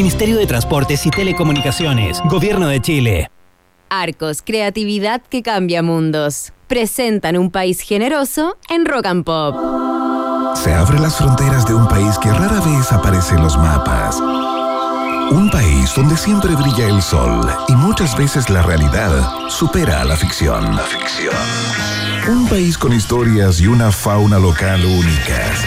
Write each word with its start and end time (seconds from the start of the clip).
Ministerio 0.00 0.38
de 0.38 0.46
Transportes 0.46 1.04
y 1.04 1.10
Telecomunicaciones. 1.10 2.22
Gobierno 2.24 2.68
de 2.68 2.80
Chile. 2.80 3.30
Arcos, 3.90 4.40
creatividad 4.40 5.20
que 5.20 5.42
cambia 5.42 5.82
mundos. 5.82 6.54
Presentan 6.68 7.36
un 7.36 7.50
país 7.50 7.82
generoso 7.82 8.56
en 8.70 8.86
Rock 8.86 9.04
and 9.04 9.24
Pop. 9.24 10.56
Se 10.56 10.72
abren 10.72 11.02
las 11.02 11.16
fronteras 11.16 11.66
de 11.66 11.74
un 11.74 11.86
país 11.86 12.16
que 12.16 12.30
rara 12.30 12.62
vez 12.62 12.90
aparece 12.92 13.34
en 13.34 13.42
los 13.42 13.58
mapas. 13.58 14.18
Un 15.32 15.50
país 15.52 15.94
donde 15.94 16.16
siempre 16.16 16.54
brilla 16.54 16.86
el 16.86 17.02
sol 17.02 17.46
y 17.68 17.72
muchas 17.72 18.16
veces 18.16 18.48
la 18.48 18.62
realidad 18.62 19.12
supera 19.50 20.00
a 20.00 20.06
la 20.06 20.16
ficción. 20.16 20.76
La 20.76 20.82
ficción. 20.82 21.34
Un 22.26 22.48
país 22.48 22.78
con 22.78 22.94
historias 22.94 23.60
y 23.60 23.66
una 23.66 23.92
fauna 23.92 24.38
local 24.38 24.82
únicas. 24.82 25.66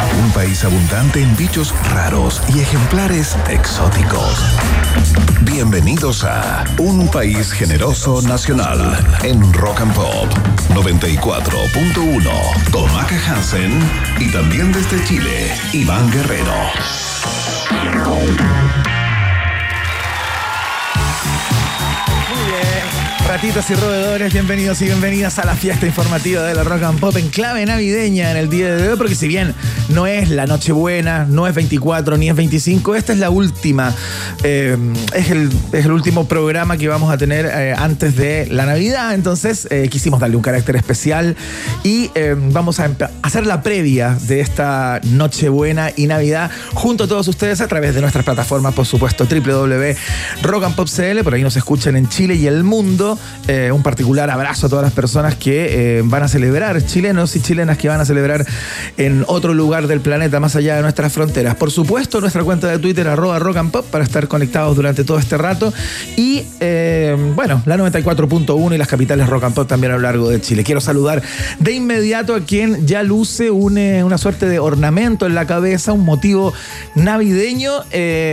Un 0.00 0.30
país 0.32 0.64
abundante 0.64 1.22
en 1.22 1.36
bichos 1.36 1.74
raros 1.90 2.42
y 2.54 2.60
ejemplares 2.60 3.36
exóticos. 3.48 4.44
Bienvenidos 5.42 6.24
a 6.24 6.64
Un 6.78 7.08
País 7.08 7.52
Generoso 7.52 8.20
Nacional 8.22 8.98
en 9.22 9.52
Rock 9.54 9.80
and 9.80 9.94
Pop 9.94 10.28
94.1 10.70 12.70
con 12.70 12.92
Maca 12.92 13.16
Hansen 13.26 13.80
y 14.18 14.30
también 14.30 14.72
desde 14.72 15.02
Chile, 15.04 15.54
Iván 15.72 16.10
Guerrero. 16.10 16.52
Ratitos 23.28 23.68
y 23.70 23.74
roedores, 23.74 24.32
bienvenidos 24.32 24.80
y 24.82 24.84
bienvenidas 24.84 25.40
a 25.40 25.44
la 25.44 25.56
fiesta 25.56 25.84
informativa 25.84 26.44
de 26.44 26.54
la 26.54 26.62
Rock 26.62 26.84
and 26.84 27.00
Pop 27.00 27.16
en 27.16 27.28
clave 27.28 27.66
navideña 27.66 28.30
en 28.30 28.36
el 28.36 28.48
día 28.48 28.74
de 28.76 28.88
hoy, 28.88 28.96
porque 28.96 29.16
si 29.16 29.26
bien 29.26 29.52
no 29.88 30.06
es 30.06 30.30
la 30.30 30.46
Nochebuena, 30.46 31.26
no 31.28 31.48
es 31.48 31.54
24 31.54 32.16
ni 32.18 32.28
es 32.28 32.36
25, 32.36 32.94
esta 32.94 33.12
es 33.12 33.18
la 33.18 33.30
última, 33.30 33.92
eh, 34.44 34.78
es, 35.12 35.30
el, 35.30 35.50
es, 35.72 35.84
el, 35.84 35.90
último 35.90 36.28
programa 36.28 36.76
que 36.76 36.86
vamos 36.86 37.12
a 37.12 37.18
tener 37.18 37.46
eh, 37.46 37.74
antes 37.76 38.14
de 38.16 38.46
la 38.46 38.64
Navidad, 38.64 39.12
entonces 39.12 39.66
eh, 39.70 39.88
quisimos 39.90 40.20
darle 40.20 40.36
un 40.36 40.42
carácter 40.42 40.76
especial 40.76 41.36
y 41.82 42.12
eh, 42.14 42.36
vamos 42.38 42.78
a 42.78 42.90
hacer 43.22 43.44
la 43.44 43.60
previa 43.60 44.16
de 44.28 44.40
esta 44.40 45.00
Nochebuena 45.02 45.90
y 45.96 46.06
Navidad 46.06 46.50
junto 46.74 47.04
a 47.04 47.08
todos 47.08 47.26
ustedes 47.26 47.60
a 47.60 47.66
través 47.66 47.94
de 47.96 48.00
nuestras 48.00 48.24
plataformas, 48.24 48.72
por 48.72 48.86
supuesto, 48.86 49.26
www.rockandpopcl, 49.26 51.24
por 51.24 51.34
ahí 51.34 51.42
nos 51.42 51.56
escuchan 51.56 51.96
en 51.96 52.08
Chile 52.08 52.36
y 52.36 52.46
el 52.46 52.62
mundo. 52.62 53.15
Eh, 53.48 53.70
un 53.72 53.82
particular 53.82 54.28
abrazo 54.28 54.66
a 54.66 54.70
todas 54.70 54.82
las 54.82 54.92
personas 54.92 55.36
que 55.36 55.98
eh, 55.98 56.02
van 56.04 56.24
a 56.24 56.28
celebrar, 56.28 56.84
chilenos 56.84 57.36
y 57.36 57.40
chilenas 57.40 57.78
que 57.78 57.88
van 57.88 58.00
a 58.00 58.04
celebrar 58.04 58.44
en 58.96 59.24
otro 59.28 59.54
lugar 59.54 59.86
del 59.86 60.00
planeta, 60.00 60.40
más 60.40 60.56
allá 60.56 60.76
de 60.76 60.82
nuestras 60.82 61.12
fronteras. 61.12 61.54
Por 61.54 61.70
supuesto, 61.70 62.20
nuestra 62.20 62.42
cuenta 62.42 62.66
de 62.68 62.78
Twitter, 62.78 63.06
arroba 63.06 63.38
rock 63.38 63.58
and 63.58 63.70
pop, 63.70 63.86
para 63.88 64.02
estar 64.02 64.26
conectados 64.26 64.74
durante 64.74 65.04
todo 65.04 65.18
este 65.18 65.38
rato. 65.38 65.72
Y 66.16 66.42
eh, 66.58 67.16
bueno, 67.36 67.62
la 67.66 67.76
94.1 67.76 68.74
y 68.74 68.78
las 68.78 68.88
capitales 68.88 69.28
rock 69.28 69.44
and 69.44 69.54
pop 69.54 69.68
también 69.68 69.92
a 69.92 69.96
lo 69.96 70.02
largo 70.02 70.28
de 70.28 70.40
Chile. 70.40 70.64
Quiero 70.64 70.80
saludar 70.80 71.22
de 71.60 71.72
inmediato 71.72 72.34
a 72.34 72.40
quien 72.40 72.86
ya 72.86 73.04
luce 73.04 73.50
una 73.50 74.18
suerte 74.18 74.48
de 74.48 74.58
ornamento 74.58 75.26
en 75.26 75.34
la 75.36 75.46
cabeza, 75.46 75.92
un 75.92 76.04
motivo 76.04 76.52
navideño, 76.96 77.72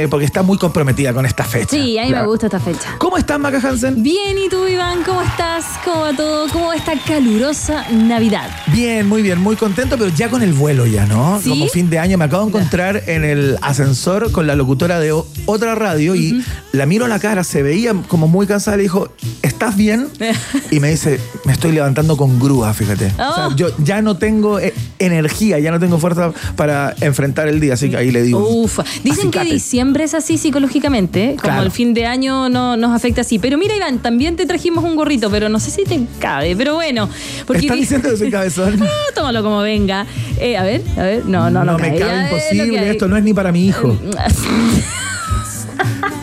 porque 0.09 0.25
está 0.25 0.41
muy 0.41 0.57
comprometida 0.57 1.13
con 1.13 1.25
esta 1.25 1.43
fecha. 1.43 1.69
Sí, 1.69 1.99
a 1.99 2.05
mí 2.05 2.11
me 2.11 2.25
gusta 2.25 2.47
esta 2.47 2.59
fecha. 2.59 2.95
¿Cómo 2.97 3.17
estás, 3.17 3.39
Maca 3.39 3.59
Hansen? 3.59 4.01
Bien, 4.01 4.37
¿y 4.37 4.49
tú, 4.49 4.65
Iván? 4.73 5.03
¿Cómo 5.03 5.21
estás? 5.21 5.65
¿Cómo 5.85 6.01
va 6.01 6.15
todo? 6.15 6.47
¿Cómo 6.51 6.67
va 6.67 6.75
esta 6.75 6.97
calurosa 6.97 7.85
Navidad? 7.91 8.49
Bien, 8.67 9.07
muy 9.07 9.21
bien, 9.21 9.39
muy 9.39 9.55
contento, 9.55 9.97
pero 9.99 10.09
ya 10.09 10.29
con 10.29 10.41
el 10.41 10.53
vuelo 10.53 10.87
ya, 10.87 11.05
¿no? 11.05 11.39
¿Sí? 11.39 11.49
Como 11.49 11.67
fin 11.67 11.91
de 11.91 11.99
año 11.99 12.17
me 12.17 12.25
acabo 12.25 12.43
de 12.43 12.49
encontrar 12.49 13.03
en 13.05 13.23
el 13.23 13.59
ascensor 13.61 14.31
con 14.31 14.47
la 14.47 14.55
locutora 14.55 14.99
de 14.99 15.11
otra 15.45 15.75
radio 15.75 16.15
y 16.15 16.43
la 16.71 16.87
miro 16.87 17.05
a 17.05 17.07
la 17.07 17.19
cara, 17.19 17.43
se 17.43 17.61
veía 17.61 17.93
como 18.07 18.27
muy 18.27 18.47
cansada, 18.47 18.77
le 18.77 18.83
dijo, 18.83 19.09
¿estás 19.63 19.77
bien? 19.77 20.07
y 20.71 20.79
me 20.79 20.89
dice, 20.89 21.19
me 21.45 21.53
estoy 21.53 21.71
levantando 21.71 22.17
con 22.17 22.37
grúa, 22.39 22.73
fíjate. 22.73 23.11
Oh. 23.17 23.29
O 23.29 23.35
sea, 23.35 23.55
yo 23.55 23.67
ya 23.79 24.01
no 24.01 24.17
tengo 24.17 24.59
eh, 24.59 24.73
energía, 24.99 25.59
ya 25.59 25.71
no 25.71 25.79
tengo 25.79 25.99
fuerza 25.99 26.33
para 26.55 26.93
enfrentar 26.99 27.47
el 27.47 27.59
día, 27.59 27.75
así 27.75 27.89
que 27.89 27.97
ahí 27.97 28.11
le 28.11 28.23
digo. 28.23 28.45
Uf, 28.45 28.79
dicen 29.03 29.27
acicate. 29.27 29.47
que 29.47 29.53
diciembre 29.53 30.03
es 30.03 30.13
así 30.13 30.37
psicológicamente, 30.37 31.35
como 31.39 31.53
Claro. 31.53 31.63
el 31.63 31.71
fin 31.71 31.93
de 31.93 32.05
año 32.05 32.49
no 32.49 32.75
nos 32.75 32.93
afecta 32.93 33.21
así. 33.21 33.39
Pero 33.39 33.57
mira, 33.57 33.75
Iván, 33.75 33.99
también 33.99 34.35
te 34.35 34.45
trajimos 34.45 34.83
un 34.83 34.95
gorrito, 34.95 35.29
pero 35.29 35.47
no 35.47 35.59
sé 35.59 35.71
si 35.71 35.83
te 35.85 36.01
cabe, 36.19 36.55
pero 36.55 36.75
bueno. 36.75 37.09
Porque 37.47 37.61
¿Están 37.61 37.79
diciendo 37.79 38.09
que 38.09 38.17
soy 38.17 38.31
cabezón? 38.31 38.81
Ah, 38.93 39.11
tómalo 39.15 39.43
como 39.43 39.59
venga. 39.61 40.05
Eh, 40.39 40.57
a 40.57 40.63
ver, 40.63 40.81
a 40.97 41.03
ver, 41.03 41.25
no, 41.25 41.49
no, 41.49 41.63
no. 41.63 41.77
me 41.77 41.89
cae. 41.89 41.99
cabe 41.99 42.11
eh, 42.11 42.29
lo 42.29 42.35
imposible, 42.35 42.89
esto 42.89 43.07
no 43.07 43.17
es 43.17 43.23
ni 43.23 43.33
para 43.33 43.51
mi 43.51 43.65
hijo. 43.65 43.97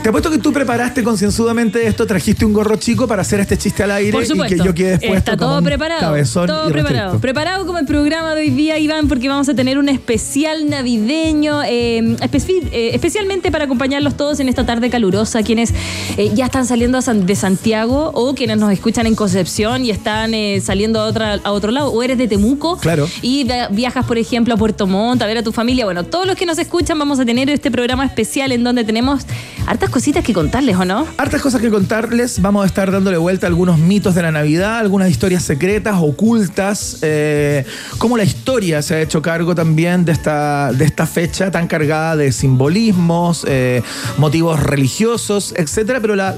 Te 0.03 0.09
apuesto 0.09 0.31
que 0.31 0.39
tú 0.39 0.51
preparaste 0.51 1.03
concienzudamente 1.03 1.87
esto, 1.87 2.07
trajiste 2.07 2.47
un 2.47 2.55
gorro 2.55 2.77
chico 2.77 3.07
para 3.07 3.21
hacer 3.21 3.39
este 3.41 3.59
chiste 3.59 3.83
al 3.83 3.91
aire 3.91 4.13
Por 4.13 4.25
supuesto. 4.25 4.55
y 4.55 4.59
que 4.59 4.65
yo 4.65 4.75
quede 4.75 4.91
después 4.93 5.19
Está 5.19 5.37
todo 5.37 5.63
preparado. 5.63 6.01
cabezón 6.01 6.47
todo 6.47 6.71
preparado. 6.71 7.19
Preparado 7.21 7.67
como 7.67 7.79
el 7.79 7.85
programa 7.85 8.35
de 8.35 8.41
hoy 8.41 8.51
día, 8.51 8.79
Iván, 8.79 9.09
porque 9.09 9.29
vamos 9.29 9.51
a 9.51 9.55
tener 9.55 9.77
un 9.77 9.91
especial 9.91 10.71
navideño, 10.71 11.63
eh, 11.65 12.17
eh, 12.23 12.91
especialmente 12.95 13.51
para 13.53 13.67
acompañarlos 13.67 14.17
todos 14.17 14.41
en 14.41 14.49
esta 14.49 14.65
tarde 14.65 14.89
calurosa, 14.89 15.43
quienes 15.43 15.75
eh, 16.17 16.31
ya 16.35 16.47
están 16.47 16.65
saliendo 16.65 16.99
de 17.03 17.37
Santiago 17.37 18.11
o 18.15 18.35
quienes 18.35 18.57
nos 18.57 18.73
escuchan 18.73 19.07
en 19.07 19.15
Concepción 19.15 19.85
y 19.85 19.91
están 19.91 20.33
eh, 20.33 20.63
saliendo 20.65 20.99
a, 21.01 21.05
otra, 21.05 21.41
a 21.45 21.53
otro 21.53 21.73
lado, 21.73 21.91
o 21.93 22.03
eres 22.03 22.17
de 22.17 22.27
Temuco 22.27 22.79
Claro. 22.79 23.07
y 23.21 23.45
via- 23.45 23.69
viajas, 23.69 24.07
por 24.07 24.17
ejemplo, 24.17 24.55
a 24.55 24.57
Puerto 24.57 24.87
Montt 24.87 25.21
a 25.21 25.27
ver 25.27 25.37
a 25.37 25.43
tu 25.43 25.53
familia. 25.53 25.85
Bueno, 25.85 26.05
todos 26.05 26.27
los 26.27 26.37
que 26.37 26.47
nos 26.47 26.59
escuchan 26.59 26.99
vamos 26.99 27.21
a 27.21 27.27
tener 27.27 27.51
este 27.51 27.71
programa 27.71 28.07
especial 28.07 28.51
en 28.53 28.65
donde 28.65 28.83
tenemos 28.83 29.27
hartas 29.67 29.90
cositas 29.91 30.25
que 30.25 30.33
contarles, 30.33 30.77
¿o 30.77 30.85
no? 30.85 31.07
Hartas 31.17 31.41
cosas 31.43 31.61
que 31.61 31.71
contarles. 31.71 32.41
Vamos 32.41 32.65
a 32.65 32.67
estar 32.67 32.91
dándole 32.91 33.17
vuelta 33.17 33.47
a 33.47 33.49
algunos 33.49 33.79
mitos 33.79 34.15
de 34.15 34.23
la 34.23 34.33
Navidad, 34.33 34.79
algunas 34.79 35.11
historias 35.11 35.43
secretas, 35.43 35.97
ocultas. 35.99 36.99
eh, 37.03 37.65
cómo 37.99 38.17
la 38.17 38.25
historia 38.25 38.83
se 38.83 38.95
ha 38.95 39.01
hecho 39.01 39.23
cargo 39.23 39.55
también 39.55 40.05
de 40.05 40.13
esta, 40.13 40.73
de 40.73 40.85
esta 40.85 41.07
fecha 41.07 41.51
tan 41.51 41.67
cargada 41.67 42.17
de 42.17 42.33
simbolismos, 42.33 43.45
eh, 43.49 43.83
motivos 44.19 44.61
religiosos, 44.61 45.55
etcétera. 45.57 46.01
Pero 46.01 46.17
la, 46.17 46.37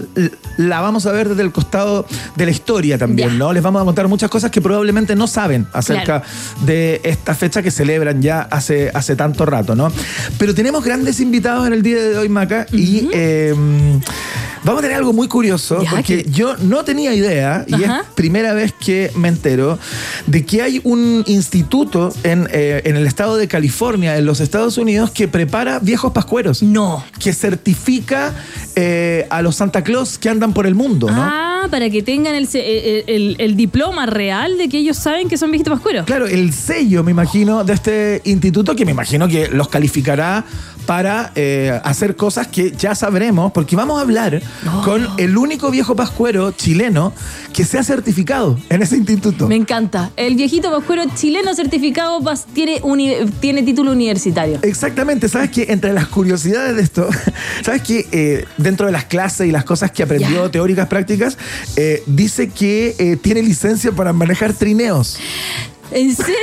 la 0.57 0.81
vamos 0.81 1.07
a 1.07 1.13
ver 1.13 1.29
desde 1.29 1.43
el 1.43 1.53
costado 1.53 2.07
de 2.37 2.45
la 2.45 2.51
historia 2.51 2.99
también. 2.99 3.39
¿no? 3.39 3.53
Les 3.53 3.63
vamos 3.63 3.83
a 3.83 3.85
contar 3.85 4.09
muchas 4.09 4.31
cosas 4.31 4.51
que 4.51 4.61
probablemente 4.61 5.15
no 5.15 5.27
saben 5.27 5.67
acerca 5.73 6.23
de 6.65 7.01
esta 7.05 7.35
fecha 7.35 7.63
que 7.63 7.71
celebran 7.71 8.23
ya 8.23 8.43
hace, 8.43 8.91
hace 8.95 9.17
tanto 9.17 9.47
rato, 9.47 9.75
¿no? 9.75 9.91
Pero 10.39 10.55
tenemos 10.55 10.85
grandes 10.85 11.21
invitados 11.21 11.67
en 11.67 11.73
el 11.73 11.83
día 11.83 12.03
de 12.03 12.19
hoy, 12.19 12.29
Maca, 12.29 12.67
y 12.73 13.09
eh, 13.13 13.42
vamos 14.65 14.79
a 14.79 14.83
tener 14.83 14.97
algo 14.97 15.13
muy 15.13 15.29
curioso, 15.29 15.83
Ya, 15.83 15.91
porque 15.91 16.23
que- 16.25 16.31
yo 16.31 16.57
no 16.59 16.85
tenía 16.85 17.15
idea, 17.15 17.65
y 17.67 17.75
Ajá. 17.75 18.01
es 18.01 18.07
primera 18.15 18.53
vez 18.53 18.73
que 18.73 19.11
me 19.17 19.29
entero, 19.29 19.79
de 20.27 20.45
que 20.47 20.63
hay 20.63 20.81
un 20.85 21.25
instituto 21.27 22.13
en, 22.23 22.49
eh, 22.53 22.83
en 22.85 22.97
el 22.97 23.07
estado 23.07 23.37
de 23.37 23.49
California, 23.49 24.17
en 24.17 24.25
los 24.25 24.41
Estados 24.41 24.79
Unidos, 24.79 25.11
que 25.11 25.29
prepara 25.29 25.79
viejos 25.81 26.13
pascueros. 26.13 26.63
No. 26.63 27.05
Que 27.19 27.33
certifica 27.33 28.35
eh, 28.77 29.27
a 29.31 29.43
los 29.43 29.57
Santa 29.57 29.83
Claus 29.85 30.17
que 30.19 30.29
andan 30.29 30.53
por 30.55 30.67
el 30.67 30.75
mundo, 30.75 31.09
¿no? 31.11 31.23
Ah, 31.23 31.67
para 31.71 31.91
que 31.91 32.03
tengan 32.03 32.35
el, 32.35 32.49
el, 32.55 33.05
el- 33.07 33.37
el 33.39 33.57
diploma 33.57 34.07
real 34.07 34.57
de 34.59 34.69
que 34.69 34.79
ellos 34.79 34.97
saben 34.97 35.29
que 35.29 35.37
son 35.37 35.51
viejitos 35.51 35.73
pascueros. 35.75 36.07
Claro, 36.07 36.27
el 36.27 36.53
sello, 36.53 37.03
me 37.05 37.11
imagino, 37.11 37.65
de 37.65 37.73
este 37.75 38.21
instituto 38.25 38.75
que 38.75 38.85
me 38.85 38.93
imagino 38.93 39.29
que 39.29 39.49
los 39.49 39.69
calificará 39.69 40.45
para 40.87 41.33
eh, 41.35 41.81
hacer 41.85 42.17
cosas 42.17 42.47
que 42.49 42.73
ya 42.73 42.95
sabremos, 42.95 43.53
porque 43.53 43.77
vamos 43.77 43.99
a 43.99 44.03
hablar 44.03 44.43
con 44.85 45.07
el 45.19 45.37
único 45.37 45.71
viejo 45.71 45.95
pascuero 45.97 46.53
chileno 46.53 47.13
que 47.53 47.65
sea 47.65 47.83
certificado 47.85 48.59
en 48.69 48.83
ese 48.83 48.97
instituto. 48.97 49.47
Me 49.49 49.57
encanta. 49.57 50.11
El 50.17 50.35
viejito 50.37 50.71
pascuero 50.71 51.03
chileno 51.15 51.55
certificado 51.55 52.21
tiene, 52.53 52.81
uni- 52.83 53.15
tiene 53.41 53.63
título 53.63 53.93
universitario. 53.93 54.59
Exactamente, 54.63 55.29
sabes 55.29 55.51
que 55.51 55.67
entre 55.73 55.93
las 55.93 56.07
curiosidades 56.09 56.77
de 56.77 56.83
esto, 56.83 57.09
sabes 57.65 57.83
que 57.83 58.07
eh, 58.13 58.45
dentro 58.57 58.87
de 58.87 58.93
las 58.93 59.05
clases 59.05 59.47
y 59.47 59.53
las 59.53 59.65
cosas 59.65 59.91
que 59.93 60.03
aprendió 60.03 60.51
teóricas 60.51 60.89
prácticas, 60.89 61.37
eh, 61.77 62.03
dice 62.07 62.49
que 62.49 63.19
tiene 63.23 63.43
licencia 63.43 63.93
para 63.93 64.13
manejar 64.13 64.53
trineos. 64.53 65.19
¿En 65.95 66.15
serio? 66.15 66.35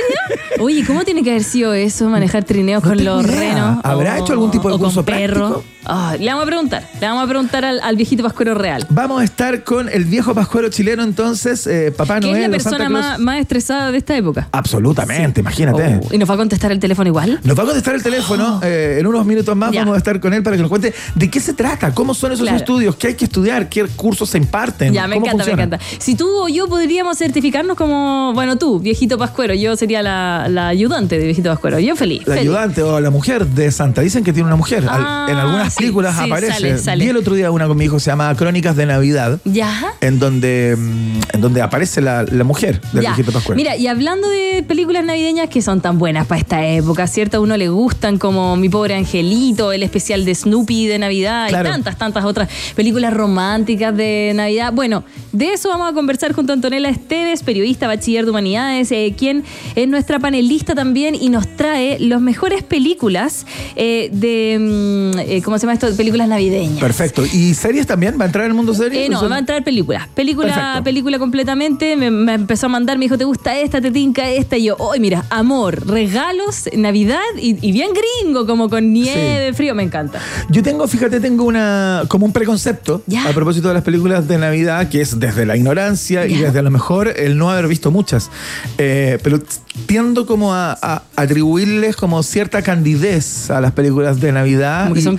Oye, 0.60 0.84
¿cómo 0.86 1.04
tiene 1.04 1.22
que 1.22 1.30
haber 1.30 1.44
sido 1.44 1.72
eso, 1.74 2.08
manejar 2.08 2.44
trineos 2.44 2.82
No 2.82 2.90
con 2.90 2.98
tengo 2.98 3.16
los 3.16 3.24
idea. 3.26 3.38
renos? 3.54 3.78
¿Habrá 3.84 4.18
hecho 4.18 4.32
algún 4.32 4.50
tipo 4.50 4.68
de 4.68 4.74
o 4.74 4.78
con 4.78 4.86
curso 4.86 5.04
perro? 5.04 5.48
práctico? 5.48 5.64
Ah, 5.86 6.14
le 6.20 6.26
vamos 6.26 6.42
a 6.42 6.46
preguntar. 6.46 6.88
Le 7.00 7.06
vamos 7.06 7.24
a 7.24 7.26
preguntar 7.26 7.64
al, 7.64 7.80
al 7.80 7.96
viejito 7.96 8.22
pascuero 8.22 8.54
real. 8.54 8.86
Vamos 8.90 9.22
a 9.22 9.24
estar 9.24 9.64
con 9.64 9.88
el 9.88 10.04
viejo 10.04 10.34
pascuero 10.34 10.68
chileno 10.68 11.02
entonces, 11.02 11.66
eh, 11.66 11.90
Papá 11.96 12.20
¿Qué 12.20 12.26
Noel. 12.26 12.42
es 12.44 12.50
la 12.50 12.58
Santa 12.60 12.78
persona 12.78 12.88
Claus. 13.00 13.10
más, 13.12 13.18
más 13.18 13.40
estresada 13.40 13.90
de 13.90 13.98
esta 13.98 14.14
época? 14.16 14.48
Absolutamente, 14.52 15.40
imagínate. 15.40 16.00
Oh, 16.02 16.14
¿Y 16.14 16.18
nos 16.18 16.28
va 16.28 16.34
a 16.34 16.36
contestar 16.36 16.70
el 16.70 16.78
teléfono 16.78 17.08
igual? 17.08 17.40
Nos 17.42 17.58
va 17.58 17.62
a 17.62 17.66
contestar 17.66 17.94
el 17.94 18.02
teléfono. 18.02 18.60
eh, 18.62 18.98
en 19.00 19.06
unos 19.06 19.24
minutos 19.24 19.56
más 19.56 19.72
Ya. 19.72 19.80
vamos 19.80 19.94
a 19.94 19.98
estar 19.98 20.20
con 20.20 20.34
él 20.34 20.42
para 20.42 20.56
que 20.56 20.62
nos 20.62 20.68
cuente 20.68 20.92
de 21.14 21.30
qué 21.30 21.40
se 21.40 21.54
trata, 21.54 21.92
cómo 21.94 22.12
son 22.14 22.32
esos 22.32 22.42
Claro. 22.44 22.58
estudios, 22.58 22.96
qué 22.96 23.08
hay 23.08 23.14
que 23.14 23.24
estudiar, 23.24 23.68
qué 23.70 23.84
cursos 23.86 24.28
se 24.30 24.36
imparten. 24.38 24.92
Ya, 24.92 25.06
me 25.08 25.14
cómo 25.14 25.26
encanta, 25.26 25.44
funciona. 25.44 25.66
me 25.66 25.76
encanta. 25.76 25.84
Si 25.98 26.14
tú 26.14 26.28
o 26.44 26.48
yo 26.48 26.68
podríamos 26.68 27.16
certificarnos 27.16 27.76
como, 27.76 28.32
bueno, 28.34 28.56
tú, 28.58 28.78
viejito 28.80 29.16
pascuero 29.16 29.39
Pascuero. 29.40 29.54
Yo 29.54 29.74
sería 29.76 30.02
la, 30.02 30.46
la 30.50 30.68
ayudante 30.68 31.18
de 31.18 31.24
Viejito 31.24 31.48
Pascuero. 31.48 31.78
Yo 31.78 31.96
feliz. 31.96 32.20
La 32.26 32.34
feliz. 32.34 32.40
ayudante 32.50 32.82
o 32.82 33.00
la 33.00 33.08
mujer 33.10 33.46
de 33.46 33.70
Santa. 33.72 34.02
Dicen 34.02 34.22
que 34.22 34.32
tiene 34.34 34.46
una 34.46 34.56
mujer. 34.56 34.82
Al- 34.86 35.00
Ah, 35.02 35.26
en 35.30 35.36
algunas 35.36 35.72
sí, 35.72 35.78
películas 35.80 36.14
sí, 36.18 36.24
aparece. 36.24 36.52
sale, 36.52 36.78
sale. 36.78 37.04
Vi 37.04 37.10
el 37.10 37.16
otro 37.16 37.34
día 37.34 37.50
una 37.50 37.66
con 37.66 37.76
mi 37.78 37.86
hijo, 37.86 37.98
se 37.98 38.10
llama 38.10 38.34
Crónicas 38.36 38.76
de 38.76 38.84
Navidad, 38.86 39.38
Ya. 39.46 39.94
en 40.02 40.18
donde, 40.18 40.76
mm, 40.78 41.20
en 41.34 41.40
donde 41.40 41.62
aparece 41.62 42.00
la, 42.02 42.24
la 42.24 42.44
mujer 42.44 42.80
del 42.92 43.02
Ya. 43.02 43.10
viejito 43.14 43.32
Pascual. 43.32 43.56
Mira, 43.56 43.76
y 43.76 43.86
hablando 43.86 44.28
de 44.28 44.62
películas 44.68 45.04
navideñas 45.04 45.48
que 45.48 45.62
son 45.62 45.80
tan 45.80 45.98
buenas 45.98 46.26
para 46.26 46.38
esta 46.40 46.66
época, 46.66 47.06
¿cierto? 47.06 47.38
A 47.38 47.40
uno 47.40 47.56
le 47.56 47.68
gustan 47.70 48.18
como 48.18 48.56
Mi 48.56 48.68
pobre 48.68 48.94
angelito, 48.94 49.72
el 49.72 49.82
especial 49.82 50.24
de 50.26 50.34
Snoopy 50.34 50.86
de 50.86 50.98
Navidad 50.98 51.48
Claro. 51.48 51.68
y 51.68 51.72
tantas, 51.72 51.96
tantas 51.96 52.24
otras 52.26 52.48
películas 52.76 53.14
románticas 53.14 53.96
de 53.96 54.32
Navidad. 54.34 54.72
Bueno, 54.74 55.02
de 55.32 55.52
eso 55.54 55.68
vamos 55.70 55.90
a 55.90 55.94
conversar 55.94 56.32
junto 56.34 56.52
a 56.52 56.56
Antonella 56.56 56.88
Esteves, 56.90 57.42
periodista, 57.42 57.86
bachiller 57.86 58.24
de 58.24 58.30
humanidades, 58.30 58.90
eh, 58.92 59.14
quien 59.20 59.44
es 59.74 59.86
nuestra 59.86 60.18
panelista 60.18 60.74
también 60.74 61.14
y 61.14 61.28
nos 61.28 61.46
trae 61.56 61.98
las 62.00 62.20
mejores 62.22 62.62
películas 62.62 63.44
eh, 63.76 64.08
de, 64.12 64.56
mm, 64.58 65.18
eh, 65.18 65.42
¿cómo 65.44 65.58
se 65.58 65.62
llama 65.66 65.74
esto? 65.74 65.94
Películas 65.96 66.26
navideñas. 66.28 66.80
Perfecto. 66.80 67.24
¿Y 67.26 67.52
series 67.54 67.86
también? 67.86 68.18
¿Va 68.18 68.24
a 68.24 68.26
entrar 68.26 68.44
en 68.46 68.52
el 68.52 68.56
mundo 68.56 68.72
series? 68.74 68.94
Eh, 68.94 69.08
no, 69.10 69.16
Entonces- 69.16 69.30
va 69.30 69.36
a 69.36 69.38
entrar 69.40 69.62
película. 69.62 70.08
Película, 70.14 70.54
Perfecto. 70.54 70.84
película 70.84 71.18
completamente. 71.18 71.96
Me, 71.96 72.10
me 72.10 72.32
empezó 72.34 72.66
a 72.66 72.68
mandar, 72.70 72.96
me 72.98 73.04
dijo, 73.04 73.18
¿te 73.18 73.24
gusta 73.24 73.58
esta? 73.58 73.80
¿Te 73.80 73.90
tinca 73.90 74.28
esta? 74.30 74.56
Y 74.56 74.64
yo, 74.64 74.76
hoy 74.78 75.00
mira, 75.00 75.24
amor, 75.30 75.86
regalos, 75.86 76.64
Navidad 76.74 77.20
y, 77.40 77.56
y 77.66 77.72
bien 77.72 77.90
gringo, 78.22 78.46
como 78.46 78.68
con 78.70 78.92
nieve, 78.92 79.52
frío, 79.52 79.74
me 79.74 79.82
encanta. 79.82 80.20
Yo 80.48 80.62
tengo, 80.62 80.88
fíjate, 80.88 81.20
tengo 81.20 81.44
una 81.44 82.04
como 82.08 82.24
un 82.26 82.32
preconcepto 82.32 83.02
a 83.28 83.32
propósito 83.32 83.68
de 83.68 83.74
las 83.74 83.82
películas 83.84 84.26
de 84.28 84.38
Navidad, 84.38 84.88
que 84.88 85.00
es 85.02 85.18
desde 85.20 85.44
la 85.44 85.56
ignorancia 85.56 86.26
y 86.26 86.36
desde 86.36 86.58
a 86.58 86.62
lo 86.62 86.70
mejor 86.70 87.12
el 87.16 87.36
no 87.36 87.50
haber 87.50 87.68
visto 87.68 87.90
muchas. 87.90 88.30
Eh, 88.78 89.09
pero 89.18 89.40
tiendo 89.86 90.26
como 90.26 90.52
a, 90.54 90.78
a 90.80 91.02
atribuirles 91.16 91.96
como 91.96 92.22
cierta 92.22 92.62
candidez 92.62 93.50
a 93.50 93.60
las 93.60 93.72
películas 93.72 94.20
de 94.20 94.32
Navidad. 94.32 94.84
Como 94.84 94.94
que 94.94 95.02
son 95.02 95.18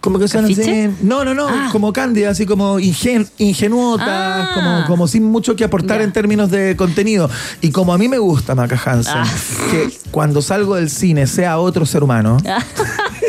como 0.00 0.18
que 0.18 0.28
son 0.28 0.44
así. 0.44 0.90
No, 1.02 1.24
no, 1.24 1.34
no, 1.34 1.48
Ah. 1.48 1.68
como 1.72 1.92
cándida, 1.92 2.30
así 2.30 2.46
como 2.46 2.78
ingen, 2.78 3.26
ingenuotas, 3.38 4.08
Ah. 4.08 4.50
como, 4.54 4.84
como 4.86 5.08
sin 5.08 5.24
mucho 5.24 5.56
que 5.56 5.64
aportar 5.64 6.00
en 6.02 6.12
términos 6.12 6.50
de 6.50 6.76
contenido. 6.76 7.28
Y 7.60 7.70
como 7.70 7.92
a 7.94 7.98
mí 7.98 8.08
me 8.08 8.18
gusta 8.18 8.54
Maca 8.54 8.80
Hansen, 8.84 9.14
Ah. 9.16 9.26
que 9.70 9.90
cuando 10.10 10.42
salgo 10.42 10.74
del 10.76 10.90
cine 10.90 11.26
sea 11.26 11.58
otro 11.58 11.86
ser 11.86 12.02
humano. 12.02 12.36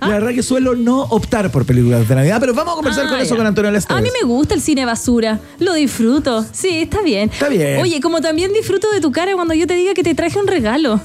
La 0.00 0.08
verdad 0.08 0.30
que 0.32 0.42
suelo 0.42 0.74
no 0.74 1.02
optar 1.02 1.50
por 1.50 1.64
películas 1.66 2.08
de 2.08 2.14
Navidad, 2.14 2.38
pero 2.40 2.54
vamos 2.54 2.72
a 2.72 2.76
conversar 2.76 3.06
Ah, 3.06 3.10
con 3.10 3.18
eso 3.20 3.30
ya. 3.34 3.36
con 3.36 3.46
Antonio 3.46 3.70
Lester. 3.70 3.96
A 3.96 4.00
mí 4.00 4.08
me 4.20 4.26
gusta 4.26 4.54
el 4.54 4.60
cine 4.60 4.84
basura, 4.84 5.40
lo 5.58 5.74
disfruto. 5.74 6.44
Sí, 6.52 6.68
está 6.82 7.02
bien. 7.02 7.30
Está 7.32 7.48
bien. 7.48 7.80
Oye, 7.80 8.00
como 8.00 8.20
también 8.20 8.52
disfruto 8.52 8.90
de 8.90 9.00
tu 9.00 9.12
cara 9.12 9.34
cuando 9.34 9.54
yo 9.54 9.66
te 9.66 9.74
diga 9.74 9.94
que 9.94 10.02
te 10.02 10.14
traje 10.14 10.38
un 10.38 10.46
regalo. 10.46 11.00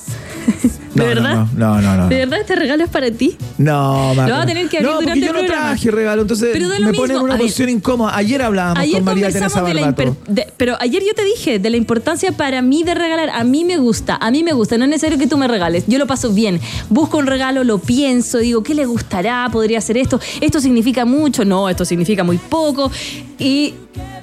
¿De 0.99 1.15
No, 1.15 1.21
verdad? 1.21 1.33
no, 1.55 1.75
no, 1.75 1.81
no, 1.81 1.97
no. 1.97 2.07
¿De 2.09 2.15
verdad 2.17 2.39
este 2.41 2.55
regalo 2.55 2.83
es 2.83 2.89
para 2.89 3.09
ti? 3.11 3.35
No, 3.57 4.13
Maca. 4.13 4.27
Lo 4.29 4.35
vas 4.35 4.43
a 4.43 4.47
tener 4.47 4.69
que 4.69 4.77
abrir 4.77 4.89
No, 4.91 4.95
porque 4.97 5.05
durante 5.05 5.25
yo 5.25 5.31
el 5.31 5.33
no 5.33 5.39
programa. 5.39 5.67
traje 5.69 5.91
regalo, 5.91 6.21
entonces 6.21 6.49
Pero 6.53 6.67
me 6.69 6.79
lo 6.79 6.91
ponen 6.93 7.15
en 7.17 7.21
una 7.23 7.33
A 7.33 7.37
ver. 7.37 7.41
posición 7.45 7.69
incómoda. 7.69 8.15
Ayer 8.15 8.41
hablábamos 8.41 8.79
Ayer 8.83 8.95
con 8.95 9.03
María 9.05 9.31
Teresa 9.31 9.61
de 9.61 9.73
la 9.73 9.91
de- 9.91 10.47
pero 10.57 10.75
ayer 10.79 11.01
yo 11.05 11.13
te 11.13 11.23
dije 11.23 11.59
de 11.59 11.69
la 11.69 11.77
importancia 11.77 12.31
para 12.31 12.61
mí 12.61 12.83
de 12.83 12.93
regalar. 12.95 13.29
A 13.29 13.43
mí 13.43 13.63
me 13.65 13.77
gusta, 13.77 14.17
a 14.19 14.31
mí 14.31 14.43
me 14.43 14.53
gusta. 14.53 14.77
No 14.77 14.83
es 14.85 14.89
necesario 14.89 15.17
que 15.17 15.27
tú 15.27 15.37
me 15.37 15.47
regales. 15.47 15.85
Yo 15.87 15.97
lo 15.97 16.07
paso 16.07 16.31
bien. 16.31 16.59
Busco 16.89 17.17
un 17.17 17.27
regalo, 17.27 17.63
lo 17.63 17.77
pienso, 17.79 18.37
digo, 18.39 18.63
¿qué 18.63 18.73
le 18.75 18.85
gustará? 18.85 19.47
¿Podría 19.51 19.79
ser 19.81 19.97
esto? 19.97 20.19
¿Esto 20.41 20.59
significa 20.59 21.05
mucho? 21.05 21.45
No, 21.45 21.69
esto 21.69 21.85
significa 21.85 22.23
muy 22.23 22.37
poco. 22.37 22.91
Y 23.37 23.73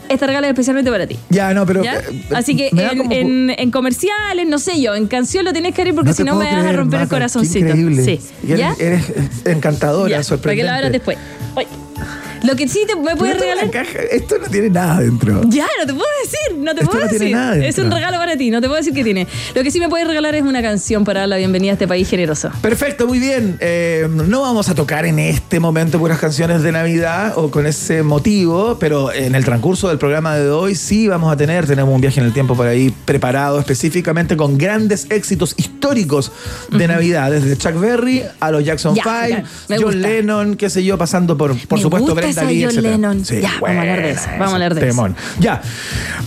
este 0.09 0.27
regalo 0.27 0.47
es 0.47 0.51
especialmente 0.51 0.91
para 0.91 1.07
ti. 1.07 1.17
Ya, 1.31 1.53
no, 1.55 1.65
pero. 1.67 1.83
¿Ya? 1.85 1.97
eh, 1.97 2.25
Así 2.35 2.57
que 2.57 2.69
en, 2.73 2.99
como- 2.99 3.13
en- 3.13 3.51
en 3.57 3.71
comerciales, 3.71 4.47
no 4.49 4.59
sé 4.59 4.81
yo, 4.81 4.95
en 4.95 5.07
canción 5.07 5.45
lo 5.45 5.53
tienes 5.53 5.75
que 5.75 5.83
abrir 5.83 5.95
porque 5.95 6.11
No 6.11 6.15
si 6.17 6.25
no 6.25 6.37
me 6.37 6.45
vas 6.45 6.65
a 6.65 6.73
romper 6.73 7.01
el 7.01 7.05
Maca, 7.07 7.17
corazoncito. 7.17 7.67
Increíble. 7.67 8.03
Sí. 8.05 8.21
¿Ya? 8.47 8.75
eres 8.79 9.05
encantadora, 9.45 10.09
Ya, 10.11 10.17
Para 10.17 10.21
que 10.21 10.25
sorprendente. 10.25 10.65
la 10.67 10.75
abras 10.77 10.93
después. 10.93 11.19
Ay. 11.57 11.67
Lo 12.43 12.55
que 12.57 12.69
sí 12.69 12.85
te 12.87 12.97
me 12.97 13.17
puedes 13.17 13.39
regalar. 13.39 13.71
caja, 13.71 13.99
esto 14.11 14.37
no 14.39 14.47
tiene 14.49 14.71
nada 14.71 15.01
dentro. 15.01 15.43
Ya, 15.49 15.67
no 15.81 15.87
te 15.87 15.93
puedo 15.95 16.07
decir, 16.25 16.59
no 16.59 16.75
te 16.75 16.81
Esto 16.81 16.91
puedo 16.93 17.05
no 17.05 17.09
tiene 17.11 17.25
decir. 17.25 17.37
nada 17.37 17.57
es 17.57 17.79
un 17.79 17.91
regalo 17.91 18.19
para 18.19 18.37
ti, 18.37 18.51
no 18.51 18.61
te 18.61 18.67
puedo 18.69 18.79
decir 18.79 18.93
que 18.95 19.05
tiene. 19.05 19.27
Lo 19.55 19.63
que 19.63 19.71
sí 19.71 19.81
me 19.81 19.89
puedes 19.89 20.07
regalar 20.07 20.35
es 20.35 20.43
una 20.43 20.63
canción 20.63 21.05
para 21.05 21.21
dar 21.21 21.29
la 21.29 21.37
bienvenida 21.37 21.73
a 21.73 21.75
este 21.75 21.89
país 21.89 22.09
generoso. 22.09 22.51
Perfecto, 22.63 23.07
muy 23.07 23.19
bien. 23.19 23.57
Eh, 23.61 24.09
no 24.11 24.43
vamos 24.43 24.69
a 24.69 24.75
tocar 24.75 25.07
en 25.07 25.19
este 25.19 25.61
momento 25.61 25.99
puras 25.99 26.19
canciones 26.19 26.63
de 26.63 26.73
Navidad 26.73 27.33
o 27.37 27.51
con 27.51 27.67
ese 27.67 28.03
motivo, 28.03 28.77
pero 28.79 29.13
en 29.13 29.35
el 29.35 29.45
transcurso 29.45 29.89
del 29.89 29.99
programa 29.99 30.37
de 30.37 30.51
hoy 30.51 30.75
sí 30.75 31.09
vamos 31.09 31.33
a 31.33 31.37
tener, 31.37 31.67
tenemos 31.67 31.95
un 31.95 32.01
viaje 32.01 32.21
en 32.21 32.27
el 32.27 32.33
tiempo 32.33 32.55
por 32.55 32.67
ahí 32.67 32.93
preparado 33.05 33.59
específicamente 33.59 34.37
con 34.37 34.59
grandes 34.59 35.07
éxitos 35.11 35.55
históricos 35.57 36.33
de 36.71 36.89
Navidad, 36.89 37.31
desde 37.31 37.57
Chuck 37.57 37.79
Berry 37.81 38.23
a 38.41 38.51
los 38.51 38.65
Jackson 38.65 38.95
Ya, 38.95 39.03
5, 39.03 39.29
ya, 39.29 39.45
me 39.69 39.77
John 39.77 39.85
gusta. 39.93 40.09
Lennon, 40.09 40.57
qué 40.57 40.71
sé 40.71 40.85
yo, 40.85 40.99
pasando 40.99 41.37
por, 41.37 41.57
por 41.67 41.79
Me 41.79 41.83
supuesto, 41.83 42.15
esa 42.31 42.45
Lee, 42.45 42.65
John. 42.65 42.83
Lennon. 42.83 43.25
Ya, 43.25 43.53
vamos 43.61 43.77
a 43.77 43.81
hablar 43.81 44.03
de 44.03 44.11
eso, 44.11 44.29
vamos 44.31 44.49
a 44.49 44.55
hablar 44.55 44.75
de 44.75 44.89
eso. 44.89 45.09
Ya, 45.39 45.63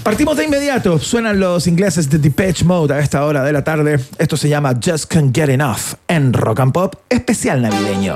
partimos 0.03 0.37
de 0.37 0.45
inmediato. 0.45 0.99
Suenan 0.99 1.39
los 1.39 1.67
ingleses 1.67 2.09
de 2.09 2.17
Depeche 2.17 2.65
Mode 2.65 2.93
a 2.93 2.99
esta 2.99 3.23
hora 3.25 3.43
de 3.43 3.53
la 3.53 3.63
tarde. 3.63 3.99
Esto 4.17 4.37
se 4.37 4.49
llama 4.49 4.73
Just 4.83 5.11
Can't 5.11 5.35
Get 5.35 5.49
Enough 5.49 5.95
en 6.07 6.33
Rock 6.33 6.59
and 6.59 6.73
Pop, 6.73 6.95
especial 7.09 7.61
navideño. 7.61 8.15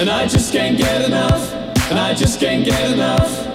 And 0.00 0.10
I 0.10 0.26
just 0.26 0.52
can't 0.52 0.76
get 0.76 1.02
enough. 1.02 1.52
And 1.88 1.98
I 2.00 2.14
just 2.14 2.40
can't 2.40 2.64
get 2.64 2.90
enough. 2.90 3.53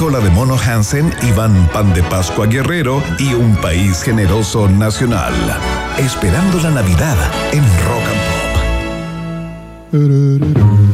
Cola 0.00 0.18
de 0.20 0.30
Mono 0.30 0.56
Hansen, 0.56 1.12
Iván 1.28 1.68
Pan 1.74 1.92
de 1.92 2.02
Pascua 2.02 2.46
Guerrero 2.46 3.02
y 3.18 3.34
un 3.34 3.54
país 3.56 4.02
generoso 4.02 4.66
nacional. 4.66 5.34
Esperando 5.98 6.58
la 6.62 6.70
Navidad 6.70 7.18
en 7.52 7.62
Rock 7.84 8.06
and 8.08 8.22
Pop. 9.92 10.89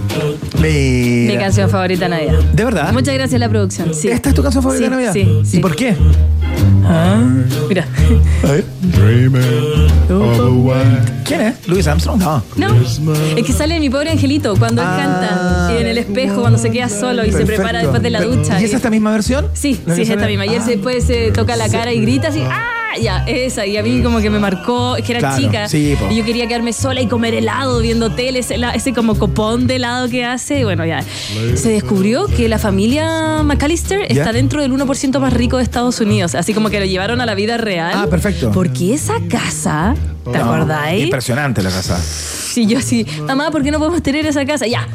Mi 0.60 1.26
Mira. 1.28 1.40
canción 1.40 1.68
favorita 1.70 2.04
de 2.06 2.10
Navidad. 2.10 2.38
¿De 2.52 2.64
verdad? 2.64 2.92
Muchas 2.92 3.14
gracias 3.14 3.34
a 3.34 3.38
la 3.38 3.48
producción. 3.48 3.94
Sí. 3.94 4.08
¿Esta 4.08 4.30
es 4.30 4.34
tu 4.34 4.42
canción 4.42 4.62
favorita 4.62 4.84
Sí, 4.86 4.90
de 4.90 4.96
Navidad? 4.96 5.12
sí, 5.12 5.50
sí. 5.50 5.56
¿Y 5.58 5.60
por 5.60 5.76
qué? 5.76 5.94
Mira. 7.68 7.86
A 8.44 8.50
ver. 8.52 8.64
¿Quién 11.24 11.40
es? 11.40 11.68
Louis 11.68 11.86
Armstrong. 11.86 12.18
No. 12.20 12.42
No, 12.56 12.68
es 13.36 13.44
que 13.44 13.52
sale 13.52 13.78
mi 13.80 13.90
pobre 13.90 14.10
angelito 14.10 14.54
cuando 14.56 14.82
él 14.82 14.88
Ah. 14.90 14.96
canta 15.66 15.74
y 15.74 15.80
en 15.82 15.86
el 15.88 15.98
espejo 15.98 16.40
cuando 16.40 16.58
se 16.58 16.70
queda 16.70 16.88
solo 16.88 17.22
y 17.24 17.26
se 17.26 17.38
Perfecto. 17.38 17.54
prepara 17.62 17.78
después 17.80 18.02
de 18.02 18.10
la 18.10 18.18
Pero- 18.20 18.36
ducha. 18.36 18.60
¿Y 18.60 18.64
es 18.64 18.72
esta 18.74 18.90
misma 18.90 19.10
versión? 19.12 19.48
Sí, 19.52 19.80
¿La 19.86 19.94
sí, 19.96 20.02
es 20.02 20.10
esta 20.10 20.26
misma. 20.26 20.46
Y 20.46 20.50
él 20.50 20.60
Ah. 20.60 20.64
se- 20.64 20.70
después 20.72 21.04
se 21.04 21.32
toca 21.32 21.56
la 21.56 21.68
cara 21.68 21.92
y 21.92 22.00
grita 22.00 22.28
así, 22.28 22.40
¡ah! 22.44 22.75
Ya, 23.00 23.24
esa. 23.26 23.66
Y 23.66 23.76
a 23.76 23.82
mí 23.82 24.02
como 24.02 24.20
que 24.20 24.30
me 24.30 24.38
marcó, 24.38 24.96
es 24.96 25.04
que 25.04 25.12
era 25.12 25.20
Claro, 25.20 25.36
chica. 25.42 25.68
sí, 25.68 25.96
y 26.10 26.16
yo 26.16 26.24
quería 26.24 26.46
quedarme 26.46 26.72
sola 26.72 27.00
y 27.02 27.06
comer 27.06 27.34
helado, 27.34 27.80
viendo 27.80 28.10
tele, 28.10 28.38
ese, 28.38 28.92
como 28.94 29.18
copón 29.18 29.66
de 29.66 29.76
helado 29.76 30.08
que 30.08 30.24
hace. 30.24 30.60
Y 30.60 30.64
bueno, 30.64 30.84
ya. 30.86 31.02
Se 31.54 31.68
descubrió 31.70 32.26
que 32.26 32.48
la 32.48 32.58
familia 32.58 33.42
McAllister 33.42 34.00
está 34.10 34.32
dentro 34.32 34.62
del 34.62 34.72
1% 34.72 35.18
más 35.20 35.32
rico 35.32 35.58
de 35.58 35.62
Estados 35.62 36.00
Unidos. 36.00 36.34
Así 36.34 36.54
como 36.54 36.70
que 36.70 36.80
lo 36.80 36.86
llevaron 36.86 37.20
a 37.20 37.26
la 37.26 37.34
vida 37.34 37.56
real. 37.58 37.92
Ah, 37.94 38.06
perfecto. 38.08 38.50
Porque 38.52 38.94
esa 38.94 39.14
casa, 39.28 39.94
¿te 40.24 40.38
No, 40.38 40.44
acordáis? 40.54 41.04
Impresionante 41.04 41.62
la 41.62 41.70
casa. 41.70 42.00
Sí, 42.00 42.66
yo 42.66 42.78
así, 42.78 43.04
mamá, 43.26 43.50
¿por 43.50 43.62
qué 43.62 43.70
no 43.70 43.78
podemos 43.78 44.02
tener 44.02 44.24
esa 44.24 44.46
casa? 44.46 44.66
Ya. 44.66 44.88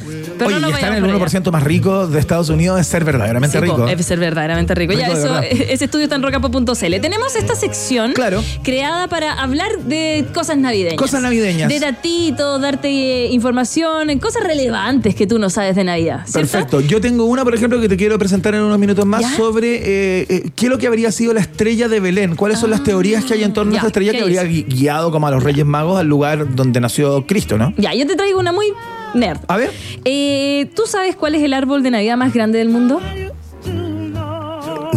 Pero 0.46 0.56
Oye, 0.58 0.60
no 0.60 0.70
y 0.70 0.74
estar 0.74 0.90
en 0.90 0.96
el 0.98 1.02
vayamos 1.04 1.32
por 1.32 1.42
1% 1.42 1.52
más 1.52 1.64
rico 1.64 2.08
de 2.08 2.20
Estados 2.20 2.50
Unidos 2.50 2.80
es 2.80 2.88
ser 2.88 3.04
verdaderamente 3.04 3.58
Sí, 3.60 3.64
rico. 3.64 3.88
es 3.88 4.06
ser 4.06 4.20
verdaderamente 4.20 4.74
rico. 4.76 4.94
ya, 4.94 5.08
Rico 5.08 5.18
eso, 5.20 5.34
verdad. 5.34 5.44
ese 5.52 5.86
estudio 5.86 6.04
está 6.06 6.16
en 6.16 6.24
rocapo.cl. 6.24 7.00
Tenemos 7.02 7.36
esta 7.36 7.56
sección 7.56 8.14
Claro. 8.14 8.44
creada 8.64 9.08
para 9.08 9.34
hablar 9.34 9.70
de 9.86 10.26
cosas 10.34 10.58
navideñas. 10.58 10.96
Cosas 10.98 11.22
navideñas. 11.22 11.70
De 11.70 11.80
datitos, 11.80 12.62
darte 12.62 12.90
eh, 12.90 13.28
información, 13.32 14.18
cosas 14.20 14.44
relevantes 14.44 15.16
que 15.16 15.28
tú 15.28 15.38
no 15.40 15.50
sabes 15.50 15.76
de 15.76 15.84
Navidad. 15.84 16.22
¿cierto? 16.26 16.52
Perfecto. 16.52 16.82
Yo 16.82 17.00
tengo 17.02 17.26
una, 17.26 17.44
por 17.44 17.54
ejemplo, 17.56 17.80
que 17.80 17.88
te 17.90 17.98
quiero 17.98 18.18
presentar 18.18 18.56
en 18.56 18.62
unos 18.62 18.80
minutos 18.80 19.06
más 19.06 19.22
¿Ya? 19.22 19.36
sobre 19.38 19.76
eh, 19.76 20.26
eh, 20.30 20.50
qué 20.56 20.66
es 20.66 20.70
lo 20.72 20.78
que 20.78 20.88
habría 20.88 21.12
sido 21.12 21.34
la 21.34 21.42
estrella 21.42 21.88
de 21.88 22.00
Belén. 22.00 22.36
¿Cuáles 22.36 22.60
son 22.60 22.70
las 22.70 22.84
teorías 22.84 23.24
que 23.26 23.34
hay 23.36 23.44
en 23.44 23.54
torno 23.54 23.72
a 23.74 23.76
Ah, 23.76 23.78
esta 23.78 23.88
estrella 23.88 24.12
¿qué 24.12 24.18
que 24.18 24.24
habría 24.24 24.44
gui- 24.44 24.66
guiado 24.68 25.12
como 25.12 25.28
a 25.28 25.32
los 25.32 25.44
Reyes 25.44 25.66
Magos 25.66 26.00
al 26.00 26.08
lugar 26.08 26.56
donde 26.56 26.80
nació 26.80 27.26
Cristo, 27.28 27.58
¿no? 27.58 27.74
Ya, 27.78 27.94
yo 27.94 28.06
te 28.08 28.16
traigo 28.16 28.40
una 28.40 28.52
muy 28.52 28.68
nerd. 29.14 29.40
A 29.48 29.58
ver. 29.58 29.72
Eh, 30.06 30.70
¿Tú 30.76 30.84
sabes 30.86 31.16
cuál 31.16 31.36
es 31.36 31.44
el 31.44 31.54
árbol 31.54 31.84
de 31.84 31.92
Navidad 31.92 32.18
más 32.18 32.34
grande 32.34 32.60
del 32.60 32.70
mundo? 32.70 33.02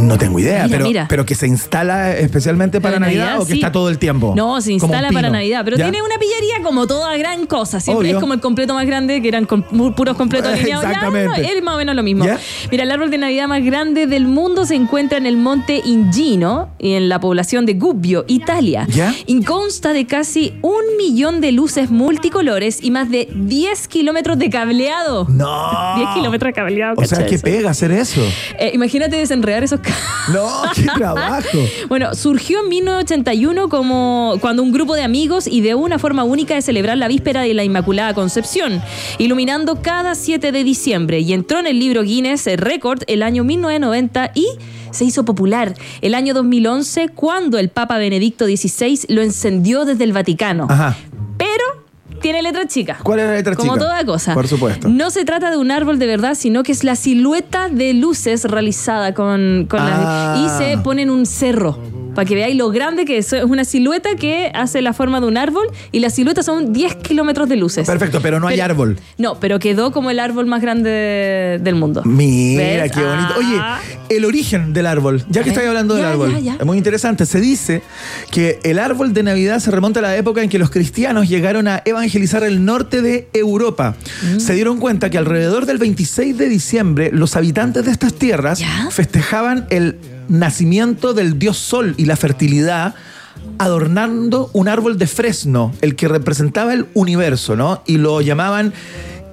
No 0.07 0.19
tengo 0.19 0.39
idea, 0.39 0.65
Mira, 0.65 0.77
pero, 0.79 0.87
mira. 0.87 1.07
pero 1.09 1.27
que 1.27 1.35
se 1.35 1.47
instala 1.47 2.13
especialmente 2.17 2.81
para 2.81 2.95
¿De 2.95 3.01
Navidad, 3.01 3.41
o 3.41 3.47
que 3.47 3.53
sí. 3.53 3.59
está 3.59 3.73
todo 3.73 3.89
el 3.89 3.99
tiempo. 3.99 4.35
No, 4.37 4.61
se 4.61 4.73
instala 4.73 5.11
para 5.11 5.31
Navidad, 5.31 5.63
pero 5.65 5.77
¿Ya? 5.77 5.85
tiene 5.91 6.05
una 6.05 6.17
pillería 6.19 6.63
como 6.63 6.87
toda 6.87 7.17
gran 7.17 7.47
cosa. 7.47 7.81
Siempre 7.81 8.09
Obvio. 8.09 8.17
es 8.19 8.21
como 8.21 8.35
el 8.35 8.41
completo 8.41 8.75
más 8.75 8.87
grande, 8.87 9.21
que 9.23 9.29
eran 9.29 9.47
puros 9.47 10.17
completos 10.17 10.53
alineados. 10.53 10.85
Ya, 10.85 10.91
Exactamente. 10.93 11.57
es 11.57 11.63
más 11.63 11.75
o 11.75 11.79
menos 11.79 11.95
lo 11.95 12.03
mismo. 12.03 12.25
¿Ya? 12.25 12.39
Mira, 12.71 12.85
el 12.85 12.91
árbol 12.91 13.11
de 13.11 13.19
Navidad 13.19 13.49
más 13.49 13.63
grande 13.65 14.07
del 14.07 14.27
mundo 14.27 14.67
se 14.67 14.75
encuentra 14.75 15.19
en 15.19 15.27
el 15.27 15.37
monte 15.37 15.81
Ingino, 15.85 16.69
en 16.79 17.09
la 17.09 17.21
población 17.21 17.67
de 17.67 17.75
Gubbio, 17.75 18.25
Italia. 18.29 18.87
¿Ya? 18.89 19.15
Y 19.27 19.43
consta 19.45 19.93
de 19.93 20.07
casi 20.07 20.55
un 20.63 20.83
millón 20.99 21.41
de 21.41 21.53
luces 21.53 21.91
multicolores 21.91 22.83
y 22.83 22.91
más 22.91 23.11
de 23.11 23.29
10 23.35 23.89
kilómetros 23.89 24.39
de 24.39 24.51
cableado. 24.51 25.27
No. 25.29 25.97
10 25.97 26.09
kilómetros 26.15 26.49
de 26.51 26.53
cableado. 26.53 26.95
O 26.97 27.05
sea, 27.05 27.19
¿cachai 27.19 27.29
¿qué 27.31 27.35
eso? 27.37 27.45
pega 27.45 27.71
hacer 27.71 27.91
eso? 27.93 28.21
Eh, 28.59 28.71
imagínate 28.75 29.17
desenredar 29.17 29.63
esos 29.65 29.81
cables. 29.81 29.94
No, 30.33 30.63
qué 30.75 30.87
trabajo. 30.97 31.59
Bueno, 31.89 32.15
surgió 32.15 32.61
en 32.61 32.69
1981 32.69 33.69
como 33.69 34.37
cuando 34.41 34.63
un 34.63 34.73
grupo 34.73 34.95
de 34.95 35.03
amigos 35.03 35.47
ideó 35.47 35.79
una 35.79 35.99
forma 35.99 36.25
única 36.25 36.55
de 36.55 36.63
celebrar 36.63 36.97
la 36.97 37.09
víspera 37.09 37.43
de 37.43 37.53
la 37.53 37.63
Inmaculada 37.63 38.15
Concepción, 38.15 38.83
iluminando 39.19 39.83
cada 39.83 40.15
7 40.15 40.51
de 40.51 40.65
diciembre 40.65 41.21
y 41.21 41.33
entró 41.33 41.59
en 41.59 41.67
el 41.67 41.79
libro 41.79 42.03
Guinness 42.03 42.47
Record 42.57 43.03
el 43.07 43.23
año 43.23 43.45
1990 43.45 44.33
y 44.35 44.47
se 44.91 45.05
hizo 45.05 45.25
popular 45.25 45.75
el 46.01 46.15
año 46.15 46.33
2011 46.35 47.09
cuando 47.09 47.59
el 47.59 47.69
Papa 47.69 47.99
Benedicto 47.99 48.47
XVI 48.47 49.01
lo 49.09 49.23
encendió 49.23 49.85
desde 49.85 50.05
el 50.05 50.13
Vaticano. 50.13 50.67
Ajá. 50.71 50.97
Tiene 52.25 52.41
letra 52.41 52.67
chica. 52.67 52.97
¿Cuál 53.03 53.19
es 53.21 53.27
la 53.27 53.33
letra 53.35 53.55
Como 53.55 53.75
chica? 53.75 53.85
toda 53.85 54.03
cosa. 54.07 54.33
Por 54.33 54.49
supuesto. 54.49 54.89
No 54.89 55.11
se 55.11 55.27
trata 55.27 55.51
de 55.51 55.59
un 55.59 55.71
árbol 55.71 55.99
de 55.99 56.07
verdad, 56.07 56.35
sino 56.35 56.63
que 56.63 56.73
es 56.73 56.83
la 56.83 56.97
silueta 56.97 57.69
de 57.69 57.93
luces 57.93 58.45
realizada 58.47 59.13
con, 59.13 59.67
con 59.69 59.81
Ah. 59.83 60.35
la- 60.35 60.43
y 60.43 60.49
se 60.65 60.79
pone 60.79 61.03
en 61.03 61.11
un 61.11 61.27
cerro. 61.27 61.79
Para 62.15 62.27
que 62.27 62.35
veáis 62.35 62.57
lo 62.57 62.71
grande 62.71 63.05
que 63.05 63.19
es. 63.19 63.33
Es 63.33 63.45
una 63.45 63.65
silueta 63.65 64.15
que 64.17 64.51
hace 64.55 64.81
la 64.83 64.93
forma 64.93 65.21
de 65.21 65.27
un 65.27 65.37
árbol 65.37 65.67
y 65.93 66.01
la 66.01 66.11
silueta 66.11 66.43
son 66.43 66.73
10 66.73 66.97
kilómetros 66.97 67.49
de 67.49 67.57
luces. 67.57 67.87
Perfecto, 67.87 68.21
pero 68.23 68.39
no 68.41 68.47
hay 68.47 68.57
Pero- 68.57 68.65
árbol. 68.73 68.99
No, 69.19 69.39
pero 69.41 69.59
quedó 69.59 69.93
como 69.93 70.11
el 70.11 70.21
árbol 70.21 70.47
más 70.47 70.63
grande 70.63 70.91
de- 70.91 71.59
del 71.63 71.75
mundo. 71.75 72.03
Mira, 72.05 72.85
¿Ves? 72.85 72.93
qué 72.93 73.03
bonito. 73.03 73.35
Ah. 73.61 73.81
Oye, 74.09 74.17
el 74.17 74.25
origen 74.25 74.73
del 74.73 74.87
árbol, 74.87 75.25
ya 75.29 75.43
que 75.43 75.49
estoy 75.51 75.65
hablando 75.67 75.95
del 75.95 76.05
Ya, 76.05 76.11
árbol, 76.11 76.31
ya, 76.33 76.39
ya. 76.39 76.57
es 76.61 76.65
muy 76.67 76.77
interesante. 76.79 77.27
Se 77.27 77.41
dice 77.41 77.83
que 78.31 78.59
el 78.63 78.79
árbol 78.79 79.13
de 79.15 79.23
Navidad 79.23 79.59
se 79.59 79.71
remonta 79.71 80.01
a 80.01 80.03
la 80.03 80.17
época 80.17 80.43
en 80.43 80.49
que 80.49 80.59
los 80.59 80.71
cristianos 80.71 81.29
llegaron 81.29 81.69
a 81.69 81.83
evangelizar 81.85 82.43
el 82.45 82.65
norte 82.65 83.03
de 83.03 83.29
Europa. 83.33 83.95
Mm. 84.23 84.41
Se 84.41 84.55
dieron 84.55 84.79
cuenta 84.79 85.11
que 85.11 85.19
alrededor 85.19 85.67
del 85.67 85.79
26 85.79 86.37
de 86.39 86.49
diciembre 86.49 87.11
los 87.13 87.37
habitantes 87.37 87.85
de 87.85 87.91
estas 87.91 88.15
tierras 88.15 88.63
festejaban 88.91 89.67
el 89.71 89.97
nacimiento 90.29 91.15
del 91.15 91.39
dios 91.39 91.59
sol 91.59 91.95
y 91.97 92.05
la 92.07 92.17
fertilidad 92.17 92.95
adornando 93.59 94.51
un 94.53 94.69
árbol 94.69 94.97
de 94.99 95.07
fresno, 95.07 95.73
el 95.81 95.97
que 95.97 96.09
representaba 96.09 96.73
el 96.73 96.87
universo, 96.95 97.57
¿no? 97.57 97.83
Y 97.87 97.99
lo 97.99 98.21
llamaban 98.21 98.73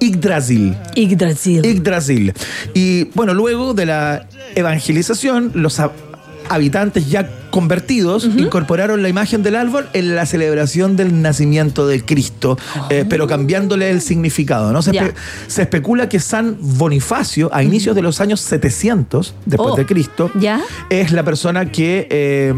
Yggdrasil. 0.00 0.76
Yggdrasil. 0.94 1.64
Yggdrasil. 1.64 2.32
Y 2.74 3.04
bueno, 3.14 3.34
luego 3.34 3.74
de 3.74 3.86
la 3.86 4.26
evangelización, 4.54 5.52
los 5.54 5.78
ha- 5.80 5.92
habitantes 6.48 7.08
ya 7.08 7.28
convertidos 7.52 8.24
incorporaron 8.24 9.02
la 9.02 9.08
imagen 9.08 9.42
del 9.44 9.54
árbol 9.56 9.88
en 9.92 10.16
la 10.16 10.26
celebración 10.26 10.96
del 10.96 11.22
nacimiento 11.22 11.86
de 11.86 12.04
Cristo, 12.04 12.58
eh, 12.90 13.04
pero 13.08 13.26
cambiándole 13.28 13.90
el 13.90 14.00
significado. 14.00 14.72
¿no? 14.72 14.82
Se, 14.82 14.90
Ya. 14.92 15.02
espe- 15.04 15.14
se 15.46 15.62
especula 15.62 16.08
que 16.08 16.18
San 16.18 16.56
Bonifacio, 16.60 17.50
a 17.52 17.62
inicios 17.62 17.94
de 17.94 18.02
los 18.02 18.20
años 18.20 18.40
700 18.40 19.34
después 19.44 19.74
Oh. 19.74 19.76
de 19.76 19.86
Cristo, 19.86 20.30
es 20.90 21.12
la 21.12 21.22
persona 21.22 21.70
que, 21.70 22.08
eh, 22.10 22.54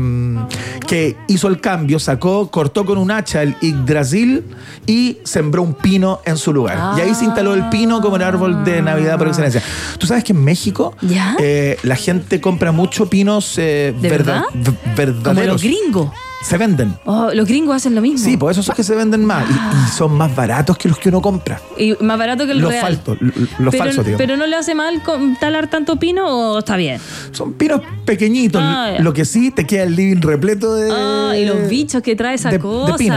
que 0.87 1.17
hizo 1.29 1.49
el 1.49 1.61
cambio, 1.61 1.99
sacó, 1.99 2.51
cortó 2.51 2.85
con 2.87 2.97
un 2.99 3.11
hacha 3.11 3.43
el 3.43 3.57
Yggdrasil 3.61 4.45
y 4.87 5.19
sembró 5.25 5.63
un 5.63 5.75
pino 5.75 6.21
en 6.25 6.37
su 6.37 6.53
lugar. 6.53 6.97
Y 6.97 7.01
ahí 7.01 7.15
se 7.15 7.25
instaló 7.25 7.55
el 7.55 7.69
pino 7.69 8.01
como 8.01 8.17
el 8.17 8.23
árbol 8.23 8.65
de 8.65 8.81
Navidad 8.81 9.19
por 9.19 9.27
excelencia. 9.27 9.61
¿Tú 9.99 10.07
sabes 10.07 10.23
que 10.23 10.33
en 10.33 10.45
México 10.45 10.95
eh, 11.41 11.79
la 11.83 11.97
gente 11.97 12.41
compra 12.41 12.71
mucho 12.71 13.11
pinos 13.11 13.59
eh, 13.59 13.93
¿De 14.01 14.09
verda- 14.09 14.47
verdad? 14.55 14.75
V- 14.85 14.95
Como 14.95 14.97
verdaderos? 14.97 15.47
los 15.55 15.63
gringos. 15.63 16.11
Se 16.45 16.59
venden. 16.59 16.95
Oh, 17.07 17.31
los 17.33 17.49
gringos 17.49 17.75
hacen 17.77 17.95
lo 17.95 18.03
mismo. 18.03 18.19
Sí, 18.19 18.37
por 18.37 18.53
eso 18.53 18.63
son 18.63 18.77
que 18.77 18.83
se 18.85 18.95
venden 18.95 19.25
más. 19.25 19.45
Y, 19.49 19.53
y 19.53 19.91
son 19.97 20.13
más 20.13 20.35
baratos 20.37 20.77
que 20.77 20.91
los 20.91 20.99
que 20.99 21.09
uno 21.09 21.23
compra. 21.23 21.59
Y 21.79 21.95
más 22.01 22.19
barato 22.19 22.45
que 22.45 22.53
el 22.53 22.59
Los 22.59 22.71
real. 22.71 22.83
faltos, 22.83 23.17
los 23.21 23.71
pero, 23.71 23.85
falsos, 23.85 24.05
digamos. 24.05 24.19
pero 24.19 24.37
no 24.37 24.47
le 24.47 24.55
hace 24.57 24.75
mal 24.75 25.01
talar 25.41 25.69
tanto 25.71 25.97
pino 25.97 26.27
o 26.29 26.59
está 26.59 26.77
bien. 26.77 27.01
Son 27.33 27.55
pinos 27.55 27.81
pequeñitos. 28.05 28.61
Ah. 28.63 28.93
Lo 28.99 29.15
que 29.15 29.25
sí, 29.25 29.51
te 29.53 29.67
queda 29.67 29.85
el 29.85 29.97
living 29.97 30.21
repleto 30.21 30.75
de. 30.75 30.91
Ah, 30.93 31.35
y 31.35 31.47
los 31.47 31.67
bichos 31.69 32.03
que 32.03 32.15
trae 32.15 32.35
esa 32.35 32.51
de- 32.51 32.59
de 32.59 32.63
cosa. 32.63 32.97
pino, 32.99 33.17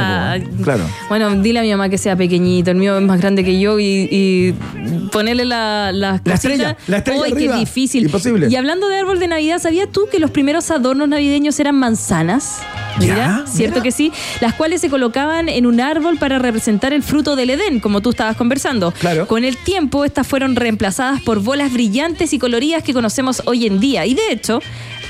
claro. 0.64 0.84
Bueno, 1.10 1.30
dile 1.42 1.60
a 1.60 1.64
mi 1.64 1.72
mamá 1.72 1.90
que 1.90 1.98
sea 1.98 2.16
pequeñito. 2.16 2.72
El 2.72 2.78
mío 2.78 2.98
es 2.98 3.04
más 3.04 3.20
grande 3.20 3.44
que 3.44 3.60
yo 3.60 3.78
y, 3.78 4.08
y 4.10 4.56
ponerle 5.12 5.44
la, 5.44 5.92
las 5.92 6.22
La 6.24 6.34
estrella, 6.36 6.78
la 6.88 6.98
estrella 6.98 7.24
¡Ay, 7.26 7.32
arriba! 7.34 7.54
qué 7.56 7.60
difícil! 7.60 8.04
Imposible. 8.06 8.48
Y 8.50 8.56
hablando 8.56 8.88
de 8.88 8.96
árbol 8.96 9.20
de 9.20 9.28
Navidad, 9.28 9.60
¿sabías 9.60 9.90
tú 9.92 10.08
que 10.10 10.20
los 10.20 10.32
primeros 10.32 10.72
adornos 10.72 11.10
navideños 11.10 11.60
eran 11.60 11.76
manzanas? 11.76 12.60
¿Cierto 13.00 13.76
mira. 13.76 13.84
que 13.84 13.92
sí? 13.92 14.12
Las 14.42 14.54
cuales 14.54 14.82
se 14.82 14.90
colocaban 14.90 15.50
en 15.50 15.66
un 15.66 15.80
árbol 15.80 16.18
para 16.18 16.40
representar 16.40 16.94
el 16.94 17.04
fruto 17.04 17.36
del 17.36 17.52
Edén, 17.52 17.80
como 17.80 18.02
tú 18.02 18.12
estabas 18.12 18.36
conversando. 18.36 18.92
Claro. 18.92 19.28
Con 19.28 19.44
el 19.44 19.58
tiempo, 19.58 20.06
estas 20.06 20.28
fueron 20.28 20.56
reemplazadas 20.56 21.22
por 21.22 21.42
bolas 21.42 21.72
brillantes 21.74 22.34
y 22.34 22.40
coloridas 22.40 22.84
que 22.84 22.94
conocemos 22.94 23.42
hoy 23.46 23.66
en 23.68 23.80
día. 23.80 24.06
Y 24.06 24.14
de 24.14 24.32
hecho, 24.32 24.60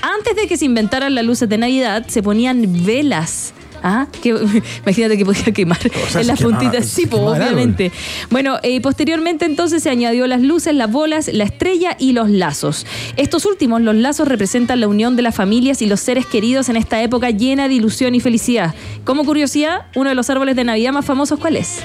antes 0.02 0.36
de 0.36 0.48
que 0.48 0.58
se 0.58 0.66
inventaran 0.66 1.16
las 1.16 1.26
luces 1.26 1.50
de 1.50 1.58
Navidad, 1.58 2.06
se 2.08 2.22
ponían 2.22 2.86
velas. 2.86 3.54
Ah, 3.84 4.08
que, 4.22 4.30
imagínate 4.84 5.18
que 5.18 5.26
podía 5.26 5.44
quemar 5.54 5.78
O 5.80 6.12
sea, 6.12 6.22
en 6.22 6.28
las 6.28 6.40
quemaba- 6.40 6.60
puntitas. 6.60 6.86
Sí, 6.88 7.08
obviamente. 7.12 7.92
Bueno, 8.30 8.58
eh, 8.64 8.82
posteriormente 8.82 9.46
entonces 9.46 9.84
se 9.84 9.90
añadió 9.90 10.26
las 10.28 10.42
luces, 10.42 10.74
las 10.74 10.92
bolas, 10.92 11.30
la 11.32 11.44
estrella 11.44 11.96
y 12.00 12.14
los 12.14 12.30
lazos. 12.30 12.86
Estos 13.18 13.46
últimos, 13.46 13.82
los 13.82 13.96
lazos, 13.96 14.28
representan 14.28 14.82
la 14.82 14.88
unión 14.88 15.16
de 15.16 15.22
las 15.22 15.36
familias 15.36 15.82
y 15.82 15.86
los 15.86 16.00
seres 16.00 16.26
queridos 16.26 16.70
en 16.70 16.78
esta 16.78 17.02
época 17.04 17.30
llena 17.30 17.68
de 17.68 17.76
ilusión 17.76 18.16
y 18.16 18.20
felicidad. 18.20 18.74
Como 19.04 19.24
curiosidad, 19.26 19.86
uno 19.96 20.10
de 20.10 20.16
los 20.16 20.30
árboles 20.30 20.56
de 20.56 20.64
Navidad 20.64 20.92
más 20.92 21.06
famosos, 21.06 21.40
¿cuál 21.40 21.56
es? 21.56 21.80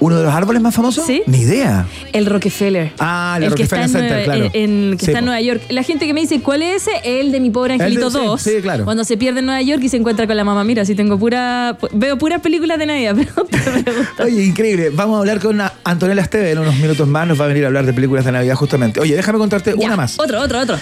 ¿Uno 0.00 0.16
de 0.16 0.24
los 0.24 0.32
árboles 0.32 0.62
más 0.62 0.74
famosos? 0.74 1.04
Sí. 1.06 1.22
Ni 1.26 1.38
idea. 1.40 1.86
El 2.12 2.26
Rockefeller. 2.26 2.92
Ah, 3.00 3.34
el 3.38 3.44
el 3.44 3.48
que 3.54 3.64
Rockefeller 3.64 3.84
está 3.86 3.98
Center, 3.98 4.24
claro. 4.24 4.44
en- 4.52 4.96
que 4.96 5.04
Sí, 5.04 5.10
está 5.10 5.18
en. 5.18 5.24
Nueva 5.24 5.40
York. 5.40 5.62
La 5.70 5.82
gente 5.82 6.06
que 6.06 6.14
me 6.14 6.20
dice, 6.20 6.40
¿cuál 6.40 6.62
es 6.62 6.86
ese? 6.86 7.20
El 7.20 7.32
de 7.32 7.40
mi 7.40 7.50
pobre 7.50 7.74
El 7.74 7.78
de- 7.78 7.84
angelito 7.86 8.10
sí, 8.10 8.18
2. 8.24 8.40
sí, 8.40 8.50
claro. 8.62 8.84
Cuando 8.84 9.04
se 9.04 9.16
pierde 9.16 9.40
en 9.40 9.46
Nueva 9.46 9.60
York 9.62 9.82
y 9.82 9.88
se 9.88 9.96
encuentra 9.96 10.26
con 10.26 10.36
la 10.36 10.44
mamá. 10.44 10.62
Mira, 10.64 10.84
si 10.84 10.94
tengo 10.94 11.18
pura. 11.18 11.76
Veo 11.92 12.16
puras 12.16 12.40
películas 12.40 12.78
de 12.78 12.86
Navidad, 12.86 13.16
pero. 13.50 14.24
Oye, 14.24 14.44
increíble. 14.44 14.90
Vamos 14.90 15.16
a 15.16 15.18
hablar 15.20 15.40
con 15.40 15.60
Antonella 15.84 16.22
Esteve 16.22 16.52
en 16.52 16.58
unos 16.58 16.76
minutos 16.76 17.08
más. 17.08 17.26
Nos 17.26 17.40
va 17.40 17.46
a 17.46 17.48
venir 17.48 17.64
a 17.64 17.66
hablar 17.66 17.84
de 17.84 17.92
películas 17.92 18.24
de 18.24 18.32
Navidad 18.32 18.54
justamente. 18.54 19.00
Oye, 19.00 19.16
déjame 19.16 19.38
contarte 19.38 19.74
Ya, 19.78 19.86
una 19.86 19.96
más. 19.96 20.18
Otro, 20.18 20.40
otro, 20.40 20.60
otro. 20.60 20.76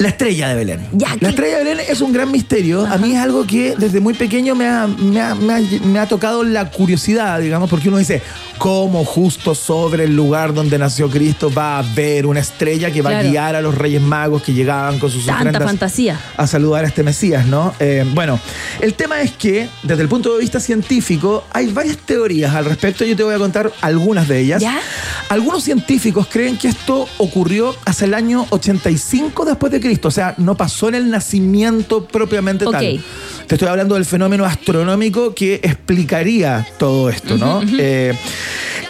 La 0.00 0.08
estrella 0.08 0.48
de 0.48 0.54
Belén. 0.54 0.80
Ya, 0.92 1.14
la 1.20 1.28
estrella 1.28 1.58
de 1.58 1.64
Belén 1.64 1.84
es 1.86 2.00
un 2.00 2.10
gran 2.12 2.32
misterio. 2.32 2.86
A 2.86 2.96
mí 2.96 3.12
es 3.12 3.18
algo 3.18 3.46
que 3.46 3.74
desde 3.76 4.00
muy 4.00 4.14
pequeño 4.14 4.54
me 4.54 4.66
ha, 4.66 4.86
me 4.86 5.20
ha- 5.20 5.34
me 5.34 5.52
ha- 5.54 5.60
me 5.84 5.98
ha 5.98 6.06
tocado 6.06 6.42
la 6.42 6.70
curiosidad, 6.70 7.38
digamos, 7.38 7.68
porque 7.68 7.90
uno 7.90 7.98
dice, 7.98 8.22
¿cómo 8.56 9.04
justo 9.04 9.54
sobre 9.54 10.04
el 10.04 10.16
lugar 10.16 10.54
donde 10.54 10.78
nació 10.78 11.10
Cristo 11.10 11.52
va 11.52 11.76
a 11.76 11.78
haber 11.80 12.24
una 12.24 12.40
estrella 12.40 12.90
que 12.90 13.02
va 13.02 13.10
Claro. 13.10 13.28
a 13.28 13.30
guiar 13.30 13.56
a 13.56 13.60
los 13.60 13.74
Reyes 13.76 14.00
Magos 14.00 14.42
que 14.42 14.54
llegaban 14.54 14.98
con 14.98 15.10
sus 15.10 15.26
Tanta 15.26 15.40
ofrendas 15.40 15.64
fantasía. 15.64 16.18
a 16.34 16.46
saludar 16.46 16.84
a 16.86 16.88
este 16.88 17.02
Mesías, 17.02 17.44
¿no? 17.44 17.74
Eh, 17.78 18.06
bueno, 18.14 18.40
el 18.80 18.94
tema 18.94 19.20
es 19.20 19.32
que 19.32 19.68
desde 19.82 20.00
el 20.02 20.08
punto 20.08 20.32
de 20.32 20.40
vista 20.40 20.60
científico 20.60 21.44
hay 21.52 21.66
varias 21.72 21.98
teorías 21.98 22.54
al 22.54 22.64
respecto. 22.64 23.04
Yo 23.04 23.14
te 23.16 23.22
voy 23.22 23.34
a 23.34 23.38
contar 23.38 23.70
algunas 23.82 24.26
de 24.28 24.38
ellas. 24.40 24.62
¿Ya? 24.62 24.80
Algunos 25.28 25.62
científicos 25.62 26.26
creen 26.30 26.56
que 26.56 26.68
esto 26.68 27.06
ocurrió 27.18 27.76
hacia 27.84 28.06
el 28.06 28.14
año 28.14 28.46
85 28.50 29.44
después 29.44 29.70
de 29.70 29.78
Cristo, 29.80 29.89
o 30.08 30.10
sea, 30.10 30.34
no 30.38 30.56
pasó 30.56 30.88
en 30.88 30.94
el 30.96 31.10
nacimiento 31.10 32.04
propiamente 32.06 32.64
Ok. 32.66 32.72
tal. 32.72 33.00
Te 33.46 33.54
estoy 33.54 33.68
hablando 33.68 33.94
del 33.94 34.04
fenómeno 34.04 34.44
astronómico 34.44 35.34
que 35.34 35.54
explicaría 35.62 36.66
todo 36.78 37.10
esto, 37.10 37.36
¿no? 37.36 37.62
Eh, 37.78 38.14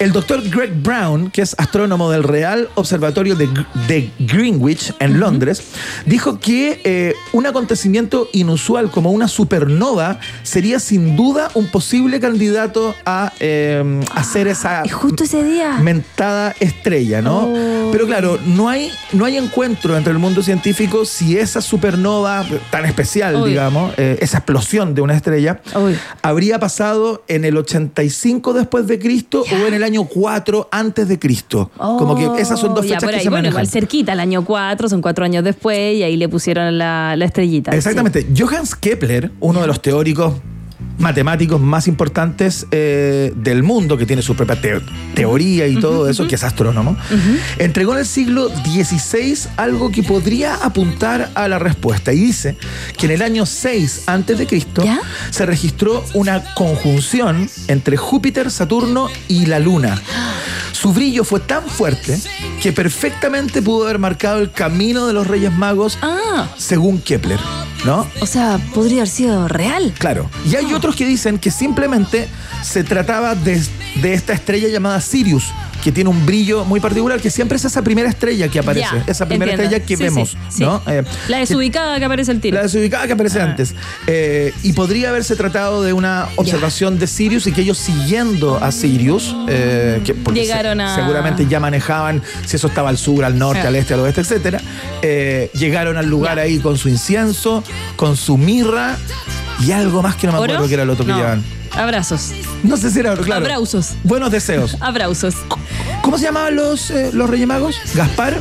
el 0.01 0.13
doctor 0.13 0.43
Greg 0.49 0.73
Brown, 0.83 1.31
que 1.31 1.43
es 1.43 1.55
astrónomo 1.59 2.11
del 2.11 2.23
Real 2.23 2.71
Observatorio 2.75 3.37
de, 3.37 3.47
de 3.87 4.11
Greenwich 4.19 4.95
en 4.99 5.21
Londres, 5.21 5.63
dijo 6.07 6.41
que 6.41 6.81
eh, 6.85 7.15
un 7.33 7.47
acontecimiento 7.47 8.27
inusual 8.33 8.91
como 8.91 9.11
una 9.13 9.29
supernova 9.29 10.19
sería 10.43 10.81
sin 10.81 11.17
duda 11.17 11.51
un 11.53 11.67
posible 11.67 12.19
candidato 12.19 12.95
a 13.05 13.35
eh, 13.41 14.01
hacer 14.15 14.49
esa 14.49 14.83
Y 14.87 14.89
justo 14.89 15.25
ese 15.25 15.45
día. 15.45 15.77
mentada 15.83 16.55
estrella, 16.61 17.21
¿no? 17.21 17.41
Oh. 17.41 17.91
Pero 17.93 18.07
claro, 18.07 18.39
no 18.47 18.71
hay, 18.71 18.91
no 19.13 19.27
hay 19.27 19.37
encuentro 19.37 19.99
entre 19.99 20.13
el 20.13 20.19
mundo 20.19 20.43
científico 20.43 21.05
si 21.05 21.37
esa 21.37 21.61
supernova 21.61 22.47
tan 22.71 22.87
especial, 22.87 23.37
Uy. 23.37 23.51
digamos, 23.51 23.93
eh, 23.99 24.17
esa 24.23 24.39
explosión 24.39 24.95
de 24.95 25.03
una 25.03 25.15
estrella, 25.15 25.61
Uy. 25.75 25.95
habría 26.23 26.59
pasado 26.59 27.23
en 27.29 27.45
el 27.45 27.59
85 27.59 28.55
después 28.55 28.87
de 28.87 28.99
Cristo 28.99 29.45
o 29.53 29.67
en 29.67 29.75
el 29.75 29.83
año 29.83 29.90
4 29.99 30.69
antes 30.71 31.09
de 31.09 31.19
Cristo. 31.19 31.71
Como 31.77 32.15
que 32.17 32.41
esas 32.41 32.59
son 32.59 32.75
dos 32.75 32.85
Oh, 32.85 32.89
ya, 32.89 32.95
fechas 32.97 33.11
que 33.11 33.17
ahí. 33.17 33.23
se 33.23 33.29
Bueno, 33.29 33.43
manejan. 33.43 33.53
igual 33.63 33.67
cerquita, 33.69 34.13
el 34.13 34.21
año 34.21 34.45
4, 34.45 34.89
son 34.89 35.01
cuatro 35.03 35.25
años 35.25 35.45
después, 35.45 35.97
y 35.97 36.03
ahí 36.03 36.17
le 36.17 36.29
pusieron 36.29 36.77
la, 36.79 37.15
la 37.17 37.25
estrellita. 37.25 37.73
Exactamente. 37.73 38.27
Johannes 38.37 38.75
Kepler, 38.75 39.31
uno 39.41 39.61
de 39.61 39.67
los 39.67 39.81
teóricos 39.83 40.35
matemáticos 41.01 41.61
más 41.61 41.89
importantes 41.89 42.67
eh, 42.71 43.33
del 43.37 43.63
mundo, 43.63 43.97
que 43.97 44.07
tiene 44.07 44.23
su 44.23 44.35
propia 44.37 44.61
teo- 44.61 44.83
teoría 45.15 45.67
y 45.67 45.77
todo 45.77 46.09
eso, 46.09 46.27
que 46.29 46.35
es 46.37 46.45
astrónomo, 46.45 46.97
entregó 47.59 47.93
en 47.95 48.01
el 48.01 48.07
siglo 48.07 48.49
XVI 48.49 49.37
algo 49.57 49.91
que 49.91 50.03
podría 50.03 50.55
apuntar 50.57 51.31
a 51.35 51.49
la 51.49 51.59
respuesta. 51.59 52.13
Y 52.13 52.21
dice 52.21 52.57
que 52.97 53.07
en 53.07 53.13
el 53.13 53.23
año 53.23 53.47
6 53.47 54.03
antes 54.07 54.39
de 54.39 54.47
Cristo 54.47 54.83
¿Ya? 54.85 55.01
se 55.31 55.47
registró 55.47 56.05
una 56.15 56.55
conjunción 56.55 57.49
entre 57.69 57.97
Júpiter, 57.97 58.51
Saturno 58.51 59.09
y 59.29 59.47
la 59.47 59.59
Luna. 59.59 60.01
Su 60.73 60.93
brillo 60.95 61.25
fue 61.25 61.41
tan 61.41 61.67
fuerte 61.67 62.19
que 62.63 62.73
perfectamente 62.73 63.61
pudo 63.61 63.85
haber 63.85 63.99
marcado 63.99 64.39
el 64.41 64.51
camino 64.51 65.07
de 65.07 65.13
los 65.13 65.27
Reyes 65.27 65.53
Magos 65.53 65.99
Ah, 66.01 66.49
según 66.57 67.01
Kepler, 67.03 67.39
¿no? 67.85 68.07
o 68.21 68.27
sea, 68.27 68.59
podría 68.73 68.99
haber 68.99 69.09
sido 69.09 69.47
real. 69.49 69.93
Claro. 69.99 70.31
Y 70.51 70.57
hay 70.57 70.73
otros 70.91 70.97
que 70.97 71.07
dicen 71.07 71.39
que 71.39 71.51
simplemente 71.51 72.29
se 72.63 72.83
trataba 72.85 73.35
de, 73.35 73.63
de 74.03 74.13
esta 74.15 74.33
estrella 74.33 74.69
llamada 74.69 75.01
Sirius, 75.01 75.45
que 75.85 75.93
tiene 75.93 76.11
un 76.11 76.27
brillo 76.27 76.65
muy 76.67 76.79
particular, 76.81 77.21
que 77.21 77.31
siempre 77.31 77.57
es 77.57 77.65
esa 77.65 77.81
primera 77.83 78.09
estrella 78.09 78.49
que 78.49 78.59
aparece, 78.59 78.87
esa 79.07 79.27
primera 79.27 79.53
entiendo. 79.53 79.77
estrella 79.77 79.87
que 79.87 79.97
Sí, 79.97 80.03
vemos, 80.03 80.31
sí, 80.31 80.37
sí. 80.59 80.63
¿no? 80.63 80.83
Eh, 80.87 81.05
La 81.29 81.39
desubicada 81.39 81.99
que 81.99 82.05
aparece 82.05 82.33
el 82.33 82.41
tiro. 82.41 82.57
la 82.57 82.65
desubicada 82.65 83.07
que 83.07 83.13
aparece 83.15 83.41
Ah. 83.41 83.45
antes. 83.45 83.75
Eh, 84.07 84.53
y 84.63 84.73
podría 84.75 85.09
haberse 85.09 85.37
tratado 85.37 85.83
de 85.83 85.93
una 85.95 86.29
observación 86.37 86.99
de 86.99 87.07
Sirius 87.07 87.47
y 87.47 87.53
que 87.53 87.63
ellos 87.63 87.79
siguiendo 87.79 88.63
a 88.63 88.71
Sirius, 88.73 89.35
eh, 89.49 90.03
que 90.05 90.13
porque 90.15 90.41
Llegaron 90.41 90.79
se- 90.79 90.85
a- 90.85 90.95
seguramente 90.97 91.47
ya 91.49 91.61
manejaban 91.61 92.23
si 92.45 92.57
eso 92.57 92.67
estaba 92.69 92.91
al 92.91 92.99
sur, 92.99 93.25
al 93.25 93.39
norte, 93.39 93.61
al 93.63 93.75
este, 93.77 93.95
al 93.95 94.01
oeste, 94.01 94.21
etcétera. 94.23 94.61
llegaron 95.55 95.97
al 95.97 96.07
lugar 96.07 96.39
ahí 96.39 96.59
con 96.59 96.77
su 96.77 96.89
incienso, 96.91 97.63
con 97.97 98.17
su 98.17 98.37
mirra 98.37 98.99
y 99.61 99.73
algo 99.73 100.03
más 100.03 100.17
que 100.17 100.27
no 100.27 100.33
me 100.35 100.39
¿Oro? 100.39 100.53
acuerdo 100.53 100.69
que 100.69 100.75
era 100.75 100.85
lo 100.85 100.93
otro 100.95 101.05
que 101.05 101.13
No. 101.13 101.19
llevaban. 101.19 101.45
Abrazos. 101.77 102.33
No 102.65 102.77
sé 102.77 102.91
si 102.91 102.99
era 103.01 103.13
oro, 103.13 103.23
claro. 103.23 103.45
Abrausos. 103.45 103.91
Buenos 104.03 104.31
deseos. 104.33 104.77
Abrazos. 104.81 105.35
¿Cómo 106.03 106.19
se 106.19 106.25
llamaban 106.25 106.57
los, 106.57 106.91
eh, 106.91 107.11
los 107.13 107.31
Reyes 107.31 107.47
Magos? 107.47 107.77
Gaspar. 107.95 108.41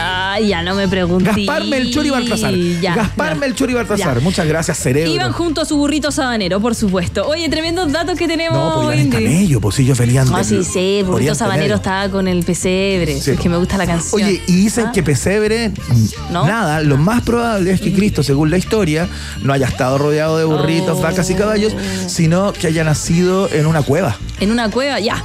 Ay, 0.00 0.48
ya 0.48 0.62
no 0.62 0.74
me 0.74 0.88
pregunté. 0.88 1.30
Gaspar, 1.30 1.64
Melchor 1.64 2.06
y 2.06 2.10
Baltasar. 2.10 2.54
Ya, 2.80 2.94
Gaspar. 2.94 3.36
Melchor 3.36 3.70
y 3.70 3.74
Baltasar. 3.74 4.14
Ya. 4.16 4.20
Muchas 4.20 4.46
gracias, 4.46 4.78
cerebro. 4.78 5.10
Iban 5.12 5.32
junto 5.32 5.60
a 5.60 5.64
su 5.64 5.76
burrito 5.76 6.10
sabanero, 6.10 6.60
por 6.60 6.74
supuesto. 6.74 7.26
Oye, 7.26 7.48
tremendos 7.48 7.90
datos 7.92 8.18
que 8.18 8.26
tenemos 8.26 8.58
no, 8.58 8.74
pues 8.76 8.86
hoy 8.88 9.00
en 9.00 9.10
día. 9.10 9.20
camello, 9.20 9.60
pues 9.60 9.78
No, 9.78 10.44
sí, 10.44 10.64
sí, 10.64 10.98
el 10.98 11.04
burrito 11.04 11.14
Oriente 11.16 11.34
sabanero 11.38 11.74
estaba 11.76 12.08
con 12.08 12.28
el 12.28 12.42
pesebre. 12.44 13.20
Sí. 13.20 13.32
Es 13.32 13.40
que 13.40 13.48
me 13.48 13.56
gusta 13.56 13.76
la 13.76 13.86
canción. 13.86 14.22
Oye, 14.22 14.42
y 14.46 14.52
dicen 14.56 14.86
Ah. 14.88 14.92
que 14.92 15.02
Pesebre, 15.02 15.70
¿No? 16.30 16.46
nada, 16.46 16.80
lo 16.80 16.96
más 16.96 17.22
probable 17.22 17.70
es 17.72 17.80
que 17.80 17.92
Cristo, 17.92 18.22
según 18.22 18.50
la 18.50 18.56
historia, 18.58 19.08
no 19.42 19.52
haya 19.52 19.66
estado 19.66 19.98
rodeado 19.98 20.38
de 20.38 20.44
burritos, 20.44 20.98
Oh. 20.98 21.02
vacas 21.02 21.28
y 21.30 21.34
caballos, 21.34 21.74
sino 22.06 22.52
que 22.52 22.66
haya 22.68 22.84
nacido 22.84 23.48
en 23.52 23.66
una 23.66 23.82
cueva. 23.82 24.16
En 24.40 24.50
una 24.50 24.70
cueva, 24.70 24.98
ya. 25.00 25.22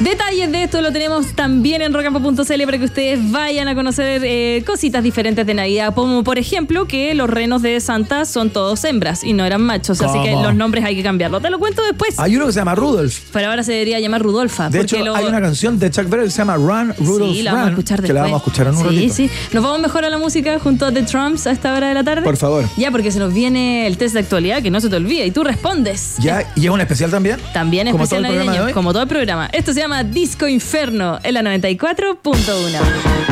Detalles 0.00 0.50
de 0.50 0.64
esto 0.64 0.80
lo 0.80 0.90
tenemos 0.92 1.26
también 1.34 1.80
en 1.80 1.92
rocampo.cl 1.94 2.62
para 2.64 2.78
que 2.78 2.84
ustedes 2.84 3.30
vayan 3.30 3.68
a 3.68 3.74
conocer 3.76 4.20
eh, 4.24 4.64
cositas 4.66 5.00
diferentes 5.02 5.46
de 5.46 5.54
Navidad, 5.54 5.94
como 5.94 6.24
por 6.24 6.38
ejemplo 6.38 6.86
que 6.86 7.14
los 7.14 7.30
renos 7.30 7.62
de 7.62 7.78
Santa 7.78 8.24
son 8.24 8.50
todos 8.50 8.82
hembras 8.84 9.22
y 9.22 9.32
no 9.32 9.44
eran 9.44 9.60
machos, 9.62 10.00
así 10.00 10.18
que 10.24 10.32
los 10.32 10.56
nombres 10.56 10.84
hay 10.84 10.96
que 10.96 11.04
cambiarlos. 11.04 11.40
Te 11.40 11.50
lo 11.50 11.60
cuento 11.60 11.82
después. 11.84 12.18
Hay 12.18 12.34
uno 12.34 12.46
que 12.46 12.52
se 12.52 12.58
llama 12.58 12.74
Rudolph. 12.74 13.14
Pero 13.32 13.48
ahora 13.50 13.62
se 13.62 13.72
debería 13.72 14.00
llamar 14.00 14.22
Rudolfa. 14.22 14.68
De 14.70 14.80
hecho, 14.80 14.98
lo- 15.04 15.14
hay 15.14 15.24
una 15.26 15.40
canción 15.40 15.78
de 15.78 15.88
Chuck 15.90 16.08
Berry 16.08 16.24
que 16.24 16.30
se 16.30 16.38
llama 16.38 16.56
Run, 16.56 16.94
Rudolph, 16.98 17.32
Sí, 17.36 17.42
la 17.42 17.52
vamos 17.52 17.66
a 17.66 17.70
escuchar 17.70 18.00
después. 18.00 18.08
que 18.08 18.12
la 18.14 18.22
vamos 18.22 18.34
a 18.34 18.38
escuchar 18.38 18.66
en 18.66 18.72
un 18.74 18.78
sí, 18.78 18.84
ratito. 18.84 19.14
Sí, 19.14 19.30
Nos 19.52 19.62
vamos 19.62 19.80
mejor 19.80 20.04
a 20.04 20.10
la 20.10 20.18
música 20.18 20.58
junto 20.58 20.86
a 20.86 20.92
The 20.92 21.02
Trumps 21.02 21.46
a 21.46 21.52
esta 21.52 21.74
hora 21.74 21.88
de 21.88 21.94
la 21.94 22.02
tarde. 22.02 22.22
Por 22.22 22.36
favor. 22.36 22.64
Ya, 22.76 22.90
porque 22.90 23.12
se 23.12 23.20
nos 23.20 23.32
viene 23.32 23.86
el 23.86 23.96
test 23.98 24.14
de 24.14 24.20
actualidad, 24.20 24.62
que 24.62 24.70
no 24.70 24.80
se 24.80 24.88
te 24.88 24.96
olvide, 24.96 25.24
y 25.26 25.30
tú 25.30 25.44
respondes. 25.44 26.16
Ya, 26.18 26.50
¿Y 26.56 26.64
es 26.64 26.70
un 26.70 26.80
especial 26.80 27.10
también? 27.12 27.38
También 27.52 27.86
Como 27.92 28.02
especial 28.02 28.22
todo 28.22 28.32
el 28.32 28.36
programa 28.38 28.44
navideño, 28.46 28.64
de 28.64 28.66
hoy. 28.70 28.74
como 28.74 28.92
todo 28.92 29.02
el 29.04 29.08
programa. 29.08 29.48
Esto 29.52 29.72
se 29.72 29.78
llama 29.80 29.91
Disco 30.00 30.48
Inferno 30.48 31.20
en 31.22 31.34
la 31.34 31.42
94.1. 31.42 33.31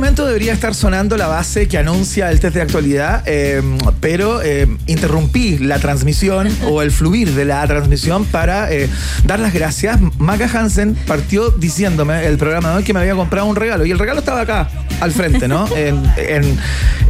momento 0.00 0.24
debería 0.24 0.54
estar 0.54 0.74
sonando 0.74 1.18
la 1.18 1.26
base 1.26 1.68
que 1.68 1.76
anuncia 1.76 2.30
el 2.30 2.40
test 2.40 2.54
de 2.54 2.62
actualidad, 2.62 3.22
eh, 3.26 3.60
pero 4.00 4.40
eh, 4.40 4.66
interrumpí 4.86 5.58
la 5.58 5.78
transmisión 5.78 6.48
o 6.70 6.80
el 6.80 6.90
fluir 6.90 7.34
de 7.34 7.44
la 7.44 7.66
transmisión 7.66 8.24
para 8.24 8.72
eh, 8.72 8.88
dar 9.26 9.40
las 9.40 9.52
gracias. 9.52 10.00
Maca 10.18 10.48
Hansen 10.50 10.94
partió 11.06 11.50
diciéndome 11.50 12.24
el 12.24 12.38
programa 12.38 12.70
de 12.70 12.76
hoy 12.76 12.82
que 12.82 12.94
me 12.94 13.00
había 13.00 13.14
comprado 13.14 13.46
un 13.46 13.56
regalo 13.56 13.84
y 13.84 13.90
el 13.90 13.98
regalo 13.98 14.20
estaba 14.20 14.40
acá, 14.40 14.70
al 15.00 15.12
frente, 15.12 15.48
¿no? 15.48 15.66
En, 15.76 16.02
en- 16.16 16.58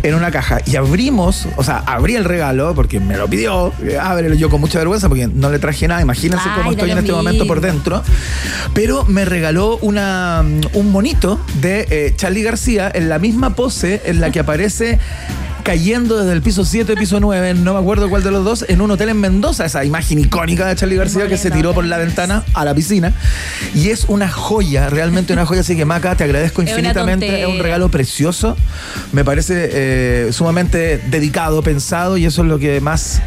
en 0.03 0.15
una 0.15 0.31
caja. 0.31 0.61
Y 0.65 0.77
abrimos, 0.77 1.47
o 1.57 1.63
sea, 1.65 1.79
abrí 1.87 2.15
el 2.17 2.25
regalo 2.25 2.75
porque 2.75 3.01
me 3.01 3.17
lo 3.19 3.29
pidió. 3.29 3.73
Ábrelo 4.01 4.35
yo 4.35 4.49
con 4.49 4.61
mucha 4.61 4.79
vergüenza 4.79 5.09
porque 5.09 5.27
no 5.27 5.51
le 5.51 5.59
traje 5.59 5.87
nada. 5.89 6.01
Imagínense 6.01 6.49
Ay, 6.49 6.55
cómo 6.57 6.71
estoy 6.73 6.91
en 6.91 6.99
este 6.99 7.13
momento 7.13 7.47
por 7.47 7.61
dentro. 7.61 8.03
Pero 8.73 9.05
me 9.05 9.25
regaló 9.27 9.77
una, 9.83 10.43
un 10.73 10.91
monito 10.93 11.39
de 11.61 11.87
eh, 11.91 12.15
Charlie 12.17 12.43
García 12.43 12.91
en 12.95 13.09
la 13.11 13.19
misma 13.19 13.55
pose 13.55 14.01
en 14.07 14.21
la 14.21 14.31
que 14.31 14.41
aparece 14.41 14.99
cayendo 15.71 16.19
desde 16.19 16.33
el 16.33 16.43
piso 16.43 16.65
7, 16.65 16.97
piso 16.97 17.21
9, 17.21 17.55
no 17.55 17.75
me 17.75 17.79
acuerdo 17.79 18.11
cuál 18.11 18.25
de 18.25 18.33
los 18.33 18.45
dos, 18.45 18.65
en 18.67 18.81
un 18.81 18.91
hotel 18.91 19.11
en 19.11 19.21
Mendoza, 19.21 19.65
esa 19.65 19.85
imagen 19.85 20.19
icónica 20.19 20.67
de 20.67 20.75
Charlie 20.75 20.97
García 20.97 21.29
que 21.29 21.37
se 21.37 21.53
tiró 21.53 21.73
por 21.73 21.85
la 21.85 21.97
ventana 21.97 22.43
a 22.55 22.65
la 22.65 22.75
piscina. 22.75 23.13
Y 23.73 23.91
es 23.91 24.07
una 24.09 24.29
joya, 24.29 24.91
realmente 24.91 25.33
una 25.33 25.47
joya. 25.47 25.61
Así 25.61 25.77
que 25.77 25.85
Maca, 25.85 26.17
te 26.17 26.25
agradezco 26.25 26.61
infinitamente. 26.63 27.43
Es, 27.43 27.47
un 27.47 27.61
regalo 27.61 27.89
precioso. 27.89 28.57
Me 29.13 29.25
parece 29.25 29.71
eh, 29.73 30.33
sumamente 30.33 31.01
dedicado, 31.09 31.63
pensado 31.63 32.17
y 32.17 32.25
eso 32.25 32.43
es 32.43 32.49
lo 32.49 32.59
que 32.59 32.81
más 32.81 33.23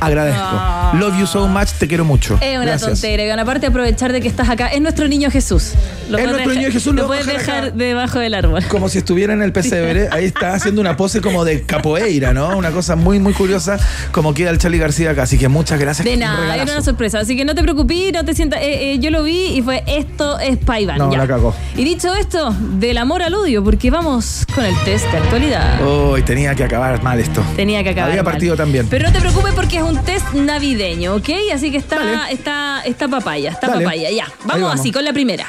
agradezco. 0.00 0.40
Ah. 0.42 0.92
Love 0.98 1.18
you 1.18 1.26
so 1.26 1.46
much, 1.48 1.68
te 1.78 1.86
quiero 1.88 2.04
mucho. 2.04 2.38
Es 2.40 2.56
una 2.56 2.66
Gracias. 2.66 2.92
tontera. 3.00 3.24
Y 3.24 3.30
aparte 3.30 3.66
aprovechar 3.66 4.12
de 4.12 4.20
que 4.20 4.28
estás 4.28 4.48
acá. 4.48 4.68
Es 4.68 4.80
nuestro 4.80 5.06
niño 5.08 5.30
Jesús. 5.30 5.72
Lo 6.08 6.16
Es 6.18 6.24
nuestro 6.24 6.38
dejar- 6.48 6.56
niño 6.56 6.72
Jesús, 6.72 6.94
lo 6.94 7.06
puedes 7.06 7.26
dejar 7.26 7.64
acá. 7.66 7.70
debajo 7.74 8.18
del 8.18 8.34
árbol. 8.34 8.64
como 8.68 8.88
si 8.88 8.98
estuviera 8.98 9.32
en 9.32 9.42
el 9.42 9.52
pesebre, 9.52 10.08
ahí 10.10 10.24
está 10.24 10.54
haciendo 10.54 10.80
una 10.80 10.96
pose 10.96 11.20
como 11.20 11.44
de 11.44 11.62
capoeira, 11.62 12.32
¿no? 12.32 12.56
Una 12.56 12.70
cosa 12.70 12.96
muy, 12.96 13.18
muy 13.18 13.32
curiosa, 13.34 13.78
como 14.12 14.32
queda 14.34 14.50
el 14.50 14.58
Charlie 14.58 14.78
García 14.78 15.10
acá. 15.10 15.22
Así 15.22 15.38
que 15.38 15.48
muchas 15.48 15.78
gracias. 15.78 16.04
De 16.04 16.14
un 16.14 16.20
nada, 16.20 16.54
era 16.54 16.64
una 16.64 16.82
sorpresa. 16.82 17.20
Así 17.20 17.36
que 17.36 17.44
no 17.44 17.54
te 17.54 17.62
preocupes, 17.62 18.12
no 18.12 18.24
te 18.24 18.34
sientas. 18.34 18.60
eh, 18.62 18.94
eh, 18.94 18.98
yo 18.98 19.10
lo 19.10 19.22
vi 19.22 19.56
y 19.56 19.62
fue 19.62 19.82
esto 19.86 20.38
es 20.38 20.56
pa' 20.58 20.80
Iván. 20.80 20.98
No, 20.98 21.12
ya. 21.12 21.18
la 21.18 21.26
cagó. 21.26 21.54
Y 21.76 21.84
dicho 21.84 22.14
esto, 22.14 22.54
del 22.78 22.98
amor 22.98 23.22
al 23.22 23.34
odio, 23.34 23.62
porque 23.62 23.90
vamos 23.90 24.46
con 24.54 24.64
el 24.64 24.74
test 24.84 25.06
de 25.10 25.18
actualidad. 25.18 25.80
Uy, 25.86 26.22
tenía 26.22 26.54
que 26.54 26.64
acabar 26.64 27.02
mal 27.02 27.18
esto. 27.20 27.42
Tenía 27.56 27.82
que 27.82 27.90
acabar. 27.90 28.10
Había 28.10 28.22
mal. 28.22 28.32
partido 28.32 28.56
también. 28.56 28.86
Pero 28.88 29.06
no 29.06 29.12
te 29.12 29.20
preocupes 29.20 29.52
porque 29.54 29.76
es 29.76 29.82
un 29.88 30.04
test 30.04 30.32
navideño, 30.34 31.14
¿ok? 31.16 31.28
Así 31.54 31.70
que 31.70 31.78
está, 31.78 31.98
Dale. 31.98 32.32
está, 32.32 32.82
está 32.84 33.08
papaya, 33.08 33.50
está 33.50 33.68
Dale. 33.68 33.84
papaya. 33.84 34.10
Ya, 34.10 34.30
vamos. 34.44 34.72
así 34.74 34.92
con 34.92 35.04
la 35.04 35.12
primera. 35.12 35.46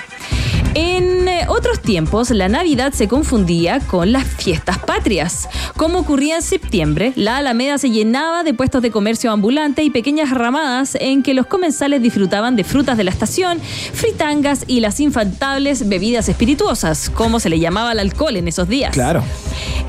En 0.75 1.27
eh, 1.27 1.45
otros 1.47 1.81
tiempos, 1.81 2.29
la 2.29 2.47
Navidad 2.47 2.93
se 2.93 3.07
confundía 3.07 3.79
con 3.79 4.11
las 4.11 4.25
fiestas 4.25 4.77
patrias. 4.77 5.49
Como 5.75 5.99
ocurría 5.99 6.35
en 6.35 6.41
septiembre, 6.43 7.11
la 7.15 7.37
Alameda 7.37 7.79
se 7.79 7.89
llenaba 7.89 8.43
de 8.43 8.53
puestos 8.53 8.81
de 8.83 8.91
comercio 8.91 9.31
ambulante 9.31 9.83
y 9.83 9.89
pequeñas 9.89 10.29
ramadas 10.29 10.95
en 10.99 11.23
que 11.23 11.33
los 11.33 11.47
comensales 11.47 12.01
disfrutaban 12.03 12.55
de 12.55 12.63
frutas 12.63 12.97
de 12.97 13.03
la 13.03 13.11
estación, 13.11 13.59
fritangas 13.59 14.63
y 14.67 14.79
las 14.81 14.99
infantables 14.99 15.89
bebidas 15.89 16.29
espirituosas, 16.29 17.09
como 17.09 17.39
se 17.39 17.49
le 17.49 17.59
llamaba 17.59 17.91
al 17.91 17.99
alcohol 17.99 18.37
en 18.37 18.47
esos 18.47 18.67
días. 18.67 18.93
Claro. 18.93 19.23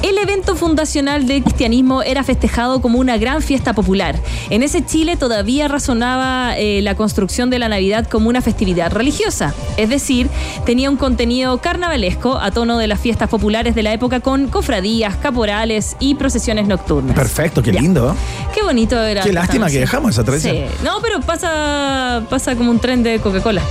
El 0.03 0.17
evento 0.17 0.57
fundacional 0.57 1.27
del 1.27 1.43
cristianismo 1.43 2.03
era 2.03 2.25
festejado 2.25 2.81
como 2.81 2.99
una 2.99 3.19
gran 3.19 3.43
fiesta 3.43 3.75
popular. 3.75 4.19
En 4.49 4.63
ese 4.63 4.85
Chile 4.85 5.17
todavía 5.17 5.69
razonaba 5.69 6.57
eh, 6.57 6.81
la 6.81 6.95
construcción 6.95 7.51
de 7.51 7.59
la 7.59 7.69
Navidad 7.69 8.09
como 8.09 8.31
una 8.31 8.41
festividad 8.41 8.91
religiosa, 8.93 9.55
es 9.77 9.91
decir, 9.91 10.31
tenía 10.65 10.80
un 10.89 10.97
contenido 10.97 11.59
carnavalesco 11.59 12.39
a 12.39 12.51
tono 12.51 12.79
de 12.79 12.87
las 12.87 13.01
fiestas 13.01 13.29
populares 13.29 13.75
de 13.75 13.83
la 13.83 13.93
época 13.93 14.21
con 14.21 14.49
cofradías, 14.49 15.17
caporales 15.17 15.97
y 16.01 16.15
procesiones 16.15 16.67
nocturnas. 16.67 17.15
Perfecto, 17.15 17.63
qué 17.63 17.73
Ya. 17.73 17.81
lindo. 17.81 18.17
Qué 18.55 18.63
bonito 18.63 19.01
era. 19.03 19.23
Qué 19.23 19.33
lástima 19.33 19.69
que 19.69 19.81
dejamos 19.81 20.13
esa 20.13 20.25
tradición. 20.25 20.57
Sí. 20.57 20.63
No, 20.85 21.01
pero 21.03 21.21
pasa, 21.21 22.23
pasa 22.31 22.55
como 22.57 22.71
un 22.71 22.79
tren 22.79 23.03
de 23.03 23.19
Coca-Cola. 23.21 23.63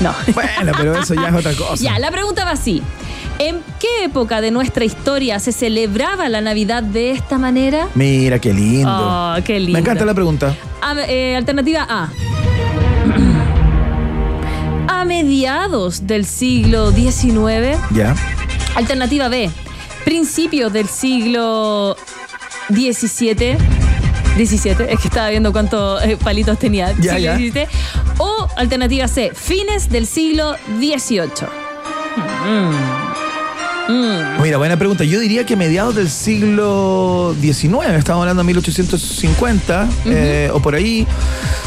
No. 0.00 0.12
Bueno, 0.34 0.72
pero 0.76 0.98
eso 1.00 1.14
ya 1.14 1.28
es 1.28 1.34
otra 1.34 1.54
cosa. 1.54 1.76
Ya, 1.82 1.98
la 1.98 2.10
pregunta 2.10 2.44
va 2.44 2.50
así. 2.52 2.82
¿En 3.38 3.60
qué 3.80 4.04
época 4.04 4.40
de 4.40 4.50
nuestra 4.50 4.84
historia 4.84 5.38
se 5.40 5.52
celebraba 5.52 6.28
la 6.28 6.40
Navidad 6.40 6.82
de 6.82 7.12
esta 7.12 7.38
manera? 7.38 7.88
Mira, 7.94 8.38
qué 8.38 8.52
lindo. 8.52 8.90
Oh, 8.90 9.34
qué 9.44 9.58
lindo. 9.58 9.72
Me 9.72 9.78
encanta 9.80 10.04
la 10.04 10.14
pregunta. 10.14 10.54
A- 10.80 10.94
eh, 11.08 11.34
alternativa 11.36 11.86
A. 11.88 12.08
A 15.02 15.04
mediados 15.04 16.06
del 16.06 16.24
siglo 16.24 16.92
XIX. 16.92 17.76
Ya. 17.90 18.14
Alternativa 18.76 19.28
B. 19.28 19.50
Principios 20.04 20.72
del 20.72 20.86
siglo 20.86 21.96
XVII. 22.68 23.56
17, 24.36 24.92
es 24.92 25.00
que 25.00 25.08
estaba 25.08 25.28
viendo 25.30 25.50
cuántos 25.50 26.04
eh, 26.04 26.16
palitos 26.22 26.56
tenía. 26.56 26.94
Ya. 27.00 27.36
O 28.18 28.46
alternativa 28.56 29.08
C, 29.08 29.32
fines 29.34 29.90
del 29.90 30.06
siglo 30.06 30.54
XVIII. 30.78 31.48
Mira, 33.88 34.58
buena 34.58 34.76
pregunta. 34.76 35.04
Yo 35.04 35.20
diría 35.20 35.44
que 35.44 35.56
mediados 35.56 35.94
del 35.94 36.10
siglo 36.10 37.34
XIX, 37.40 37.90
estamos 37.98 38.22
hablando 38.22 38.42
de 38.42 38.46
1850 38.46 39.88
eh, 40.06 40.50
o 40.52 40.60
por 40.60 40.74
ahí. 40.74 41.06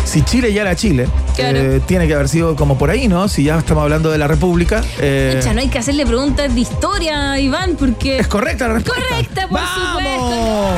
Si 0.06 0.21
Chile 0.21 0.54
ya 0.54 0.62
era 0.62 0.75
Chile, 0.75 1.08
Claro. 1.36 1.58
eh, 1.58 1.82
tiene 1.86 2.08
que 2.08 2.13
haber 2.13 2.30
sido 2.30 2.56
como 2.56 2.78
por 2.78 2.89
ahí, 2.89 3.08
¿no? 3.08 3.28
Si 3.28 3.43
ya 3.43 3.58
estamos 3.58 3.84
hablando 3.84 4.12
de 4.12 4.17
la 4.17 4.28
República. 4.28 4.82
eh, 4.99 5.41
no 5.54 5.60
hay 5.60 5.67
que 5.69 5.80
hacerle 5.80 6.06
preguntas 6.06 6.54
de 6.54 6.62
historia, 6.62 7.39
Iván, 7.39 7.75
porque. 7.78 8.19
es 8.19 8.28
correcta 8.28 8.67
la 8.67 8.75
respuesta. 8.75 9.04
Correcta, 9.10 9.47
por 9.47 9.60
¡Vamos! 9.60 9.91
supuesto. 9.97 10.73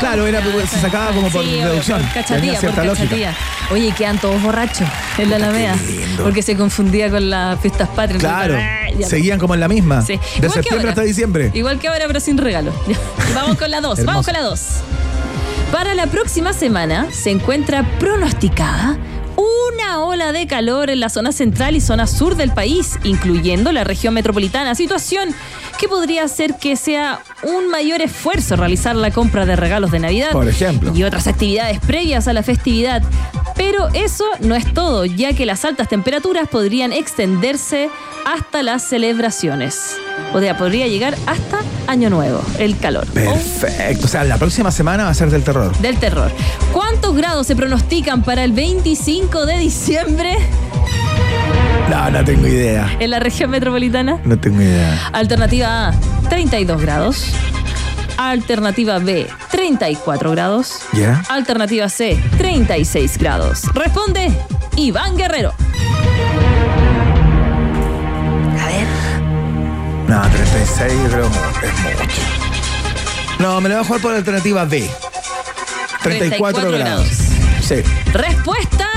Claro, 0.00 0.26
era, 0.28 0.40
se 0.68 0.78
sacaba 0.80 1.10
como 1.12 1.28
por 1.28 1.42
Sí, 1.44 1.50
deducción. 1.56 2.00
por 2.00 2.08
Tenía 2.12 2.22
cachatía, 2.24 2.52
por 2.52 2.60
cierta 2.60 2.84
lógica. 2.84 3.16
Oye, 3.70 3.92
quedan 3.96 4.18
todos 4.18 4.42
borrachos 4.42 4.88
en 5.18 5.28
la 5.30 5.36
Alameda. 5.36 5.74
Porque 6.22 6.42
se 6.42 6.56
confundía 6.56 7.10
con 7.10 7.28
las 7.28 7.60
fiestas 7.60 7.88
patrias. 7.90 8.20
Claro, 8.20 8.54
Entonces, 8.56 8.98
ya. 8.98 9.06
seguían 9.08 9.38
como 9.38 9.54
en 9.54 9.60
la 9.60 9.68
misma. 9.68 10.00
Sí. 10.02 10.14
De 10.16 10.20
Igual 10.38 10.52
septiembre 10.52 10.78
ahora. 10.78 10.88
hasta 10.90 11.02
diciembre. 11.02 11.50
Igual 11.52 11.78
que 11.78 11.88
ahora, 11.88 12.04
pero 12.06 12.20
sin 12.20 12.38
regalo. 12.38 12.72
Vamos 13.34 13.58
con 13.58 13.70
la 13.70 13.80
2. 13.80 13.98
Hermoso. 13.98 14.06
Vamos 14.06 14.24
con 14.26 14.32
la 14.34 14.42
2. 14.42 14.60
Para 15.70 15.94
la 15.94 16.06
próxima 16.06 16.54
semana 16.54 17.08
se 17.12 17.30
encuentra 17.30 17.84
pronosticada 17.98 18.96
una 19.36 20.00
ola 20.02 20.32
de 20.32 20.46
calor 20.46 20.88
en 20.90 20.98
la 21.00 21.10
zona 21.10 21.30
central 21.30 21.76
y 21.76 21.80
zona 21.80 22.06
sur 22.06 22.36
del 22.36 22.50
país, 22.50 22.98
incluyendo 23.04 23.70
la 23.70 23.84
región 23.84 24.14
metropolitana. 24.14 24.74
Situación 24.74 25.28
que 25.78 25.86
podría 25.88 26.24
hacer 26.24 26.54
que 26.60 26.74
sea 26.74 27.20
un 27.44 27.68
mayor 27.70 28.00
esfuerzo 28.00 28.56
realizar 28.56 28.96
la 28.96 29.10
compra 29.12 29.46
de 29.46 29.54
regalos 29.54 29.92
de 29.92 30.00
Navidad 30.00 30.32
Por 30.32 30.48
ejemplo. 30.48 30.90
y 30.94 31.04
otras 31.04 31.26
actividades 31.28 31.78
previas 31.80 32.26
a 32.26 32.32
la 32.32 32.42
festividad. 32.42 33.02
Pero 33.58 33.88
eso 33.92 34.24
no 34.40 34.54
es 34.54 34.72
todo, 34.72 35.04
ya 35.04 35.34
que 35.34 35.44
las 35.44 35.64
altas 35.66 35.88
temperaturas 35.88 36.48
podrían 36.48 36.92
extenderse 36.94 37.90
hasta 38.24 38.62
las 38.62 38.82
celebraciones. 38.88 39.96
O 40.32 40.40
sea, 40.40 40.56
podría 40.56 40.86
llegar 40.86 41.14
hasta 41.26 41.58
Año 41.86 42.08
Nuevo, 42.08 42.40
el 42.58 42.78
calor. 42.78 43.06
Perfecto. 43.08 44.06
O 44.06 44.08
sea, 44.08 44.24
la 44.24 44.38
próxima 44.38 44.70
semana 44.70 45.04
va 45.04 45.10
a 45.10 45.14
ser 45.14 45.30
del 45.30 45.42
terror. 45.42 45.76
Del 45.78 45.98
terror. 45.98 46.30
¿Cuántos 46.72 47.14
grados 47.16 47.46
se 47.46 47.56
pronostican 47.56 48.22
para 48.22 48.44
el 48.44 48.52
25 48.52 49.44
de 49.46 49.58
diciembre 49.58 50.36
No, 51.90 52.10
no 52.10 52.24
tengo 52.24 52.46
idea. 52.46 52.96
en 53.00 53.10
la 53.10 53.18
región 53.20 53.50
metropolitana? 53.50 54.20
No 54.24 54.38
tengo 54.38 54.60
idea. 54.62 55.08
Alternativa 55.12 55.88
A, 55.88 55.94
32 56.28 56.80
grados. 56.80 57.24
Alternativa 58.18 58.98
B, 58.98 59.28
34 59.50 60.32
grados. 60.32 60.80
¿Ya? 60.92 61.22
Alternativa 61.28 61.88
C, 61.88 62.20
36 62.36 63.16
grados. 63.16 63.62
Responde 63.74 64.32
Iván 64.76 65.16
Guerrero. 65.16 65.54
A 68.60 68.66
ver. 68.66 68.86
No, 70.08 70.20
36 70.22 70.92
yo 71.04 71.08
creo 71.10 71.24
es 71.26 71.30
mucho. 71.30 72.02
No, 73.38 73.60
me 73.60 73.68
lo 73.68 73.76
voy 73.76 73.84
a 73.84 73.86
jugar 73.86 74.02
por 74.02 74.14
alternativa 74.14 74.64
B. 74.64 74.90
34, 76.02 76.62
34 76.62 76.70
grados. 76.72 77.06
Sí. 77.62 77.76
Respuesta 78.12 78.88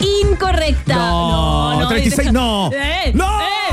incorrecta. 0.00 0.96
No, 0.96 1.86
36 1.88 2.16
deja- 2.16 2.32
no. 2.32 2.70
Eh, 2.72 3.12
No. 3.14 3.40
eh, 3.40 3.44
eh. 3.44 3.63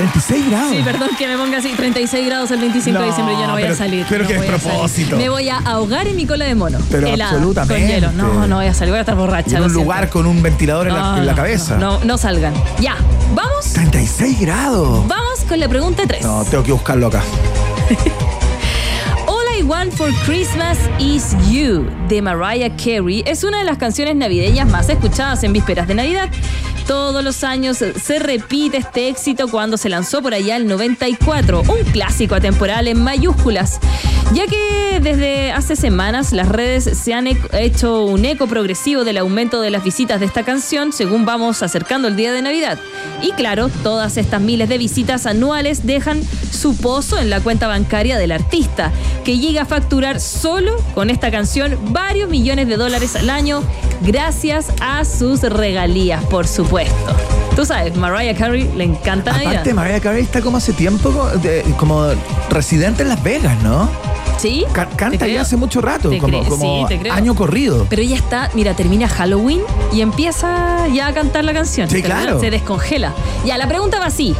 36 0.00 0.50
grados. 0.50 0.70
Sí, 0.76 0.82
perdón 0.82 1.08
que 1.18 1.26
me 1.26 1.36
ponga 1.36 1.58
así. 1.58 1.72
36 1.76 2.26
grados 2.26 2.50
el 2.50 2.60
25 2.60 2.98
de 2.98 3.04
diciembre. 3.06 3.34
Yo 3.38 3.46
no 3.46 3.52
voy 3.52 3.62
pero- 3.62 3.74
a 3.74 3.76
salir. 3.76 4.06
pero 4.08 4.22
no 4.24 4.28
que 4.30 4.36
es 4.36 4.44
propósito. 4.44 5.16
Me 5.16 5.28
voy 5.28 5.48
a 5.50 5.58
ahogar 5.58 6.06
en 6.08 6.16
mi 6.16 6.26
cola 6.26 6.44
de 6.46 6.54
mono. 6.54 6.78
Pero 6.90 7.06
helada, 7.06 7.32
absolutamente. 7.32 7.82
Con 7.82 7.86
hielo. 7.92 8.12
No, 8.12 8.46
no 8.46 8.56
voy 8.56 8.66
a 8.66 8.74
salir. 8.74 8.92
Voy 8.92 8.98
a 8.98 9.00
estar 9.02 9.14
borracha. 9.16 9.56
en 9.58 9.62
un 9.64 9.70
siento. 9.70 9.80
lugar 9.84 10.08
con 10.08 10.26
un 10.26 10.42
ventilador 10.42 10.88
en, 10.88 10.94
la, 10.94 11.18
en 11.18 11.26
la 11.26 11.34
cabeza. 11.34 11.76
No, 11.76 11.98
no, 11.98 12.04
no 12.04 12.18
salgan. 12.18 12.54
Ya. 12.80 12.96
Vamos. 13.34 13.72
36 13.74 14.40
grados. 14.40 15.06
Vamos 15.06 15.40
con 15.48 15.60
la 15.60 15.68
pregunta 15.68 16.04
3. 16.06 16.24
No, 16.24 16.44
tengo 16.44 16.62
que 16.64 16.72
buscarlo 16.72 17.08
acá. 17.08 17.22
All 19.26 19.44
I 19.58 19.62
Want 19.62 19.92
for 19.92 20.10
Christmas 20.24 20.78
is 20.98 21.36
You 21.50 21.86
de 22.08 22.20
Mariah 22.22 22.70
Carey 22.76 23.22
es 23.26 23.44
una 23.44 23.58
de 23.58 23.64
las 23.64 23.78
canciones 23.78 24.16
navideñas 24.16 24.68
más 24.68 24.88
escuchadas 24.88 25.44
en 25.44 25.52
vísperas 25.52 25.86
de 25.86 25.94
Navidad, 25.94 26.28
Todos 26.90 27.22
los 27.22 27.44
años 27.44 27.76
se 27.76 28.18
repite 28.18 28.78
este 28.78 29.06
éxito 29.06 29.46
cuando 29.46 29.76
se 29.76 29.88
lanzó 29.88 30.22
por 30.22 30.34
allá 30.34 30.56
el 30.56 30.66
94, 30.66 31.60
un 31.62 31.84
clásico 31.92 32.34
atemporal 32.34 32.88
en 32.88 33.00
mayúsculas, 33.00 33.78
ya 34.32 34.48
que 34.48 34.98
desde 35.00 35.52
hace 35.52 35.76
semanas 35.76 36.32
las 36.32 36.48
redes 36.48 36.98
se 36.98 37.14
han 37.14 37.26
ec- 37.28 37.48
hecho 37.52 38.02
un 38.06 38.24
eco 38.24 38.48
progresivo 38.48 39.04
del 39.04 39.18
aumento 39.18 39.60
de 39.60 39.70
las 39.70 39.84
visitas 39.84 40.18
de 40.18 40.26
esta 40.26 40.42
canción 40.42 40.92
según 40.92 41.24
vamos 41.24 41.62
acercando 41.62 42.08
el 42.08 42.16
día 42.16 42.32
de 42.32 42.42
Navidad. 42.42 42.76
Y 43.22 43.32
claro, 43.32 43.68
todas 43.82 44.16
estas 44.16 44.40
miles 44.40 44.68
de 44.68 44.78
visitas 44.78 45.26
anuales 45.26 45.86
dejan 45.86 46.20
su 46.50 46.76
pozo 46.76 47.18
en 47.18 47.28
la 47.30 47.40
cuenta 47.40 47.66
bancaria 47.66 48.16
del 48.18 48.32
artista, 48.32 48.92
que 49.24 49.38
llega 49.38 49.62
a 49.62 49.66
facturar 49.66 50.20
solo 50.20 50.76
con 50.94 51.10
esta 51.10 51.30
canción 51.30 51.76
varios 51.90 52.30
millones 52.30 52.66
de 52.68 52.76
dólares 52.76 53.16
al 53.16 53.28
año 53.30 53.62
gracias 54.02 54.66
a 54.80 55.04
sus 55.04 55.42
regalías, 55.42 56.24
por 56.24 56.46
supuesto. 56.46 57.14
Tú 57.56 57.66
sabes, 57.66 57.94
Mariah 57.96 58.34
Carey 58.34 58.70
le 58.76 58.84
encanta 58.84 59.32
Navidad. 59.32 59.52
Aparte, 59.52 59.74
Mariah 59.74 60.00
Carey 60.00 60.22
está 60.22 60.40
como 60.40 60.56
hace 60.56 60.72
tiempo 60.72 61.28
de- 61.42 61.62
como 61.76 62.06
residente 62.48 63.02
en 63.02 63.08
Las 63.10 63.22
Vegas, 63.22 63.60
¿no? 63.62 63.90
¿Sí? 64.40 64.64
Ca- 64.72 64.88
canta 64.88 65.26
ya 65.26 65.42
hace 65.42 65.56
mucho 65.56 65.82
rato, 65.82 66.10
como, 66.18 66.42
sí, 66.88 67.10
año 67.10 67.34
corrido. 67.34 67.86
Pero 67.90 68.00
ella 68.00 68.16
está, 68.16 68.48
mira, 68.54 68.74
termina 68.74 69.06
Halloween 69.06 69.60
y 69.92 70.00
empieza 70.00 70.88
ya 70.88 71.08
a 71.08 71.12
cantar 71.12 71.44
la 71.44 71.52
canción. 71.52 71.88
Sí, 71.90 71.96
Termina- 71.96 72.22
claro. 72.22 72.40
Se 72.40 72.50
descongela. 72.50 73.12
Ya, 73.44 73.58
la 73.58 73.68
pregunta 73.68 73.98
va 73.98 74.06
así. 74.06 74.34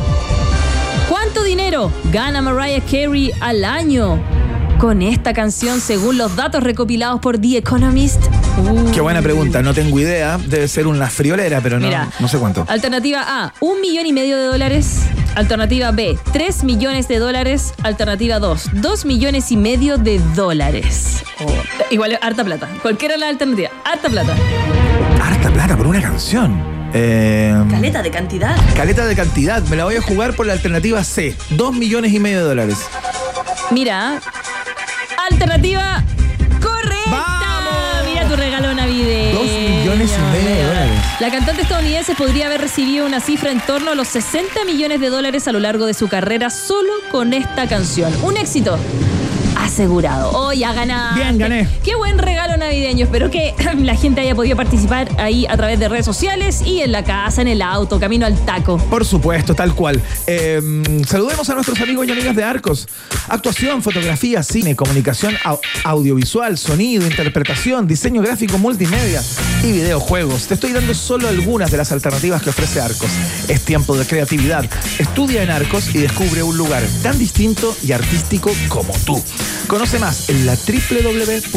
¿Cuánto 1.08 1.42
dinero 1.42 1.92
gana 2.12 2.40
Mariah 2.40 2.80
Carey 2.82 3.32
al 3.40 3.64
año 3.64 4.18
con 4.78 5.02
esta 5.02 5.34
canción 5.34 5.80
según 5.80 6.16
los 6.16 6.34
datos 6.34 6.62
recopilados 6.62 7.20
por 7.20 7.38
The 7.38 7.58
Economist? 7.58 8.22
Uh. 8.60 8.90
Qué 8.92 9.00
buena 9.00 9.22
pregunta, 9.22 9.62
no 9.62 9.72
tengo 9.74 9.98
idea. 9.98 10.38
Debe 10.38 10.68
ser 10.68 10.86
una 10.86 11.08
friolera, 11.08 11.60
pero 11.60 11.78
no, 11.80 11.86
Mira, 11.86 12.08
no 12.18 12.28
sé 12.28 12.38
cuánto. 12.38 12.64
Alternativa 12.68 13.22
A, 13.26 13.54
un 13.60 13.80
millón 13.80 14.06
y 14.06 14.12
medio 14.12 14.36
de 14.36 14.44
dólares. 14.44 15.00
Alternativa 15.34 15.90
B, 15.92 16.18
tres 16.32 16.64
millones 16.64 17.08
de 17.08 17.18
dólares. 17.18 17.72
Alternativa 17.82 18.38
2, 18.38 18.70
dos 18.74 19.04
millones 19.04 19.50
y 19.52 19.56
medio 19.56 19.96
de 19.96 20.18
dólares. 20.34 21.22
Oh, 21.40 21.52
igual, 21.90 22.18
harta 22.20 22.44
plata. 22.44 22.68
Cualquiera 22.82 23.16
la 23.16 23.28
alternativa. 23.28 23.70
Harta 23.84 24.08
plata. 24.08 24.34
Harta 25.22 25.50
plata 25.52 25.76
por 25.76 25.86
una 25.86 26.02
canción. 26.02 26.60
Eh, 26.92 27.54
Caleta 27.70 28.02
de 28.02 28.10
cantidad. 28.10 28.56
caleta 28.74 29.06
de 29.06 29.14
cantidad, 29.14 29.62
me 29.68 29.76
la 29.76 29.84
voy 29.84 29.94
a 29.94 30.02
jugar 30.02 30.34
por 30.34 30.46
la 30.46 30.52
alternativa 30.54 31.02
C. 31.04 31.36
Dos 31.50 31.72
millones 31.72 32.12
y 32.12 32.18
medio 32.18 32.38
de 32.38 32.44
dólares. 32.44 32.78
Mira, 33.70 34.20
alternativa 35.30 36.02
La 41.20 41.30
cantante 41.30 41.60
estadounidense 41.60 42.14
podría 42.14 42.46
haber 42.46 42.62
recibido 42.62 43.04
una 43.04 43.20
cifra 43.20 43.50
en 43.50 43.60
torno 43.60 43.90
a 43.90 43.94
los 43.94 44.08
60 44.08 44.64
millones 44.64 45.00
de 45.00 45.10
dólares 45.10 45.46
a 45.48 45.52
lo 45.52 45.60
largo 45.60 45.84
de 45.84 45.92
su 45.92 46.08
carrera 46.08 46.48
solo 46.48 46.94
con 47.10 47.34
esta 47.34 47.68
canción. 47.68 48.10
Un 48.22 48.38
éxito 48.38 48.78
asegurado. 49.70 50.30
Oh, 50.34 50.52
ya 50.52 50.72
ganaste. 50.72 51.20
Bien, 51.20 51.38
gané. 51.38 51.68
Qué 51.84 51.94
buen 51.94 52.18
regalo 52.18 52.56
navideño. 52.56 53.04
Espero 53.04 53.30
que 53.30 53.54
la 53.78 53.94
gente 53.94 54.20
haya 54.20 54.34
podido 54.34 54.56
participar 54.56 55.08
ahí 55.18 55.46
a 55.48 55.56
través 55.56 55.78
de 55.78 55.88
redes 55.88 56.04
sociales 56.04 56.60
y 56.64 56.80
en 56.80 56.92
la 56.92 57.04
casa, 57.04 57.40
en 57.42 57.48
el 57.48 57.62
auto, 57.62 58.00
camino 58.00 58.26
al 58.26 58.36
taco. 58.44 58.78
Por 58.78 59.04
supuesto, 59.04 59.54
tal 59.54 59.74
cual. 59.74 60.00
Eh, 60.26 60.60
saludemos 61.06 61.48
a 61.50 61.54
nuestros 61.54 61.80
amigos 61.80 62.06
y 62.06 62.10
amigas 62.10 62.34
de 62.34 62.42
Arcos. 62.44 62.88
Actuación, 63.28 63.82
fotografía, 63.82 64.42
cine, 64.42 64.74
comunicación 64.74 65.34
au- 65.44 65.60
audiovisual, 65.84 66.58
sonido, 66.58 67.06
interpretación, 67.06 67.86
diseño 67.86 68.22
gráfico, 68.22 68.58
multimedia 68.58 69.22
y 69.62 69.72
videojuegos. 69.72 70.46
Te 70.48 70.54
estoy 70.54 70.72
dando 70.72 70.94
solo 70.94 71.28
algunas 71.28 71.70
de 71.70 71.76
las 71.76 71.92
alternativas 71.92 72.42
que 72.42 72.50
ofrece 72.50 72.80
Arcos. 72.80 73.10
Es 73.48 73.60
tiempo 73.64 73.96
de 73.96 74.04
creatividad. 74.06 74.64
Estudia 74.98 75.42
en 75.42 75.50
Arcos 75.50 75.94
y 75.94 75.98
descubre 75.98 76.42
un 76.42 76.56
lugar 76.56 76.82
tan 77.02 77.18
distinto 77.18 77.76
y 77.82 77.92
artístico 77.92 78.50
como 78.68 78.92
tú. 79.04 79.22
Conoce 79.70 80.00
más 80.00 80.28
en 80.30 80.46
la 80.46 80.56
www.arcos.cl. 80.56 81.54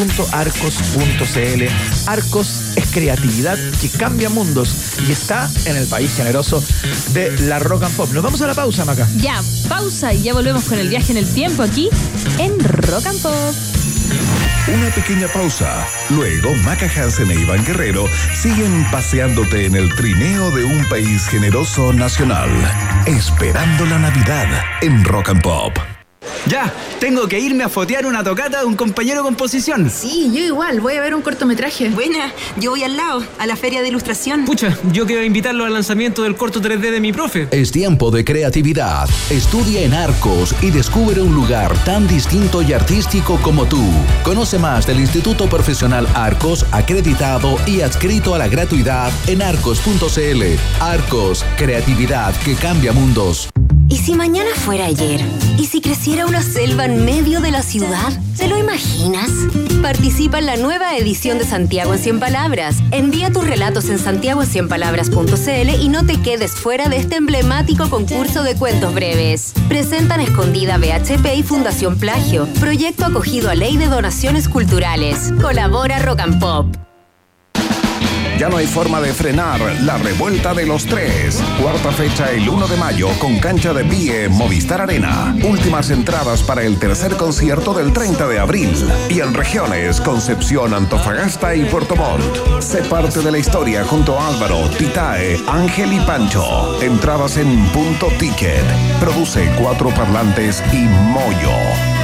Arcos 2.06 2.48
es 2.76 2.92
creatividad 2.92 3.58
que 3.82 3.90
cambia 3.90 4.30
mundos 4.30 5.00
y 5.08 5.12
está 5.12 5.50
en 5.66 5.76
el 5.78 5.88
país 5.88 6.14
generoso 6.16 6.64
de 7.14 7.32
la 7.48 7.58
rock 7.58 7.86
and 7.86 7.96
pop. 7.96 8.12
Nos 8.12 8.22
vamos 8.22 8.40
a 8.44 8.48
la 8.48 8.54
pausa, 8.54 8.86
Maca. 8.86 9.08
Ya, 9.18 9.42
pausa 9.68 10.14
y 10.14 10.22
ya 10.22 10.34
volvemos 10.34 10.66
con 10.66 10.78
el 10.78 10.90
viaje 10.90 11.12
en 11.12 11.18
el 11.18 11.34
tiempo 11.34 11.64
aquí 11.64 11.90
en 12.38 12.60
Rock 12.60 13.08
and 13.08 13.20
Pop. 13.20 13.56
Una 14.68 14.92
pequeña 14.92 15.28
pausa. 15.28 15.84
Luego, 16.12 16.54
Maca 16.58 16.86
Hansen 16.96 17.32
e 17.32 17.34
Iván 17.34 17.66
Guerrero 17.66 18.08
siguen 18.36 18.86
paseándote 18.92 19.66
en 19.66 19.76
el 19.76 19.92
trineo 19.96 20.52
de 20.52 20.64
un 20.64 20.88
país 20.88 21.28
generoso 21.30 21.92
nacional. 21.92 22.52
Esperando 23.08 23.88
la 23.88 23.98
Navidad 23.98 24.48
en 24.82 25.04
Rock 25.04 25.30
and 25.30 25.42
Pop. 25.42 25.93
Ya, 26.48 26.74
tengo 27.00 27.28
que 27.28 27.40
irme 27.40 27.64
a 27.64 27.70
fotear 27.70 28.06
una 28.06 28.24
tocata 28.24 28.60
de 28.60 28.66
un 28.66 28.76
compañero 28.76 29.20
de 29.20 29.24
composición. 29.24 29.90
Sí, 29.90 30.32
yo 30.34 30.44
igual, 30.44 30.82
voy 30.82 30.96
a 30.96 31.02
ver 31.02 31.16
un 31.16 31.22
cortometraje. 31.22 31.90
Buena, 31.90 32.34
yo 32.60 32.72
voy 32.72 32.84
al 32.84 32.98
lado, 32.98 33.24
a 33.40 33.48
la 33.48 33.56
feria 33.56 33.82
de 33.82 33.88
ilustración. 33.90 34.46
Pucha, 34.46 34.78
yo 34.92 35.06
quiero 35.06 35.24
invitarlo 35.24 35.66
al 35.66 35.74
lanzamiento 35.74 36.24
del 36.24 36.36
corto 36.36 36.62
3D 36.62 36.92
de 36.92 37.00
mi 37.00 37.14
profe. 37.14 37.48
Es 37.52 37.72
tiempo 37.72 38.12
de 38.12 38.26
creatividad. 38.26 39.10
Estudia 39.30 39.82
en 39.82 39.94
Arcos 39.94 40.56
y 40.62 40.72
descubre 40.72 41.22
un 41.22 41.34
lugar 41.34 41.76
tan 41.86 42.08
distinto 42.08 42.62
y 42.62 42.74
artístico 42.74 43.40
como 43.42 43.66
tú. 43.66 43.82
Conoce 44.24 44.60
más 44.60 44.86
del 44.86 45.00
Instituto 45.00 45.48
Profesional 45.48 46.08
Arcos, 46.14 46.66
acreditado 46.72 47.58
y 47.66 47.82
adscrito 47.82 48.36
a 48.36 48.38
la 48.38 48.48
gratuidad 48.48 49.12
en 49.28 49.42
arcos.cl. 49.42 50.44
Arcos, 50.80 51.46
creatividad 51.58 52.36
que 52.42 52.56
cambia 52.56 52.92
mundos. 52.92 53.50
¿Y 53.90 53.98
si 53.98 54.16
mañana 54.16 54.50
fuera 54.56 54.86
ayer? 54.86 55.22
¿Y 55.58 55.66
si 55.66 55.82
creciera 55.82 56.26
una 56.26 56.42
selva 56.42 56.86
en 56.86 57.06
medio 57.06 57.42
de 57.42 57.52
la 57.52 57.62
ciudad? 57.62 58.12
¿Te 58.38 58.48
lo 58.48 58.58
imaginas? 58.58 59.30
Participa 59.82 60.40
en 60.40 60.46
la 60.46 60.56
nueva 60.56 60.98
edición 60.98 61.38
de 61.38 61.46
Santiago 61.46 61.94
en 61.94 62.00
100 62.00 62.20
Palabras. 62.20 62.78
Envía 62.92 63.32
tus 63.32 63.46
relatos 63.46 63.90
en 63.90 64.00
santiagoen100palabras.cl 64.00 65.82
y 65.82 65.90
no 65.90 66.06
te 66.06 66.22
quedes 66.22 66.54
fuera 66.54 66.90
de 66.90 66.98
este 66.98 67.18
emblemático 67.18 67.90
concurso 67.90 68.44
de 68.44 68.56
cuentos 68.56 68.94
breves. 68.94 69.54
Presentan 69.68 70.22
Escondida 70.22 70.78
BHP 70.78 71.36
y 71.36 71.44
Fundación 71.44 71.98
Plagio. 71.98 72.48
Proyecto 72.60 73.06
acogido 73.06 73.50
a 73.50 73.56
Ley 73.56 73.78
de 73.78 73.88
Donaciones 73.88 74.48
Culturales. 74.50 75.34
Colabora 75.42 76.00
Rock 76.00 76.22
and 76.22 76.40
Pop. 76.40 76.93
Ya 78.44 78.50
no 78.50 78.58
hay 78.58 78.68
forma 78.68 79.00
de 79.00 79.14
frenar 79.14 79.62
la 79.84 79.98
revuelta 79.98 80.54
de 80.54 80.66
los 80.66 80.86
tres. 80.86 81.42
Cuarta 81.62 81.94
fecha 81.94 82.30
el 82.30 82.50
1 82.50 82.68
de 82.68 82.76
mayo 82.76 83.08
con 83.18 83.40
cancha 83.40 83.74
de 83.74 83.86
pie 83.86 84.28
Movistar 84.28 84.82
Arena. 84.82 85.34
Últimas 85.46 85.90
entradas 85.92 86.44
para 86.44 86.62
el 86.64 86.78
tercer 86.78 87.16
concierto 87.16 87.74
del 87.74 87.94
30 87.94 88.28
de 88.28 88.40
abril. 88.40 88.76
Y 89.10 89.22
en 89.22 89.34
regiones 89.34 90.02
Concepción, 90.02 90.74
Antofagasta 90.74 91.56
y 91.56 91.64
Puerto 91.64 91.96
Montt. 91.96 92.62
Sé 92.62 92.82
parte 92.82 93.22
de 93.22 93.32
la 93.32 93.38
historia 93.38 93.86
junto 93.86 94.20
a 94.20 94.28
Álvaro, 94.28 94.70
Titae, 94.78 95.40
Ángel 95.48 95.94
y 95.94 96.02
Pancho. 96.02 96.82
Entradas 96.82 97.38
en 97.38 97.66
punto 97.68 98.08
ticket. 98.20 98.66
Produce 99.00 99.50
cuatro 99.58 99.90
parlantes 99.92 100.62
y 100.74 100.80
Moyo. 100.80 102.03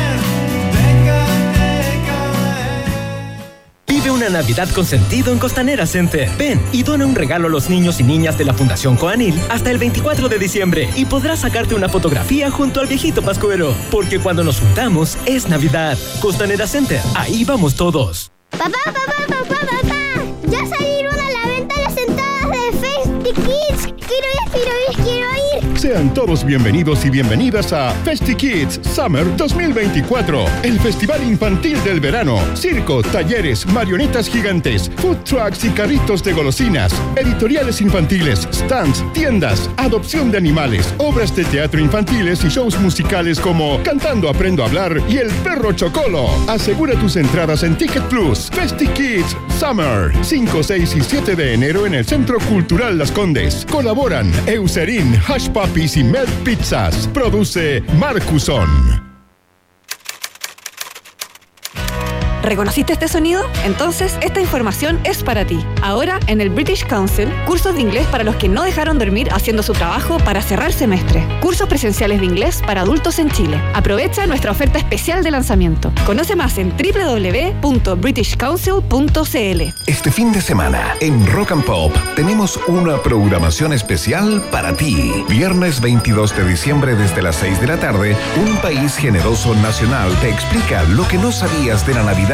Navidad 4.29 4.69
con 4.69 4.85
sentido 4.85 5.31
en 5.31 5.39
Costanera 5.39 5.85
Center. 5.85 6.29
Ven 6.37 6.61
y 6.71 6.83
dona 6.83 7.05
un 7.05 7.15
regalo 7.15 7.47
a 7.47 7.49
los 7.49 7.69
niños 7.69 7.99
y 7.99 8.03
niñas 8.03 8.37
de 8.37 8.45
la 8.45 8.53
Fundación 8.53 8.95
Coanil 8.95 9.39
hasta 9.49 9.71
el 9.71 9.77
24 9.77 10.29
de 10.29 10.39
diciembre 10.39 10.89
y 10.95 11.05
podrás 11.05 11.39
sacarte 11.39 11.75
una 11.75 11.89
fotografía 11.89 12.49
junto 12.51 12.79
al 12.79 12.87
viejito 12.87 13.21
Pascuero. 13.21 13.73
Porque 13.91 14.19
cuando 14.19 14.43
nos 14.43 14.59
juntamos 14.59 15.17
es 15.25 15.47
Navidad. 15.49 15.97
Costanera 16.21 16.67
Center, 16.67 17.01
ahí 17.15 17.43
vamos 17.43 17.75
todos. 17.75 18.31
Papá, 18.51 18.71
papá, 18.85 19.01
papá, 19.27 19.59
papá. 19.65 20.23
Ya 20.47 20.65
salieron 20.65 21.13
a 21.19 21.29
la 21.31 21.47
venta 21.47 21.75
las 21.79 21.97
entradas 21.97 22.51
de 22.51 22.77
Festi 22.79 23.41
Kids. 23.41 23.93
Quiero 24.07 24.27
ir, 24.27 24.51
quiero 24.51 24.71
ir, 24.89 24.95
quiero 25.03 25.27
ir. 25.35 25.48
Sean 25.79 26.13
todos 26.13 26.43
bienvenidos 26.43 27.05
y 27.05 27.09
bienvenidas 27.09 27.71
a 27.71 27.91
Festi 28.03 28.35
Kids 28.35 28.81
Summer 28.83 29.25
2024, 29.37 30.45
el 30.63 30.77
festival 30.77 31.23
infantil 31.23 31.81
del 31.85 32.01
verano. 32.01 32.37
Circo, 32.53 33.01
talleres, 33.01 33.65
marionetas 33.67 34.27
gigantes, 34.27 34.91
food 34.97 35.15
trucks 35.23 35.63
y 35.63 35.69
carritos 35.69 36.21
de 36.21 36.33
golosinas, 36.33 36.91
editoriales 37.15 37.79
infantiles, 37.79 38.45
stands, 38.51 39.05
tiendas, 39.13 39.69
adopción 39.77 40.31
de 40.31 40.39
animales, 40.39 40.93
obras 40.97 41.33
de 41.33 41.45
teatro 41.45 41.79
infantiles 41.79 42.43
y 42.43 42.49
shows 42.49 42.77
musicales 42.81 43.39
como 43.39 43.81
Cantando 43.81 44.27
Aprendo 44.27 44.63
a 44.63 44.65
Hablar 44.65 45.01
y 45.07 45.15
El 45.15 45.29
Perro 45.45 45.71
Chocolo. 45.71 46.27
Asegura 46.49 46.99
tus 46.99 47.15
entradas 47.15 47.63
en 47.63 47.77
Ticket 47.77 48.03
Plus. 48.09 48.49
Festi 48.51 48.85
Kids 48.89 49.33
Summer, 49.57 50.11
5, 50.23 50.61
6 50.61 50.95
y 50.97 51.01
7 51.01 51.37
de 51.37 51.53
enero 51.53 51.85
en 51.85 51.93
el 51.93 52.05
Centro 52.05 52.37
Cultural 52.49 52.97
Las 52.97 53.13
Condes. 53.13 53.65
Colaboran 53.71 54.29
Eucerin, 54.45 55.17
Hush 55.29 55.49
Puppies 55.69 55.97
y 55.97 56.03
Melt 56.03 56.29
Pizzas. 56.43 57.07
Produce 57.13 57.83
Marcuson. 57.97 59.08
¿Reconociste 62.41 62.93
este 62.93 63.07
sonido? 63.07 63.43
Entonces, 63.65 64.17
esta 64.21 64.39
información 64.39 64.99
es 65.03 65.23
para 65.23 65.45
ti. 65.45 65.59
Ahora, 65.81 66.19
en 66.27 66.41
el 66.41 66.49
British 66.49 66.85
Council, 66.85 67.29
cursos 67.45 67.75
de 67.75 67.81
inglés 67.81 68.07
para 68.07 68.23
los 68.23 68.37
que 68.37 68.47
no 68.47 68.63
dejaron 68.63 68.97
dormir 68.97 69.29
haciendo 69.31 69.61
su 69.61 69.73
trabajo 69.73 70.17
para 70.19 70.41
cerrar 70.41 70.71
semestre. 70.71 71.27
Cursos 71.41 71.67
presenciales 71.67 72.21
de 72.21 72.25
inglés 72.25 72.61
para 72.65 72.81
adultos 72.81 73.19
en 73.19 73.29
Chile. 73.29 73.61
Aprovecha 73.73 74.25
nuestra 74.25 74.51
oferta 74.51 74.79
especial 74.79 75.23
de 75.23 75.31
lanzamiento. 75.31 75.91
Conoce 76.05 76.35
más 76.35 76.57
en 76.57 76.71
www.britishcouncil.cl. 76.71 79.61
Este 79.85 80.11
fin 80.11 80.31
de 80.31 80.41
semana, 80.41 80.95
en 81.01 81.27
Rock 81.27 81.51
and 81.51 81.65
Pop, 81.65 81.93
tenemos 82.15 82.57
una 82.67 83.01
programación 83.01 83.73
especial 83.73 84.41
para 84.51 84.73
ti. 84.73 85.25
Viernes 85.27 85.81
22 85.81 86.37
de 86.37 86.47
diciembre 86.47 86.95
desde 86.95 87.21
las 87.21 87.35
6 87.37 87.59
de 87.59 87.67
la 87.67 87.77
tarde, 87.77 88.15
Un 88.45 88.55
País 88.57 88.95
Generoso 88.95 89.53
Nacional 89.55 90.13
te 90.21 90.29
explica 90.29 90.83
lo 90.83 91.07
que 91.07 91.17
no 91.17 91.31
sabías 91.31 91.85
de 91.85 91.93
la 91.93 92.03
Navidad. 92.03 92.28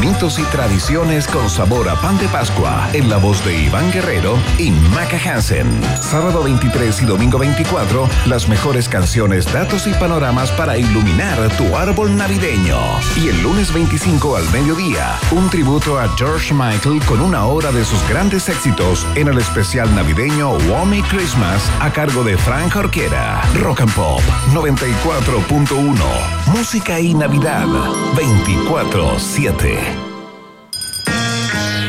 Mitos 0.00 0.40
y 0.40 0.42
tradiciones 0.44 1.28
con 1.28 1.48
sabor 1.48 1.88
a 1.88 1.94
pan 2.00 2.18
de 2.18 2.26
Pascua, 2.26 2.88
en 2.92 3.08
la 3.08 3.18
voz 3.18 3.44
de 3.44 3.56
Iván 3.56 3.92
Guerrero 3.92 4.36
y 4.58 4.72
Maca 4.72 5.16
Hansen. 5.16 5.80
Sábado 6.00 6.42
23 6.42 7.02
y 7.02 7.04
domingo 7.04 7.38
24, 7.38 8.08
las 8.26 8.48
mejores 8.48 8.88
canciones, 8.88 9.52
datos 9.52 9.86
y 9.86 9.92
panoramas 9.94 10.50
para 10.52 10.76
iluminar 10.76 11.38
tu 11.56 11.76
árbol 11.76 12.16
navideño. 12.16 12.78
Y 13.16 13.28
el 13.28 13.40
lunes 13.40 13.72
25 13.72 14.36
al 14.36 14.50
mediodía, 14.50 15.20
un 15.30 15.48
tributo 15.50 16.00
a 16.00 16.08
George 16.16 16.52
Michael 16.52 17.00
con 17.06 17.20
una 17.20 17.44
hora 17.46 17.70
de 17.70 17.84
sus 17.84 18.02
grandes 18.08 18.48
éxitos 18.48 19.06
en 19.14 19.28
el 19.28 19.38
especial 19.38 19.94
navideño 19.94 20.54
Wommy 20.68 21.00
Christmas 21.02 21.70
a 21.80 21.92
cargo 21.92 22.24
de 22.24 22.36
Frank 22.36 22.74
Orquera. 22.74 23.40
Rock 23.54 23.82
and 23.82 23.94
Pop 23.94 24.20
94.1. 24.52 25.94
Música 26.48 26.98
y 26.98 27.14
Navidad 27.14 27.66
24-7. 29.36 29.78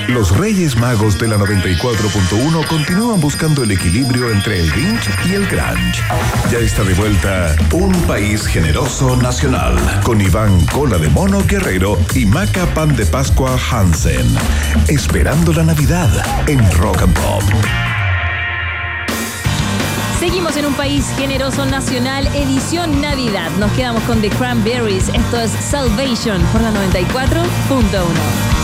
Los 0.09 0.35
Reyes 0.35 0.75
Magos 0.75 1.19
de 1.19 1.27
la 1.27 1.37
94.1 1.37 2.67
continúan 2.67 3.21
buscando 3.21 3.63
el 3.63 3.71
equilibrio 3.71 4.31
entre 4.31 4.59
el 4.59 4.71
Grinch 4.71 5.09
y 5.25 5.33
el 5.35 5.45
Grunge. 5.45 6.01
Ya 6.51 6.57
está 6.57 6.83
de 6.83 6.93
vuelta 6.95 7.55
Un 7.71 7.93
País 8.03 8.45
Generoso 8.45 9.15
Nacional 9.15 9.77
con 10.03 10.19
Iván 10.19 10.65
Cola 10.67 10.97
de 10.97 11.09
Mono 11.09 11.43
Guerrero 11.47 11.97
y 12.15 12.25
Maca 12.25 12.65
Pan 12.73 12.95
de 12.95 13.05
Pascua 13.05 13.55
Hansen. 13.71 14.35
Esperando 14.87 15.53
la 15.53 15.63
Navidad 15.63 16.09
en 16.47 16.59
Rock 16.71 17.03
and 17.03 17.13
Pop. 17.13 17.43
Seguimos 20.29 20.57
en 20.57 20.67
un 20.67 20.75
país 20.75 21.11
generoso 21.17 21.65
nacional, 21.65 22.27
edición 22.35 23.01
Navidad. 23.01 23.49
Nos 23.57 23.71
quedamos 23.71 24.03
con 24.03 24.21
The 24.21 24.29
Cranberries. 24.29 25.09
Esto 25.09 25.39
es 25.39 25.49
Salvation 25.49 26.39
por 26.51 26.61
la 26.61 26.69
94.1. 26.69 28.58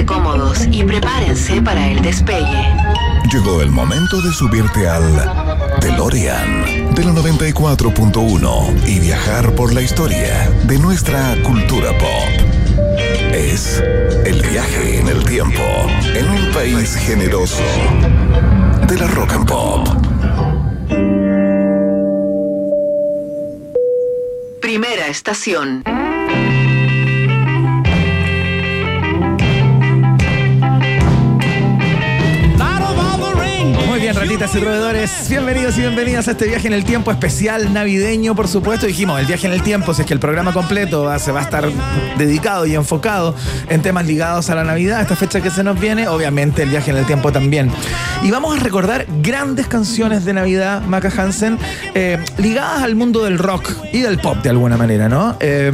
pónganse 0.00 0.06
cómodos 0.06 0.66
y 0.70 0.84
prepárense 0.84 1.60
para 1.62 1.88
el 1.88 2.02
despegue. 2.02 2.74
Llegó 3.32 3.62
el 3.62 3.70
momento 3.70 4.20
de 4.20 4.32
subirte 4.32 4.88
al 4.88 5.02
DeLorean 5.80 6.94
de 6.94 7.04
la 7.04 7.12
94.1 7.12 8.86
y 8.86 9.00
viajar 9.00 9.54
por 9.54 9.72
la 9.72 9.82
historia 9.82 10.50
de 10.64 10.78
nuestra 10.78 11.36
cultura 11.42 11.96
pop. 11.98 12.28
Es 13.32 13.82
el 14.24 14.42
viaje 14.50 15.00
en 15.00 15.08
el 15.08 15.24
tiempo 15.24 15.62
en 16.14 16.28
un 16.28 16.52
país 16.52 16.96
generoso 16.96 17.62
de 18.88 18.98
la 18.98 19.06
rock 19.08 19.32
and 19.32 19.48
pop. 19.48 19.88
Primera 24.60 25.06
estación. 25.08 25.82
Bienvenidos 34.52 35.78
y 35.78 35.80
bienvenidas 35.82 36.26
a 36.26 36.32
este 36.32 36.48
viaje 36.48 36.66
en 36.66 36.72
el 36.72 36.84
tiempo 36.84 37.12
especial 37.12 37.72
navideño, 37.72 38.34
por 38.34 38.48
supuesto. 38.48 38.84
Dijimos, 38.84 39.20
el 39.20 39.26
viaje 39.26 39.46
en 39.46 39.52
el 39.52 39.62
tiempo, 39.62 39.94
si 39.94 40.00
es 40.02 40.08
que 40.08 40.14
el 40.14 40.18
programa 40.18 40.52
completo 40.52 41.16
se 41.20 41.30
va 41.30 41.38
a 41.38 41.42
estar 41.44 41.70
dedicado 42.18 42.66
y 42.66 42.74
enfocado 42.74 43.36
en 43.68 43.80
temas 43.80 44.06
ligados 44.06 44.50
a 44.50 44.56
la 44.56 44.64
Navidad, 44.64 45.02
esta 45.02 45.14
fecha 45.14 45.40
que 45.40 45.50
se 45.50 45.62
nos 45.62 45.78
viene, 45.78 46.08
obviamente 46.08 46.64
el 46.64 46.70
viaje 46.70 46.90
en 46.90 46.96
el 46.96 47.06
tiempo 47.06 47.30
también. 47.30 47.70
Y 48.24 48.32
vamos 48.32 48.58
a 48.58 48.60
recordar 48.60 49.06
grandes 49.22 49.68
canciones 49.68 50.24
de 50.24 50.32
Navidad, 50.32 50.82
Maca 50.82 51.12
Hansen, 51.16 51.56
eh, 51.94 52.18
ligadas 52.38 52.82
al 52.82 52.96
mundo 52.96 53.22
del 53.22 53.38
rock 53.38 53.70
y 53.92 54.00
del 54.00 54.18
pop 54.18 54.38
de 54.42 54.50
alguna 54.50 54.76
manera, 54.76 55.08
¿no? 55.08 55.36
Eh, 55.38 55.70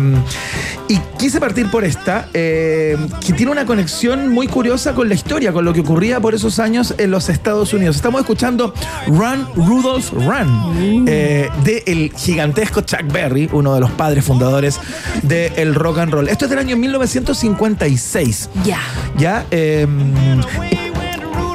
Y 0.88 0.98
quise 1.18 1.40
partir 1.40 1.68
por 1.70 1.84
esta, 1.84 2.28
eh, 2.32 2.96
que 3.24 3.32
tiene 3.32 3.50
una 3.50 3.66
conexión 3.66 4.28
muy 4.28 4.46
curiosa 4.46 4.94
con 4.94 5.08
la 5.08 5.14
historia, 5.14 5.52
con 5.52 5.64
lo 5.64 5.72
que 5.72 5.80
ocurría 5.80 6.20
por 6.20 6.34
esos 6.34 6.60
años 6.60 6.94
en 6.98 7.10
los 7.10 7.28
Estados 7.28 7.72
Unidos. 7.72 7.96
Estamos 7.96 8.20
escuchando 8.20 8.72
Run, 9.08 9.48
Rudolph, 9.56 10.12
Run, 10.12 11.04
eh, 11.08 11.48
de 11.64 11.82
el 11.86 12.12
gigantesco 12.16 12.82
Chuck 12.82 13.12
Berry, 13.12 13.48
uno 13.52 13.74
de 13.74 13.80
los 13.80 13.90
padres 13.92 14.24
fundadores 14.24 14.78
del 15.22 15.74
rock 15.74 15.98
and 15.98 16.12
roll. 16.12 16.28
Esto 16.28 16.44
es 16.44 16.50
del 16.50 16.60
año 16.60 16.76
1956. 16.76 18.50
Ya. 18.64 18.78
Ya, 19.18 19.44
eh, 19.50 19.88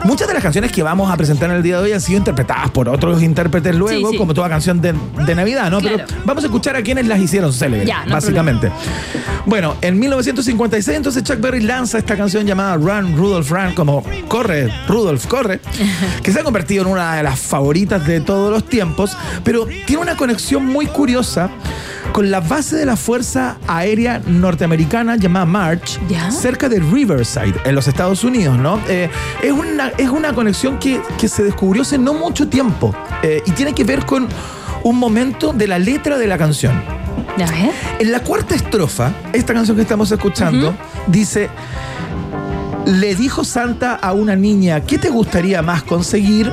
Muchas 0.03 0.27
de 0.27 0.33
las 0.33 0.41
canciones 0.41 0.71
que 0.71 0.81
vamos 0.81 1.11
a 1.11 1.15
presentar 1.17 1.49
en 1.51 1.57
el 1.57 1.63
día 1.63 1.77
de 1.77 1.83
hoy 1.83 1.91
han 1.93 2.01
sido 2.01 2.17
interpretadas 2.17 2.71
por 2.71 2.89
otros 2.89 3.21
intérpretes 3.21 3.75
luego, 3.75 4.07
Sí, 4.07 4.13
sí. 4.13 4.17
como 4.17 4.33
toda 4.33 4.49
canción 4.49 4.81
de, 4.81 4.93
de 5.25 5.35
Navidad, 5.35 5.69
¿no? 5.69 5.79
Claro. 5.79 5.97
Pero 6.07 6.21
vamos 6.25 6.43
a 6.43 6.47
escuchar 6.47 6.75
a 6.75 6.81
quienes 6.81 7.05
las 7.07 7.19
hicieron 7.19 7.53
célebres, 7.53 7.87
Ya, 7.87 7.99
no 7.99 8.05
hay 8.05 8.11
básicamente. 8.13 8.71
Bueno, 9.45 9.75
en 9.81 9.99
1956 9.99 10.97
entonces 10.97 11.23
Chuck 11.23 11.39
Berry 11.39 11.61
lanza 11.61 11.97
esta 11.99 12.15
canción 12.17 12.45
llamada 12.45 12.75
Run, 12.77 13.15
Rudolph, 13.15 13.49
Run, 13.51 13.73
como 13.73 14.03
Corre, 14.27 14.71
Rudolph, 14.87 15.25
corre, 15.27 15.59
que 16.23 16.31
se 16.31 16.39
ha 16.39 16.43
convertido 16.43 16.83
en 16.83 16.89
una 16.91 17.15
de 17.15 17.23
las 17.23 17.39
favoritas 17.39 18.05
de 18.05 18.21
todos 18.21 18.51
los 18.51 18.65
tiempos, 18.67 19.15
pero 19.43 19.67
tiene 19.85 20.01
una 20.01 20.15
conexión 20.17 20.65
muy 20.65 20.87
curiosa 20.87 21.49
con 22.11 22.29
la 22.29 22.41
base 22.41 22.75
de 22.75 22.85
la 22.85 22.95
Fuerza 22.95 23.57
Aérea 23.67 24.21
Norteamericana 24.25 25.15
llamada 25.15 25.45
March, 25.45 25.99
cerca 26.29 26.67
de 26.69 26.79
Riverside, 26.79 27.55
en 27.65 27.75
los 27.75 27.87
Estados 27.87 28.23
Unidos, 28.23 28.57
¿no? 28.57 28.79
Eh, 28.87 29.09
es, 29.41 29.51
una, 29.51 29.89
es 29.97 30.09
una 30.09 30.33
conexión 30.33 30.77
que, 30.79 31.01
que 31.17 31.27
se 31.27 31.43
descubrió 31.43 31.83
hace 31.83 31.97
no 31.97 32.13
mucho 32.13 32.47
tiempo 32.47 32.93
eh, 33.23 33.41
y 33.45 33.51
tiene 33.51 33.73
que 33.73 33.83
ver 33.83 34.05
con 34.05 34.27
un 34.83 34.97
momento 34.97 35.53
de 35.53 35.67
la 35.67 35.79
letra 35.79 36.17
de 36.17 36.27
la 36.27 36.37
canción. 36.37 36.81
En 37.99 38.11
la 38.11 38.19
cuarta 38.19 38.55
estrofa, 38.55 39.13
esta 39.33 39.53
canción 39.53 39.75
que 39.77 39.83
estamos 39.83 40.11
escuchando, 40.11 40.75
dice, 41.07 41.49
le 42.85 43.15
dijo 43.15 43.43
Santa 43.43 43.95
a 43.95 44.13
una 44.13 44.35
niña, 44.35 44.81
¿qué 44.81 44.97
te 44.97 45.09
gustaría 45.09 45.61
más 45.61 45.83
conseguir? 45.83 46.51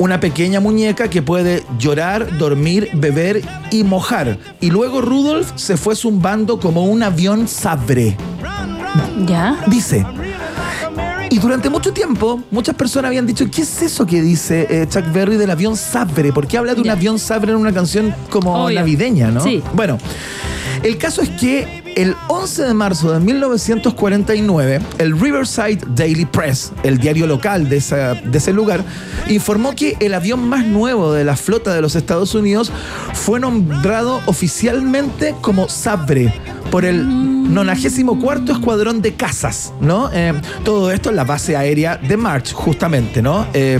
Una 0.00 0.18
pequeña 0.18 0.60
muñeca 0.60 1.10
que 1.10 1.20
puede 1.20 1.62
llorar, 1.78 2.38
dormir, 2.38 2.88
beber 2.94 3.42
y 3.70 3.84
mojar. 3.84 4.38
Y 4.58 4.70
luego 4.70 5.02
Rudolf 5.02 5.52
se 5.56 5.76
fue 5.76 5.94
zumbando 5.94 6.58
como 6.58 6.86
un 6.86 7.02
avión 7.02 7.46
sabre. 7.46 8.16
¿Ya? 9.26 9.62
Dice. 9.66 10.06
Y 11.28 11.38
durante 11.38 11.68
mucho 11.68 11.92
tiempo, 11.92 12.42
muchas 12.50 12.74
personas 12.76 13.10
habían 13.10 13.26
dicho, 13.26 13.44
¿qué 13.50 13.60
es 13.60 13.82
eso 13.82 14.06
que 14.06 14.22
dice 14.22 14.66
eh, 14.70 14.86
Chuck 14.88 15.04
Berry 15.12 15.36
del 15.36 15.50
avión 15.50 15.76
sabre? 15.76 16.32
¿Por 16.32 16.46
qué 16.46 16.56
habla 16.56 16.74
de 16.74 16.80
un 16.80 16.88
avión 16.88 17.18
sabre 17.18 17.52
en 17.52 17.58
una 17.58 17.74
canción 17.74 18.14
como 18.30 18.64
Obvio. 18.64 18.80
navideña, 18.80 19.30
no? 19.30 19.42
Sí. 19.42 19.62
Bueno, 19.74 19.98
el 20.82 20.96
caso 20.96 21.20
es 21.20 21.28
que 21.28 21.79
el 22.00 22.16
11 22.28 22.62
de 22.62 22.72
marzo 22.72 23.12
de 23.12 23.20
1949, 23.20 24.80
el 24.96 25.20
Riverside 25.20 25.80
Daily 25.88 26.24
Press, 26.24 26.72
el 26.82 26.96
diario 26.96 27.26
local 27.26 27.68
de, 27.68 27.76
ese 27.76 28.52
lugar, 28.54 28.82
informó 29.28 29.74
que 29.74 29.98
el 30.00 30.14
avión 30.14 30.48
más 30.48 30.64
nuevo 30.64 31.12
de 31.12 31.24
la 31.24 31.36
flota 31.36 31.74
de 31.74 31.82
los 31.82 31.96
Estados 31.96 32.34
Unidos 32.34 32.72
fue 33.12 33.38
nombrado 33.38 34.22
oficialmente 34.24 35.34
como 35.42 35.68
Sabre 35.68 36.32
por 36.70 36.86
el 36.86 37.52
94 37.52 38.54
Escuadrón 38.54 39.02
de 39.02 39.14
Cazas, 39.14 39.74
¿no? 39.82 40.08
Eh, 40.12 40.32
todo 40.64 40.92
esto 40.92 41.10
en 41.10 41.16
la 41.16 41.24
base 41.24 41.54
aérea 41.54 41.96
de 41.96 42.16
March, 42.16 42.52
justamente, 42.52 43.20
¿no? 43.20 43.46
Eh, 43.52 43.78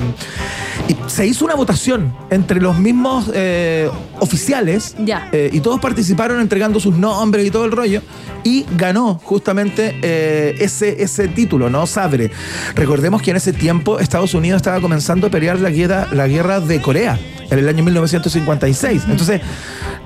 y 0.88 0.96
se 1.08 1.26
hizo 1.26 1.44
una 1.44 1.54
votación 1.54 2.12
entre 2.30 2.60
los 2.60 2.76
mismos 2.78 3.30
eh, 3.32 3.88
oficiales 4.20 4.94
Ya. 4.98 5.28
eh, 5.32 5.50
y 5.52 5.60
todos 5.60 5.80
participaron 5.80 6.40
entregando 6.40 6.78
sus 6.80 6.96
nombres 6.96 7.46
y 7.46 7.50
todo 7.50 7.64
el 7.64 7.72
rollo. 7.72 8.02
Y 8.44 8.64
ganó 8.76 9.20
justamente 9.22 9.98
eh, 10.02 10.54
ese, 10.60 11.02
ese 11.02 11.28
título, 11.28 11.68
¿no? 11.68 11.86
Sabre. 11.86 12.30
Recordemos 12.74 13.20
que 13.20 13.32
en 13.32 13.36
ese 13.36 13.52
tiempo 13.52 13.98
Estados 13.98 14.32
Unidos 14.34 14.56
estaba 14.58 14.80
comenzando 14.80 15.26
a 15.26 15.30
pelear 15.30 15.58
la 15.60 15.70
guerra, 15.70 16.06
la 16.12 16.26
guerra 16.26 16.60
de 16.60 16.80
Corea 16.80 17.18
en 17.50 17.58
el 17.58 17.68
año 17.68 17.82
1956. 17.84 19.02
Entonces, 19.10 19.40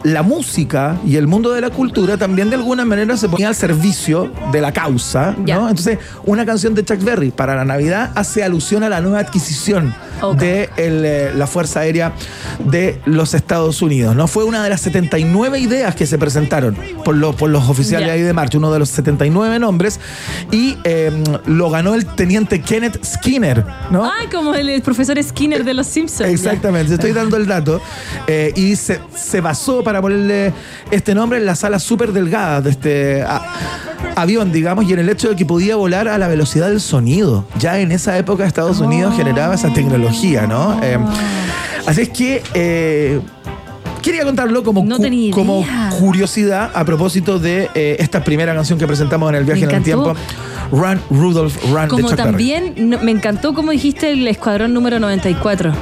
la 0.02 0.22
música 0.22 0.98
y 1.06 1.16
el 1.16 1.26
mundo 1.26 1.52
de 1.52 1.60
la 1.60 1.70
cultura 1.70 2.16
también 2.16 2.50
de 2.50 2.56
alguna 2.56 2.84
manera 2.84 3.16
se 3.16 3.28
ponía 3.28 3.48
al 3.48 3.54
servicio 3.54 4.30
de 4.52 4.60
la 4.60 4.72
causa, 4.72 5.34
¿no? 5.38 5.68
Entonces, 5.68 5.98
una 6.24 6.44
canción 6.44 6.74
de 6.74 6.84
Chuck 6.84 7.02
Berry 7.02 7.30
para 7.30 7.54
la 7.54 7.64
Navidad 7.64 8.10
hace 8.14 8.42
alusión 8.42 8.82
a 8.82 8.88
la 8.88 9.00
nueva 9.00 9.20
adquisición 9.20 9.94
de 10.38 10.70
el, 10.76 11.04
eh, 11.04 11.32
la 11.34 11.46
Fuerza 11.46 11.80
Aérea 11.80 12.12
de 12.64 13.00
los 13.06 13.34
Estados 13.34 13.80
Unidos, 13.82 14.03
¿no? 14.12 14.26
Fue 14.26 14.44
una 14.44 14.62
de 14.64 14.70
las 14.70 14.80
79 14.80 15.58
ideas 15.60 15.94
que 15.94 16.04
se 16.06 16.18
presentaron 16.18 16.76
por, 17.04 17.14
los 17.16 17.36
por 17.36 17.48
los 17.48 17.68
oficiales 17.68 18.10
ahí 18.10 18.20
de 18.22 18.32
marcha, 18.32 18.58
uno 18.58 18.72
de 18.72 18.80
los 18.80 18.88
79 18.90 19.58
nombres, 19.60 20.00
y 20.50 20.76
eh, 20.84 21.12
lo 21.46 21.70
ganó 21.70 21.94
el 21.94 22.04
teniente 22.04 22.60
Kenneth 22.60 23.04
Skinner, 23.04 23.64
¿no? 23.90 24.04
Ay, 24.04 24.26
como 24.26 24.52
el, 24.54 24.68
el 24.68 24.82
profesor 24.82 25.16
Skinner 25.22 25.64
de 25.64 25.74
los 25.74 25.86
Simpsons. 25.86 26.28
Exactamente, 26.28 26.88
te 26.88 26.94
estoy 26.94 27.12
dando 27.12 27.36
el 27.36 27.46
dato. 27.46 27.80
Eh, 28.26 28.52
y 28.56 28.74
se, 28.76 29.00
se 29.14 29.40
basó 29.40 29.84
para 29.84 30.02
ponerle 30.02 30.52
este 30.90 31.14
nombre 31.14 31.38
en 31.38 31.46
las 31.46 31.62
alas 31.62 31.82
súper 31.84 32.12
delgadas 32.12 32.64
de 32.64 32.70
este 32.70 33.22
a- 33.22 33.42
avión, 34.16 34.50
digamos, 34.52 34.84
y 34.88 34.92
en 34.92 34.98
el 34.98 35.08
hecho 35.08 35.28
de 35.28 35.36
que 35.36 35.44
podía 35.46 35.76
volar 35.76 36.08
a 36.08 36.18
la 36.18 36.26
velocidad 36.28 36.68
del 36.68 36.80
sonido. 36.80 37.44
Ya 37.58 37.78
en 37.78 37.92
esa 37.92 38.16
época 38.18 38.44
Estados 38.46 38.80
Unidos 38.80 39.14
generaba 39.16 39.54
esa 39.54 39.72
tecnología, 39.72 40.46
¿no? 40.46 40.78
Eh, 40.82 40.98
así 41.86 42.02
es 42.02 42.08
que... 42.10 43.20
Quería 44.04 44.24
contarlo 44.24 44.62
como, 44.62 44.84
No 44.84 44.98
cu- 44.98 45.30
como 45.32 45.66
curiosidad 45.98 46.70
a 46.74 46.84
propósito 46.84 47.38
de 47.38 47.70
eh, 47.74 47.96
esta 47.98 48.22
primera 48.22 48.54
canción 48.54 48.78
que 48.78 48.86
presentamos 48.86 49.30
en 49.30 49.36
el 49.36 49.44
viaje 49.44 49.62
Me 49.66 49.70
en 49.72 49.76
el 49.78 49.82
tiempo. 49.82 50.14
Run, 50.70 51.00
Rudolph, 51.10 51.56
Run 51.72 51.82
de 51.82 51.88
Como 51.88 52.10
también 52.14 52.74
no- 52.76 52.98
me 52.98 53.10
encantó 53.10 53.54
como 53.54 53.70
dijiste 53.72 54.10
el 54.10 54.28
escuadrón 54.28 54.74
número 54.74 55.00
94. 55.00 55.72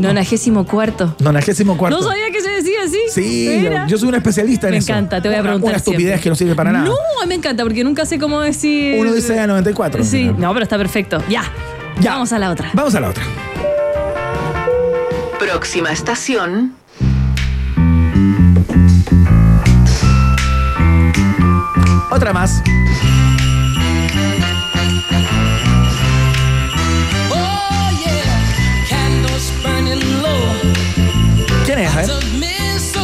Nonagésimo 0.00 0.66
cuarto. 0.66 1.14
Nonagésimo 1.20 1.76
cuarto. 1.78 1.98
No 2.00 2.06
sabía 2.06 2.30
que 2.32 2.40
se 2.42 2.50
decía 2.50 2.78
así. 2.84 2.98
Sí, 3.10 3.58
Mira. 3.62 3.84
yo, 3.84 3.90
yo 3.92 3.98
soy 3.98 4.08
un 4.08 4.16
especialista 4.16 4.66
en 4.66 4.72
Me 4.72 4.78
eso. 4.78 4.92
encanta, 4.92 5.22
te 5.22 5.28
voy 5.28 5.36
a 5.36 5.40
Una- 5.40 5.48
preguntar 5.50 5.68
Una 5.70 5.76
estupidez 5.76 6.02
siempre. 6.06 6.22
que 6.24 6.28
no 6.30 6.34
sirve 6.36 6.54
para 6.56 6.72
nada. 6.72 6.84
No, 6.86 6.94
me 7.26 7.36
encanta 7.36 7.62
porque 7.62 7.84
nunca 7.84 8.04
sé 8.04 8.18
cómo 8.18 8.40
decir. 8.40 8.96
Uno 8.98 9.12
dice 9.14 9.38
a 9.38 9.46
94. 9.46 10.02
Sí, 10.04 10.24
no, 10.36 10.52
pero 10.52 10.64
está 10.64 10.76
perfecto. 10.76 11.22
Ya. 11.28 11.44
Vamos 12.02 12.32
a 12.32 12.38
la 12.38 12.50
otra. 12.50 12.70
Vamos 12.74 12.94
a 12.96 13.00
la 13.00 13.08
otra. 13.10 13.22
Próxima 15.38 15.92
estación. 15.92 16.72
Otra 22.10 22.32
más. 22.32 22.62
¿Quién 31.64 31.78
es, 31.80 31.94
eh? 31.96 32.06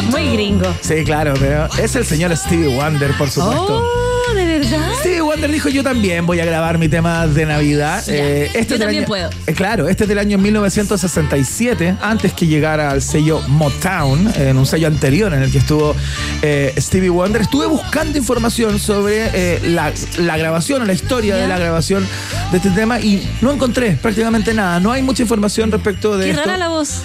Muy 0.09 0.33
gringo. 0.33 0.73
Sí, 0.81 1.03
claro, 1.03 1.33
pero 1.39 1.67
es 1.77 1.95
el 1.95 2.05
señor 2.05 2.35
Stevie 2.37 2.75
Wonder, 2.75 3.11
por 3.17 3.29
supuesto. 3.29 3.83
Oh, 3.83 4.33
¿de 4.33 4.45
verdad? 4.45 4.93
Stevie 4.99 5.21
Dijo 5.51 5.69
yo 5.69 5.83
también 5.83 6.25
voy 6.25 6.39
a 6.39 6.45
grabar 6.45 6.77
mi 6.77 6.89
tema 6.89 7.27
de 7.27 7.45
Navidad. 7.45 8.03
Eh, 8.07 8.49
yo 8.53 8.59
es 8.59 8.67
del 8.67 8.79
también 8.79 9.01
año- 9.03 9.07
puedo. 9.07 9.29
Eh, 9.45 9.53
claro, 9.53 9.87
este 9.87 10.03
es 10.05 10.07
del 10.09 10.17
año 10.19 10.37
1967, 10.37 11.95
antes 12.01 12.33
que 12.33 12.47
llegara 12.47 12.89
al 12.91 13.01
sello 13.01 13.41
Motown, 13.47 14.31
en 14.35 14.57
un 14.57 14.65
sello 14.65 14.87
anterior 14.87 15.33
en 15.33 15.43
el 15.43 15.51
que 15.51 15.59
estuvo 15.59 15.95
eh, 16.41 16.73
Stevie 16.77 17.09
Wonder. 17.09 17.41
Estuve 17.41 17.67
buscando 17.67 18.17
información 18.17 18.79
sobre 18.79 19.27
eh, 19.33 19.59
la, 19.63 19.91
la 20.17 20.37
grabación 20.37 20.81
o 20.81 20.85
la 20.85 20.93
historia 20.93 21.35
de 21.35 21.47
la 21.47 21.57
grabación 21.59 22.05
de 22.51 22.57
este 22.57 22.69
tema 22.71 22.99
y 22.99 23.27
no 23.41 23.51
encontré 23.51 23.91
prácticamente 23.91 24.53
nada. 24.53 24.79
No 24.79 24.91
hay 24.91 25.03
mucha 25.03 25.21
información 25.23 25.71
respecto 25.71 26.17
de 26.17 26.25
Qué 26.25 26.31
esto. 26.31 26.43
rara 26.43 26.57
la 26.57 26.69
voz. 26.69 27.01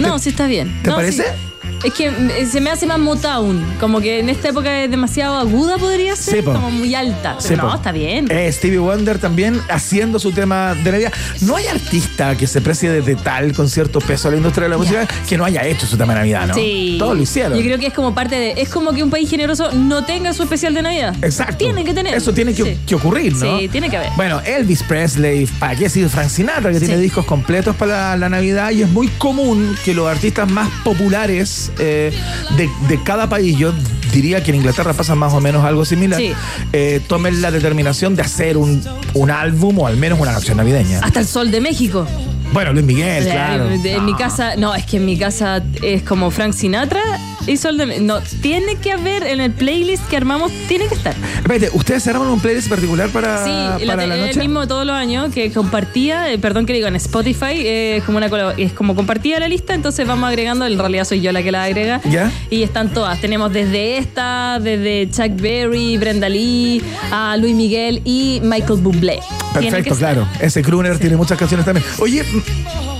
No, 0.00 0.18
sí 0.18 0.30
está 0.30 0.46
bien. 0.46 0.80
¿Te 0.82 0.90
No, 0.90 0.96
parece? 0.96 1.22
sí. 1.24 1.47
Es 1.84 1.94
que 1.94 2.46
se 2.50 2.60
me 2.60 2.70
hace 2.70 2.86
más 2.86 2.98
Motown. 2.98 3.64
Como 3.78 4.00
que 4.00 4.18
en 4.18 4.28
esta 4.28 4.48
época 4.48 4.82
es 4.82 4.90
demasiado 4.90 5.36
aguda, 5.38 5.78
podría 5.78 6.16
ser. 6.16 6.42
Como 6.44 6.70
muy 6.70 6.94
alta. 6.94 7.38
Pero 7.46 7.62
no, 7.68 7.74
está 7.74 7.92
bien. 7.92 8.26
Eh, 8.30 8.50
Stevie 8.52 8.78
Wonder 8.78 9.18
también 9.18 9.60
haciendo 9.68 10.18
su 10.18 10.32
tema 10.32 10.74
de 10.74 10.90
Navidad. 10.90 11.12
No 11.42 11.54
hay 11.56 11.66
artista 11.66 12.36
que 12.36 12.46
se 12.48 12.60
precie 12.60 12.90
de 13.00 13.14
tal 13.16 13.52
con 13.52 13.68
cierto 13.68 14.00
peso 14.00 14.28
a 14.28 14.32
la 14.32 14.36
industria 14.38 14.64
de 14.64 14.70
la 14.70 14.78
música 14.78 15.06
que 15.28 15.36
no 15.38 15.44
haya 15.44 15.64
hecho 15.66 15.86
su 15.86 15.96
tema 15.96 16.14
de 16.14 16.18
Navidad, 16.20 16.48
¿no? 16.48 16.54
Sí. 16.54 16.96
Todos 16.98 17.16
lo 17.16 17.22
hicieron. 17.22 17.56
Yo 17.56 17.62
creo 17.64 17.78
que 17.78 17.86
es 17.86 17.94
como 17.94 18.12
parte 18.14 18.34
de. 18.36 18.54
Es 18.60 18.68
como 18.70 18.92
que 18.92 19.02
un 19.04 19.10
país 19.10 19.30
generoso 19.30 19.70
no 19.72 20.04
tenga 20.04 20.32
su 20.32 20.42
especial 20.42 20.74
de 20.74 20.82
Navidad. 20.82 21.14
Exacto. 21.22 21.58
Tiene 21.58 21.84
que 21.84 21.94
tener. 21.94 22.14
Eso 22.14 22.32
tiene 22.34 22.54
que, 22.54 22.64
Sí. 22.64 22.78
que 22.86 22.94
ocurrir, 22.96 23.34
¿no? 23.36 23.58
Sí, 23.60 23.68
tiene 23.68 23.88
que 23.88 23.96
haber. 23.98 24.10
Bueno, 24.16 24.40
Elvis 24.44 24.82
Presley, 24.82 25.46
¿para 25.60 25.76
qué 25.76 25.84
decir 25.84 26.08
Frank 26.08 26.28
Sinatra, 26.28 26.72
que 26.72 26.80
tiene 26.80 26.96
discos 26.98 27.24
completos 27.24 27.76
para 27.76 28.10
la, 28.10 28.16
la 28.16 28.28
Navidad? 28.28 28.70
Y 28.72 28.82
es 28.82 28.88
muy 28.90 29.06
común 29.08 29.76
que 29.84 29.94
los 29.94 30.08
artistas 30.08 30.50
más 30.50 30.68
populares 30.82 31.67
eh, 31.78 32.12
de, 32.56 32.68
de 32.88 33.02
cada 33.02 33.28
país, 33.28 33.56
yo 33.56 33.72
diría 34.12 34.42
que 34.42 34.50
en 34.50 34.56
Inglaterra 34.56 34.92
pasa 34.94 35.14
más 35.14 35.32
o 35.34 35.40
menos 35.40 35.64
algo 35.64 35.84
similar, 35.84 36.18
Sí. 36.18 36.32
eh, 36.72 37.00
tomen 37.06 37.42
la 37.42 37.50
determinación 37.50 38.16
de 38.16 38.22
hacer 38.22 38.56
un, 38.56 38.82
un 39.14 39.30
álbum 39.30 39.78
o 39.78 39.86
al 39.86 39.96
menos 39.96 40.18
una 40.18 40.32
canción 40.32 40.56
navideña. 40.56 41.00
Hasta 41.02 41.20
el 41.20 41.26
sol 41.26 41.50
de 41.50 41.60
México. 41.60 42.06
Bueno, 42.52 42.72
Luis 42.72 42.86
Miguel, 42.86 43.24
claro. 43.24 43.68
En 43.70 44.04
mi 44.06 44.14
casa, 44.14 44.56
no, 44.56 44.74
es 44.74 44.86
que 44.86 44.96
en 44.96 45.04
mi 45.04 45.18
casa 45.18 45.62
es 45.82 46.02
como 46.02 46.30
Frank 46.30 46.54
Sinatra 46.54 47.02
Y 47.48 47.56
Sol 47.56 47.76
de 47.78 48.00
No, 48.00 48.20
tiene 48.42 48.76
que 48.76 48.92
haber 48.92 49.22
en 49.24 49.40
el 49.40 49.50
playlist 49.52 50.06
que 50.08 50.16
armamos, 50.16 50.52
tiene 50.68 50.86
que 50.86 50.94
estar. 50.94 51.14
Espérate, 51.36 51.70
¿ustedes 51.72 52.02
cerraron 52.04 52.28
un 52.28 52.40
playlist 52.40 52.68
particular 52.68 53.08
para, 53.08 53.44
Sí, 53.44 53.50
la, 53.84 53.92
para 53.94 54.06
la, 54.06 54.14
el 54.16 54.20
noche? 54.26 54.38
mismo 54.40 54.66
todos 54.68 54.84
los 54.86 54.94
años 54.94 55.32
que 55.32 55.50
compartía, 55.50 56.30
eh, 56.30 56.38
perdón 56.38 56.66
que 56.66 56.72
digo, 56.74 56.86
en 56.88 56.96
Spotify 56.96 57.52
eh, 57.54 57.96
es 57.96 58.04
como 58.04 58.18
una 58.18 58.28
es 58.58 58.72
como 58.72 58.94
compartía 58.94 59.40
la 59.40 59.48
lista, 59.48 59.74
entonces 59.74 60.06
vamos 60.06 60.28
agregando, 60.28 60.66
en 60.66 60.78
realidad 60.78 61.04
soy 61.04 61.20
yo 61.20 61.32
la 61.32 61.42
que 61.42 61.50
la 61.50 61.64
agrega. 61.64 62.00
¿Ya? 62.04 62.30
Y 62.50 62.62
están 62.62 62.92
todas. 62.92 63.20
Tenemos 63.20 63.52
desde 63.52 63.98
esta, 63.98 64.58
desde 64.60 65.08
Chuck 65.10 65.40
Berry, 65.40 65.96
Brenda 65.96 66.28
Lee, 66.28 66.82
a 67.10 67.36
Luis 67.38 67.54
Miguel 67.54 68.02
y 68.04 68.40
Michael 68.42 68.80
Bublé. 68.80 69.20
Perfecto, 69.54 69.94
estar. 69.94 70.14
claro. 70.14 70.28
Ese 70.40 70.62
crooner 70.62 70.98
tiene 70.98 71.16
muchas 71.16 71.38
canciones 71.38 71.64
también. 71.64 71.86
Oye, 71.98 72.24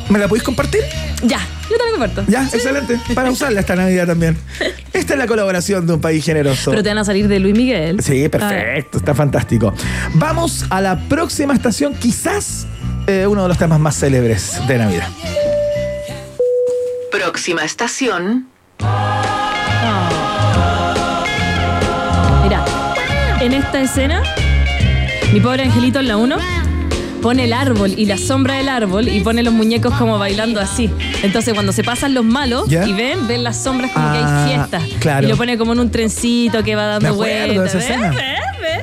¿me 0.08 0.18
la 0.18 0.26
podéis 0.28 0.42
compartir? 0.44 0.80
Ya, 1.22 1.40
yo 1.70 1.76
te 1.76 1.84
la 1.84 1.90
comparto. 1.90 2.24
Ya, 2.28 2.44
excelente. 2.44 2.98
Para 3.14 3.30
usarla 3.30 3.60
esta 3.60 3.76
Navidad 3.76 4.06
también. 4.06 4.36
Esta 4.92 5.14
es 5.14 5.18
la 5.18 5.26
colaboración 5.26 5.86
de 5.86 5.94
un 5.94 6.00
país 6.00 6.24
generoso. 6.24 6.70
Pero 6.70 6.82
te 6.82 6.88
van 6.88 6.98
a 6.98 7.04
salir 7.04 7.28
de 7.28 7.38
Luis 7.38 7.54
Miguel. 7.56 8.02
Sí, 8.02 8.28
perfecto, 8.28 8.98
está 8.98 9.14
fantástico. 9.14 9.72
Vamos 10.14 10.64
a 10.70 10.80
la 10.80 10.98
próxima 11.08 11.54
estación, 11.54 11.94
quizás 11.94 12.66
eh, 13.06 13.26
uno 13.26 13.42
de 13.42 13.48
los 13.48 13.58
temas 13.58 13.80
más 13.80 13.98
célebres 13.98 14.58
de 14.66 14.78
Navidad. 14.78 15.08
Próxima 17.10 17.64
estación. 17.64 18.48
Mira, 22.42 22.64
en 23.40 23.52
esta 23.52 23.80
escena, 23.80 24.22
mi 25.32 25.40
pobre 25.40 25.64
angelito 25.64 26.00
en 26.00 26.08
la 26.08 26.16
1 26.16 26.57
pone 27.18 27.44
el 27.44 27.52
árbol 27.52 27.94
y 27.96 28.06
la 28.06 28.16
sombra 28.18 28.54
del 28.54 28.68
árbol 28.68 29.08
y 29.08 29.20
pone 29.20 29.42
los 29.42 29.52
muñecos 29.52 29.92
como 29.94 30.18
bailando 30.18 30.60
así. 30.60 30.90
Entonces 31.22 31.54
cuando 31.54 31.72
se 31.72 31.82
pasan 31.84 32.14
los 32.14 32.24
malos 32.24 32.68
¿Ya? 32.68 32.86
y 32.86 32.92
ven, 32.92 33.26
ven 33.26 33.42
las 33.44 33.62
sombras 33.62 33.90
como 33.92 34.10
que 34.12 34.18
Ah, 34.18 34.44
hay 34.44 34.54
fiesta. 34.54 34.80
claro. 35.00 35.26
Y 35.26 35.30
lo 35.30 35.36
pone 35.36 35.58
como 35.58 35.72
en 35.72 35.80
un 35.80 35.90
trencito 35.90 36.62
que 36.62 36.74
va 36.74 36.84
dando 36.86 37.14
vueltas. 37.14 37.76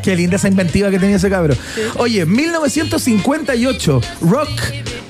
Qué 0.04 0.16
linda 0.16 0.36
esa 0.36 0.48
inventiva 0.48 0.90
que 0.92 1.00
tenía 1.00 1.16
ese 1.16 1.30
cabro. 1.30 1.56
Oye, 1.98 2.26
1958, 2.26 4.02
Rock. 4.22 4.50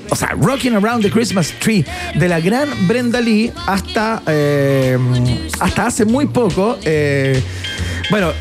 O 0.09 0.15
sea, 0.15 0.29
Rocking 0.39 0.75
Around 0.75 1.03
the 1.03 1.09
Christmas 1.09 1.51
Tree 1.59 1.83
de 2.15 2.29
la 2.29 2.39
gran 2.39 2.69
Brenda 2.87 3.19
Lee 3.19 3.51
hasta, 3.65 4.21
eh, 4.27 4.97
hasta 5.59 5.87
hace 5.87 6.05
muy 6.05 6.27
poco. 6.27 6.77
eh, 6.85 7.41
bueno, 8.11 8.31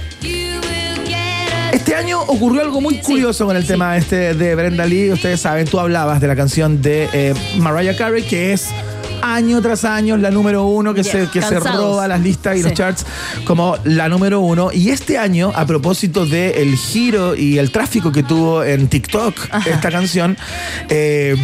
este 1.84 1.96
año 1.96 2.22
ocurrió 2.22 2.62
algo 2.62 2.80
muy 2.80 2.96
curioso 3.00 3.44
con 3.44 3.58
el 3.58 3.66
tema 3.66 3.94
este 3.98 4.32
de 4.32 4.54
Brenda 4.54 4.86
Lee. 4.86 5.12
Ustedes 5.12 5.38
saben, 5.38 5.66
tú 5.66 5.78
hablabas 5.78 6.18
de 6.18 6.26
la 6.26 6.34
canción 6.34 6.80
de 6.80 7.10
eh, 7.12 7.34
Mariah 7.58 7.94
Carey, 7.94 8.22
que 8.22 8.54
es 8.54 8.68
año 9.20 9.60
tras 9.60 9.84
año 9.84 10.16
la 10.16 10.30
número 10.30 10.64
uno 10.64 10.94
que, 10.94 11.02
Yeah, 11.02 11.12
se, 11.26 11.28
que 11.30 11.42
se 11.42 11.60
roba 11.60 12.08
las 12.08 12.22
listas 12.22 12.56
y 12.56 12.62
los 12.62 12.70
Sí. 12.70 12.76
charts 12.78 13.04
como 13.44 13.76
la 13.84 14.08
número 14.08 14.40
uno. 14.40 14.70
Y 14.72 14.88
este 14.88 15.18
año, 15.18 15.52
a 15.54 15.66
propósito 15.66 16.24
del 16.24 16.74
giro 16.74 17.36
y 17.36 17.58
el 17.58 17.70
tráfico 17.70 18.10
que 18.10 18.22
tuvo 18.22 18.64
en 18.64 18.88
TikTok 18.88 19.34
esta 19.66 19.90
canción, 19.90 20.38
eh, 20.88 21.36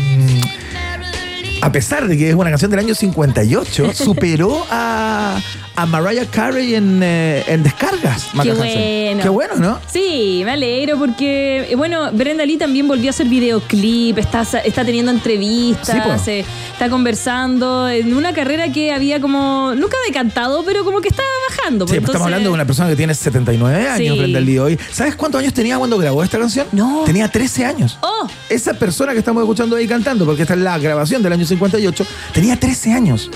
a 1.61 1.71
pesar 1.71 2.09
de 2.09 2.17
que 2.17 2.31
es 2.31 2.35
una 2.35 2.49
canción 2.49 2.71
del 2.71 2.81
año 2.81 2.95
58, 2.95 3.93
superó 3.95 4.65
a, 4.71 5.39
a 5.83 5.87
Mariah 5.87 6.27
Carey 6.31 6.75
en, 6.75 7.01
eh, 7.03 7.43
en 7.47 7.63
descargas. 7.63 8.29
Qué 8.43 8.51
Hansen. 8.51 8.57
bueno. 8.57 9.23
Qué 9.23 9.29
bueno, 9.29 9.55
¿no? 9.57 9.81
Sí, 9.91 10.43
me 10.45 10.53
alegro 10.53 10.99
porque, 10.99 11.73
bueno, 11.77 12.11
Brenda 12.13 12.45
Lee 12.45 12.57
también 12.59 12.87
volvió 12.87 13.09
a 13.09 13.11
hacer 13.11 13.27
videoclip, 13.29 14.19
está, 14.19 14.43
está 14.65 14.85
teniendo 14.85 15.11
entrevistas, 15.11 15.89
Sí, 15.95 16.01
po. 16.03 16.31
eh, 16.31 16.45
está 16.73 16.91
conversando 16.91 17.89
en 17.89 18.15
una 18.15 18.33
carrera 18.35 18.71
que 18.73 18.93
había 18.93 19.21
como, 19.21 19.73
nunca 19.75 19.97
decantado, 20.07 20.63
pero 20.65 20.85
como 20.85 21.01
que 21.01 21.09
estaba 21.09 21.29
bajando. 21.49 21.87
Sí, 21.87 21.93
pues, 21.95 22.01
pues 22.01 22.09
estamos 22.09 22.09
entonces- 22.09 22.25
hablando 22.27 22.51
de 22.51 22.55
una 22.55 22.65
persona 22.67 22.89
que 22.91 22.97
tiene 22.97 23.15
79 23.15 23.89
años, 23.89 24.15
Sí. 24.15 24.19
Brenda 24.21 24.41
Lee 24.41 24.59
hoy. 24.59 24.79
¿Sabes 24.93 25.17
cuántos 25.17 25.41
años 25.41 25.55
tenía 25.55 25.79
cuando 25.79 25.97
grabó 25.99 26.23
esta 26.23 26.39
canción? 26.39 26.67
No. 26.73 27.05
Tenía 27.07 27.29
13 27.29 27.65
años. 27.65 27.97
¡Oh! 28.03 28.27
Esa 28.49 28.75
persona 28.75 29.13
que 29.13 29.19
estamos 29.21 29.43
escuchando 29.43 29.77
ahí 29.77 29.87
cantando, 29.87 30.25
porque 30.27 30.43
esta 30.43 30.55
es 30.55 30.61
la 30.61 30.77
grabación 30.79 31.23
del 31.23 31.33
año 31.33 31.47
58, 31.47 32.07
tenía 32.35 32.59
13 32.59 32.93
años. 32.93 33.31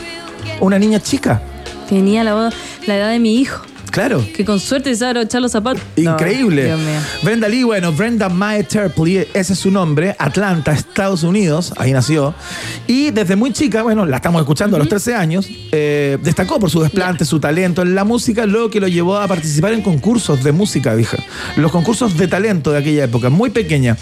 Una 0.61 0.79
niña 0.79 1.01
chica. 1.01 1.41
Tenía 1.89 2.25
la, 2.25 2.51
la 2.87 2.97
edad 2.97 3.11
de 3.11 3.19
mi 3.19 3.37
hijo, 3.37 3.65
Claro. 3.95 4.27
que 4.35 4.45
con 4.45 4.59
suerte 4.59 4.95
sabe 4.97 5.23
echar 5.23 5.41
los 5.41 5.53
zapatos. 5.53 5.83
No, 5.97 6.13
Increíble. 6.13 6.65
Dios 6.65 6.81
mío. 6.81 6.99
Brenda 7.23 7.49
Lee, 7.49 7.63
bueno, 7.63 7.93
Brenda 7.93 8.29
Mae 8.29 8.65
Terpley, 8.65 9.29
ese 9.33 9.53
es 9.53 9.59
su 9.59 9.71
nombre, 9.71 10.17
Atlanta, 10.19 10.73
Estados 10.73 11.23
Unidos, 11.23 11.73
ahí 11.77 11.93
nació. 11.93 12.35
Y 12.89 13.13
desde 13.13 13.37
muy 13.37 13.53
chica, 13.53 13.83
bueno, 13.85 14.05
la 14.05 14.17
estamos 14.17 14.41
escuchando 14.41 14.77
a 14.77 14.79
los 14.81 14.89
13 14.89 15.15
años, 15.15 15.49
eh, 15.71 16.19
destacó 16.23 16.59
por 16.59 16.71
su 16.71 16.81
desplante, 16.81 17.25
su 17.25 17.39
talento 17.39 17.83
en 17.83 17.95
la 17.95 18.03
música, 18.03 18.47
lo 18.47 18.69
que 18.69 18.81
lo 18.81 18.89
llevó 18.89 19.17
a 19.19 19.29
participar 19.29 19.73
en 19.73 19.83
concursos 19.83 20.43
de 20.43 20.51
música, 20.51 20.97
dije. 20.97 21.17
Los 21.57 21.71
concursos 21.71 22.17
de 22.17 22.27
talento 22.27 22.73
de 22.73 22.79
aquella 22.79 23.05
época, 23.05 23.31
muy 23.31 23.51
pequeña. 23.51 23.97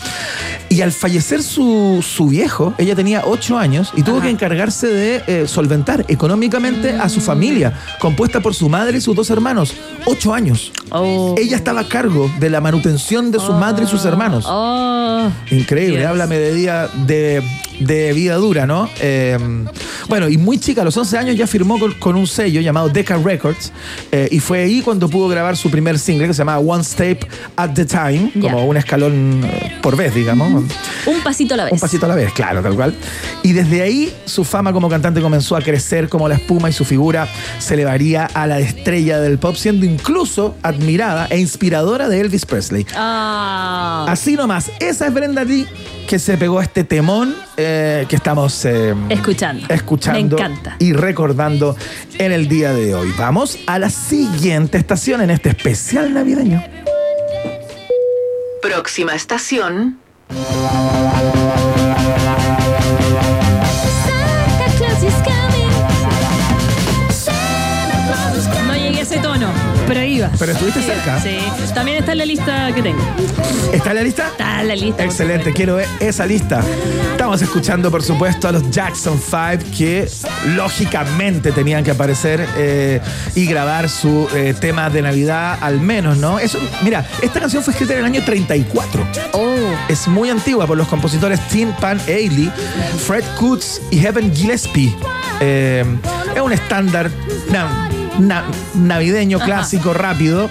Y 0.70 0.80
al 0.80 0.92
fallecer 0.92 1.42
su, 1.42 2.02
su 2.02 2.28
viejo, 2.28 2.72
ella 2.78 2.96
tenía 2.96 3.24
8 3.26 3.58
años 3.58 3.92
y 3.94 4.02
tuvo 4.02 4.22
que 4.22 4.30
encargarse 4.30 4.86
de 4.86 5.22
eh, 5.26 5.46
solventar 5.46 6.06
económicamente 6.08 6.92
a 6.94 7.10
su 7.10 7.20
familia, 7.20 7.74
compuesta 8.00 8.40
por 8.40 8.54
su 8.54 8.70
madre 8.70 8.96
y 8.96 9.00
sus 9.02 9.14
dos 9.14 9.28
hermanos. 9.28 9.74
8 10.04 10.34
años. 10.34 10.72
Oh. 10.90 11.34
Ella 11.38 11.56
estaba 11.56 11.80
a 11.80 11.88
cargo 11.88 12.30
de 12.40 12.50
la 12.50 12.60
manutención 12.60 13.30
de 13.30 13.38
su 13.38 13.52
madre 13.52 13.84
y 13.84 13.86
sus 13.88 14.04
hermanos. 14.04 14.44
Oh. 14.48 15.28
Increíble, 15.50 15.98
Yes. 15.98 16.06
háblame 16.06 16.36
de 16.38 16.54
día 16.54 16.88
de, 17.06 17.42
de 17.80 18.12
vida 18.12 18.34
dura, 18.36 18.66
¿no? 18.66 18.88
Eh, 19.00 19.38
bueno, 20.08 20.28
y 20.28 20.36
muy 20.36 20.58
chica, 20.58 20.82
a 20.82 20.84
los 20.84 20.96
11 20.96 21.16
años 21.18 21.36
ya 21.36 21.46
firmó 21.46 21.78
con, 21.78 21.94
con 21.94 22.16
un 22.16 22.26
sello 22.26 22.60
llamado 22.60 22.88
Decca 22.88 23.16
Records 23.16 23.72
eh, 24.10 24.28
y 24.32 24.40
fue 24.40 24.62
ahí 24.62 24.82
cuando 24.82 25.08
pudo 25.08 25.28
grabar 25.28 25.56
su 25.56 25.70
primer 25.70 25.98
single 25.98 26.26
que 26.26 26.34
se 26.34 26.38
llamaba 26.38 26.58
One 26.58 26.82
Step 26.82 27.24
at 27.56 27.70
the 27.70 27.84
Time, 27.84 28.32
como 28.40 28.66
un 28.66 28.76
escalón 28.76 29.42
eh, 29.44 29.78
por 29.80 29.96
vez, 29.96 30.14
digamos. 30.14 30.64
Un 31.06 31.20
pasito 31.22 31.54
a 31.54 31.58
la 31.58 31.64
vez. 31.64 31.72
Un 31.72 31.78
pasito 31.78 32.06
a 32.06 32.08
la 32.08 32.16
vez, 32.16 32.32
claro, 32.32 32.60
tal 32.62 32.74
cual. 32.74 32.94
Y 33.44 33.52
desde 33.52 33.82
ahí 33.82 34.12
su 34.26 34.44
fama 34.44 34.72
como 34.72 34.88
cantante 34.88 35.20
comenzó 35.20 35.56
a 35.56 35.62
crecer 35.62 36.08
como 36.08 36.28
la 36.28 36.34
espuma 36.34 36.68
y 36.68 36.72
su 36.72 36.84
figura 36.84 37.28
se 37.60 37.74
elevaría 37.74 38.26
a 38.26 38.46
la 38.48 38.58
estrella 38.58 39.20
del 39.20 39.38
pop, 39.38 39.54
siendo 39.56 39.71
incluso 39.74 40.54
admirada 40.62 41.26
e 41.30 41.38
inspiradora 41.38 42.08
de 42.08 42.20
Elvis 42.20 42.44
Presley. 42.46 42.86
Ah. 42.94 44.06
Así 44.08 44.36
nomás, 44.36 44.70
esa 44.80 45.06
es 45.06 45.14
Brenda 45.14 45.44
Lee 45.44 45.66
que 46.08 46.18
se 46.18 46.36
pegó 46.36 46.58
a 46.58 46.62
este 46.64 46.84
temón 46.84 47.34
eh, 47.56 48.04
que 48.08 48.16
estamos 48.16 48.64
eh, 48.64 48.94
Escuchando. 49.08 49.66
escuchando 49.68 50.36
Me 50.36 50.42
encanta. 50.42 50.76
y 50.78 50.92
recordando 50.92 51.76
en 52.18 52.32
el 52.32 52.48
día 52.48 52.72
de 52.72 52.94
hoy. 52.94 53.12
Vamos 53.16 53.58
a 53.66 53.78
la 53.78 53.88
siguiente 53.88 54.78
estación 54.78 55.22
en 55.22 55.30
este 55.30 55.48
especial 55.50 56.12
navideño. 56.12 56.62
Próxima 58.60 59.14
estación. 59.14 59.98
Pero 70.38 70.52
estuviste 70.52 70.80
Sí, 70.80 70.86
cerca. 70.86 71.20
Sí. 71.20 71.38
También 71.74 71.98
está 71.98 72.12
en 72.12 72.18
la 72.18 72.24
lista 72.24 72.72
que 72.74 72.82
tengo. 72.82 73.00
¿Está 73.72 73.90
en 73.90 73.96
la 73.96 74.02
lista? 74.02 74.28
Está 74.28 74.60
en 74.60 74.68
la 74.68 74.76
lista. 74.76 75.04
Excelente, 75.04 75.52
quiero 75.52 75.76
ver 75.76 75.86
esa 76.00 76.26
lista. 76.26 76.62
Estamos 77.12 77.40
escuchando, 77.42 77.90
por 77.90 78.02
supuesto, 78.02 78.48
a 78.48 78.52
los 78.52 78.70
Jackson 78.70 79.18
5 79.20 79.70
que 79.76 80.08
lógicamente 80.56 81.52
tenían 81.52 81.84
que 81.84 81.92
aparecer 81.92 82.46
eh, 82.56 83.00
y 83.34 83.46
grabar 83.46 83.88
su 83.88 84.28
eh, 84.34 84.54
tema 84.58 84.90
de 84.90 85.02
Navidad 85.02 85.58
al 85.60 85.80
menos, 85.80 86.16
¿no? 86.18 86.38
Eso, 86.38 86.58
mira, 86.82 87.06
esta 87.22 87.40
canción 87.40 87.62
fue 87.62 87.72
escrita 87.72 87.92
en 87.94 88.00
el 88.00 88.04
año 88.06 88.24
34. 88.24 89.06
Es 89.88 90.08
muy 90.08 90.30
antigua 90.30 90.66
por 90.66 90.76
los 90.76 90.88
compositores 90.88 91.40
Tim 91.48 91.72
Pan 91.80 92.00
Ailey, 92.08 92.50
Fred 93.06 93.24
Kutz 93.38 93.80
y 93.90 93.98
Heaven 93.98 94.34
Gillespie. 94.34 94.94
Eh, 95.40 95.84
es 96.34 96.40
un 96.40 96.52
estándar 96.52 97.10
na- 98.18 98.44
navideño, 98.74 99.38
clásico, 99.40 99.92
rápido. 99.92 100.48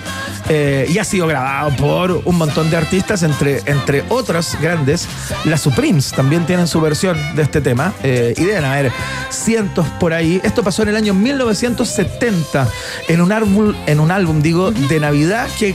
Eh, 0.54 0.86
y 0.90 0.98
ha 0.98 1.06
sido 1.06 1.28
grabado 1.28 1.74
por 1.78 2.12
un 2.26 2.38
montón 2.38 2.70
de 2.70 2.76
artistas, 2.76 3.24
entre, 3.24 3.62
entre 3.68 4.04
otras 4.10 4.58
grandes. 4.60 5.08
Las 5.46 5.62
Supremes 5.62 6.12
también 6.12 6.46
tienen 6.46 6.68
su 6.68 6.82
versión 6.82 7.18
de 7.38 7.44
este 7.44 7.62
tema. 7.62 7.94
eh, 8.04 8.34
y 8.36 8.44
deben 8.44 8.66
haber 8.66 8.92
cientos 9.30 9.88
por 9.98 10.12
ahí. 10.12 10.42
Esto 10.44 10.62
pasó 10.62 10.84
en 10.84 10.90
el 10.90 10.98
año 10.98 11.14
1970 11.14 12.68
en 13.08 13.22
un 13.22 13.32
álbum, 13.32 13.74
en 13.88 14.02
un 14.02 14.12
álbum 14.12 14.42
digo, 14.42 14.72
de 14.72 15.00
Navidad 15.00 15.48
que 15.58 15.74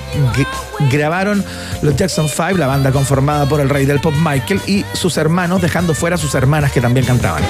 grabaron 0.91 1.43
los 1.81 1.97
Jackson 1.97 2.29
5, 2.29 2.59
la 2.59 2.67
banda 2.67 2.93
conformada 2.93 3.49
por 3.49 3.61
el 3.61 3.71
rey 3.71 3.87
del 3.87 4.01
pop 4.01 4.13
Michael 4.23 4.61
y 4.67 4.85
sus 4.93 5.17
hermanos, 5.17 5.63
dejando 5.63 5.95
fuera 5.95 6.17
a 6.17 6.19
sus 6.19 6.35
hermanas 6.35 6.71
que 6.71 6.83
también 6.83 7.07
cantaban. 7.07 7.43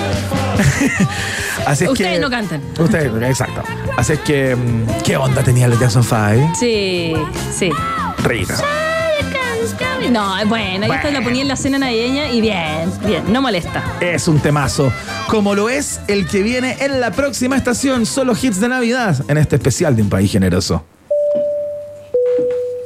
Así 1.66 1.84
es 1.84 1.90
Ustedes 1.90 2.14
que, 2.14 2.20
no 2.20 2.30
cantan. 2.30 2.62
Ustedes, 2.78 3.12
exacto. 3.22 3.62
Así 3.96 4.12
es 4.12 4.20
que, 4.20 4.54
mm, 4.54 5.02
¿qué 5.02 5.16
onda 5.16 5.42
tenía 5.42 5.66
los 5.66 5.80
Jackson 5.80 6.04
5? 6.04 6.52
Sí, 6.58 7.14
sí. 7.52 7.70
Coming. 9.78 10.12
No, 10.12 10.46
bueno, 10.46 10.86
yo 10.86 10.94
esta 10.94 11.10
la 11.10 11.22
ponía 11.22 11.42
en 11.42 11.48
la 11.48 11.56
cena 11.56 11.78
navideña 11.78 12.28
y 12.28 12.40
bien, 12.40 12.90
bien, 13.04 13.32
no 13.32 13.42
molesta. 13.42 13.82
Es 14.00 14.28
un 14.28 14.38
temazo. 14.38 14.92
Como 15.28 15.54
lo 15.54 15.68
es 15.68 16.00
el 16.06 16.28
que 16.28 16.42
viene 16.42 16.76
en 16.80 17.00
la 17.00 17.10
próxima 17.10 17.56
estación, 17.56 18.06
solo 18.06 18.34
hits 18.40 18.60
de 18.60 18.68
Navidad, 18.68 19.16
en 19.28 19.38
este 19.38 19.56
especial 19.56 19.96
de 19.96 20.02
Un 20.02 20.08
País 20.08 20.30
Generoso. 20.30 20.84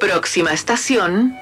Próxima 0.01 0.53
estación. 0.53 1.35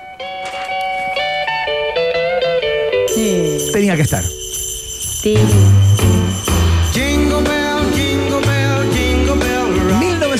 Tenía 3.72 3.96
que 3.96 4.02
estar. 4.02 4.24
Sí. 4.24 5.36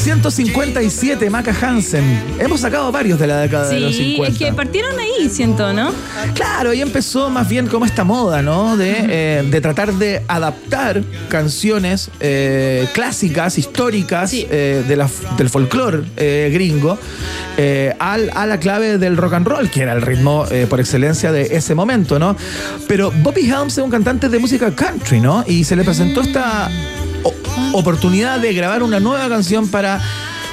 1957, 0.08 1.28
Maca 1.28 1.54
Hansen. 1.60 2.02
Hemos 2.40 2.60
sacado 2.60 2.90
varios 2.90 3.18
de 3.18 3.26
la 3.26 3.40
década 3.40 3.68
de 3.68 3.78
los 3.80 3.94
Sí, 3.94 4.12
50. 4.16 4.32
es 4.32 4.38
que 4.38 4.52
partieron 4.54 4.98
ahí, 4.98 5.28
siento, 5.28 5.70
¿no? 5.74 5.92
Claro, 6.34 6.72
y 6.72 6.80
empezó 6.80 7.28
más 7.28 7.46
bien 7.46 7.66
como 7.66 7.84
esta 7.84 8.04
moda, 8.04 8.40
¿no? 8.40 8.78
De, 8.78 8.94
eh, 9.06 9.44
de 9.50 9.60
tratar 9.60 9.92
de 9.92 10.22
adaptar 10.26 11.02
canciones 11.28 12.10
eh, 12.20 12.88
clásicas, 12.94 13.58
históricas, 13.58 14.30
eh, 14.32 14.82
de 14.88 14.96
la- 14.96 15.10
del 15.36 15.50
folclore 15.50 16.04
gringo, 16.52 16.98
al- 17.98 18.30
a 18.34 18.46
la 18.46 18.58
clave 18.58 18.96
del 18.96 19.14
rock 19.18 19.34
and 19.34 19.46
roll, 19.46 19.68
que 19.70 19.82
era 19.82 19.92
el 19.92 20.00
ritmo 20.00 20.46
por 20.70 20.80
excelencia 20.80 21.32
de 21.32 21.54
ese 21.54 21.74
momento, 21.74 22.18
¿no? 22.18 22.34
Pero 22.86 23.10
Bobby 23.22 23.42
Helms 23.50 23.76
es 23.76 23.84
un 23.84 23.90
cantante 23.90 24.30
de 24.30 24.38
música 24.38 24.74
country, 24.74 25.20
¿no? 25.20 25.44
Y 25.46 25.64
se 25.64 25.76
le 25.76 25.84
presentó 25.84 26.22
esta 26.22 26.70
oportunidad 27.72 28.40
de 28.40 28.52
grabar 28.52 28.82
una 28.82 29.00
nueva 29.00 29.28
canción 29.28 29.68
para 29.68 30.00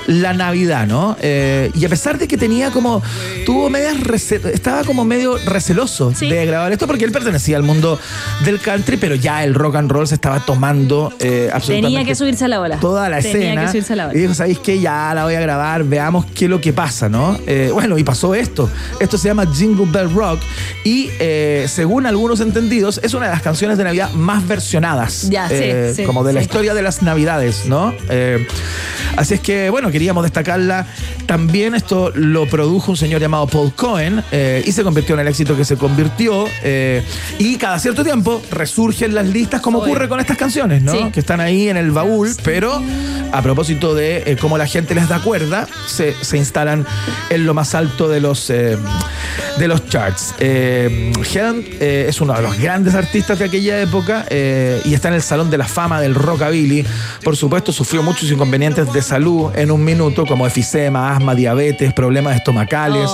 la 0.07 0.33
Navidad, 0.33 0.87
¿no? 0.87 1.17
Eh, 1.21 1.71
y 1.73 1.85
a 1.85 1.89
pesar 1.89 2.17
de 2.17 2.27
que 2.27 2.37
tenía 2.37 2.71
como, 2.71 3.01
tuvo 3.45 3.69
medias, 3.69 3.95
estaba 4.31 4.83
como 4.83 5.03
medio 5.05 5.37
receloso 5.45 6.11
de 6.11 6.45
grabar 6.45 6.71
esto 6.71 6.87
porque 6.87 7.05
él 7.05 7.11
pertenecía 7.11 7.57
al 7.57 7.63
mundo 7.63 7.99
del 8.43 8.59
country, 8.59 8.97
pero 8.97 9.15
ya 9.15 9.43
el 9.43 9.53
rock 9.55 9.75
and 9.77 9.91
roll 9.91 10.07
se 10.07 10.15
estaba 10.15 10.39
tomando 10.41 11.11
eh, 11.19 11.49
absolutamente 11.53 11.95
Tenía 11.97 12.05
que 12.05 12.15
subirse 12.15 12.45
a 12.45 12.47
la 12.47 12.61
ola. 12.61 12.79
toda 12.79 13.09
la 13.09 13.19
Tenía 13.19 13.37
escena. 13.39 13.61
que 13.63 13.67
subirse 13.69 13.93
a 13.93 13.95
la 13.95 14.03
Y 14.03 14.07
ola. 14.09 14.19
dijo, 14.19 14.33
¿sabéis 14.33 14.59
qué? 14.59 14.79
Ya 14.79 15.13
la 15.15 15.23
voy 15.23 15.35
a 15.35 15.39
grabar, 15.39 15.83
veamos 15.83 16.25
qué 16.33 16.45
es 16.45 16.51
lo 16.51 16.61
que 16.61 16.73
pasa, 16.73 17.09
¿no? 17.09 17.37
Eh, 17.47 17.69
bueno, 17.73 17.97
y 17.97 18.03
pasó 18.03 18.35
esto. 18.35 18.69
Esto 18.99 19.17
se 19.17 19.27
llama 19.27 19.45
Jingle 19.53 19.85
Bell 19.91 20.13
Rock 20.13 20.39
y 20.83 21.09
eh, 21.19 21.65
según 21.67 22.05
algunos 22.05 22.39
entendidos 22.41 22.99
es 23.03 23.13
una 23.13 23.25
de 23.27 23.31
las 23.31 23.41
canciones 23.41 23.77
de 23.77 23.83
Navidad 23.83 24.11
más 24.13 24.47
versionadas. 24.47 25.29
Ya, 25.29 25.47
sí, 25.47 25.55
eh, 25.57 25.93
sí, 25.95 26.03
Como 26.03 26.23
de 26.23 26.33
la 26.33 26.41
historia 26.41 26.73
de 26.73 26.81
las 26.81 27.01
Navidades, 27.01 27.65
¿no? 27.65 27.93
Eh, 28.09 28.45
así 29.17 29.33
es 29.35 29.39
que, 29.41 29.69
bueno, 29.69 29.89
queríamos 29.95 30.23
destacarla. 30.23 30.85
También 31.25 31.73
esto 31.73 32.11
lo 32.15 32.47
produjo 32.47 32.91
un 32.91 32.97
señor 32.97 33.21
llamado 33.21 33.47
Paul 33.47 33.71
Cohen 33.73 34.21
eh, 34.29 34.61
y 34.65 34.73
se 34.73 34.83
convirtió 34.83 35.15
en 35.15 35.21
el 35.21 35.29
éxito 35.29 35.55
que 35.55 35.63
se 35.63 35.77
convirtió. 35.77 36.45
eh, 36.63 37.01
y 37.39 37.55
cada 37.55 37.79
cierto 37.79 38.03
tiempo 38.03 38.41
resurgen 38.51 39.15
las 39.15 39.25
listas, 39.25 39.61
como 39.61 39.79
ocurre 39.79 40.09
con 40.09 40.19
estas 40.19 40.35
canciones, 40.37 40.81
¿no? 40.81 40.91
Sí. 40.91 41.11
Que 41.13 41.21
están 41.21 41.39
ahí 41.39 41.69
en 41.69 41.77
el 41.77 41.91
baúl, 41.91 42.29
pero 42.43 42.81
a 43.31 43.41
propósito 43.41 43.95
de 43.95 44.23
eh, 44.25 44.37
cómo 44.37 44.57
la 44.57 44.67
gente 44.67 44.95
les 44.95 45.07
da 45.07 45.19
cuerda, 45.19 45.65
se, 45.87 46.13
se 46.21 46.35
instalan 46.35 46.85
en 47.29 47.45
lo 47.45 47.53
más 47.53 47.73
alto 47.73 48.09
de 48.09 48.19
los, 48.19 48.47
de 48.49 48.77
los 49.59 49.87
charts. 49.87 50.33
Helm 50.39 51.63
eh, 51.79 52.07
es 52.09 52.19
uno 52.19 52.33
de 52.33 52.41
los 52.41 52.57
grandes 52.59 52.95
artistas 52.95 53.39
de 53.39 53.45
aquella 53.45 53.81
época 53.81 54.25
y 54.29 54.93
está 54.93 55.07
en 55.07 55.13
el 55.13 55.21
Salón 55.21 55.49
de 55.49 55.57
la 55.57 55.65
Fama 55.65 56.01
del 56.01 56.15
Rockabilly. 56.15 56.85
Por 57.23 57.37
supuesto, 57.37 57.71
sufrió 57.71 58.03
muchos 58.03 58.29
inconvenientes 58.29 58.91
de 58.91 59.01
salud 59.01 59.51
en 59.55 59.71
un 59.71 59.84
minuto, 59.85 60.25
como 60.25 60.45
efisema, 60.47 61.15
asma, 61.15 61.35
diabetes, 61.35 61.93
problemas 61.93 62.35
estomacales. 62.35 63.09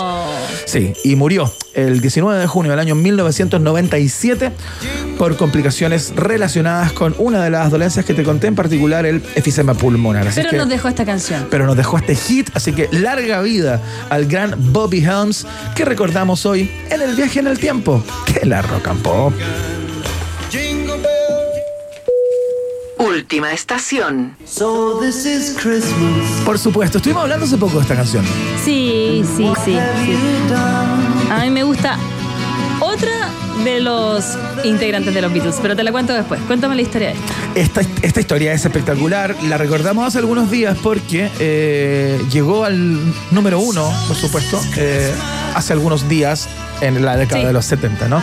Sí, 0.65 0.93
y 1.03 1.15
murió 1.15 1.51
el 1.73 2.01
19 2.01 2.39
de 2.39 2.47
junio 2.47 2.71
del 2.71 2.79
año 2.79 2.95
1997 2.95 4.51
por 5.17 5.35
complicaciones 5.37 6.13
relacionadas 6.15 6.91
con 6.93 7.13
una 7.17 7.43
de 7.43 7.49
las 7.49 7.69
dolencias 7.71 8.05
que 8.05 8.13
te 8.13 8.23
conté, 8.23 8.47
en 8.47 8.55
particular 8.55 9.05
el 9.05 9.21
efisema 9.35 9.73
pulmonar. 9.73 10.27
Así 10.27 10.35
Pero 10.39 10.51
que- 10.51 10.57
nos 10.57 10.69
dejó 10.69 10.87
esta 10.87 11.05
canción. 11.05 11.47
pero 11.49 11.65
nos 11.65 11.75
dejó 11.77 11.97
este 11.97 12.15
hit, 12.15 12.49
así 12.53 12.73
que 12.73 12.89
larga 12.91 13.41
vida 13.41 13.81
al 14.09 14.25
gran 14.25 14.55
Bobby 14.73 15.03
Helms 15.03 15.45
que 15.75 15.85
recordamos 15.85 16.45
hoy 16.45 16.69
en 16.89 17.01
el 17.01 17.15
viaje 17.15 17.39
en 17.39 17.47
el 17.47 17.59
tiempo 17.59 18.03
de 18.33 18.45
la 18.45 18.61
rock 18.61 18.87
and 18.87 19.01
pop. 19.01 19.33
Última 23.01 23.51
estación. 23.51 24.35
Por 26.45 26.59
supuesto, 26.59 26.97
estuvimos 26.99 27.23
hablando 27.23 27.45
hace 27.45 27.57
poco 27.57 27.75
de 27.77 27.81
esta 27.81 27.95
canción. 27.95 28.23
Sí, 28.63 29.23
sí, 29.35 29.51
sí, 29.65 29.73
sí. 29.73 29.77
A 31.31 31.39
mí 31.41 31.49
me 31.49 31.63
gusta 31.63 31.97
otra 32.79 33.29
de 33.63 33.79
los 33.79 34.37
integrantes 34.63 35.13
de 35.13 35.21
los 35.21 35.33
Beatles, 35.33 35.55
pero 35.61 35.75
te 35.75 35.83
la 35.83 35.91
cuento 35.91 36.13
después. 36.13 36.39
Cuéntame 36.47 36.75
la 36.75 36.81
historia 36.83 37.09
de 37.09 37.15
esta. 37.15 37.81
Esta, 37.81 38.05
esta 38.05 38.19
historia 38.19 38.53
es 38.53 38.63
espectacular, 38.65 39.35
la 39.43 39.57
recordamos 39.57 40.07
hace 40.07 40.19
algunos 40.19 40.49
días 40.51 40.77
porque 40.81 41.29
eh, 41.39 42.21
llegó 42.31 42.65
al 42.65 42.99
número 43.31 43.59
uno, 43.59 43.91
por 44.07 44.15
supuesto, 44.15 44.59
eh, 44.77 45.11
hace 45.55 45.73
algunos 45.73 46.07
días 46.07 46.47
en 46.81 47.03
la 47.03 47.17
década 47.17 47.41
Sí. 47.41 47.47
de 47.47 47.53
los 47.53 47.65
70, 47.65 48.07
¿no? 48.07 48.21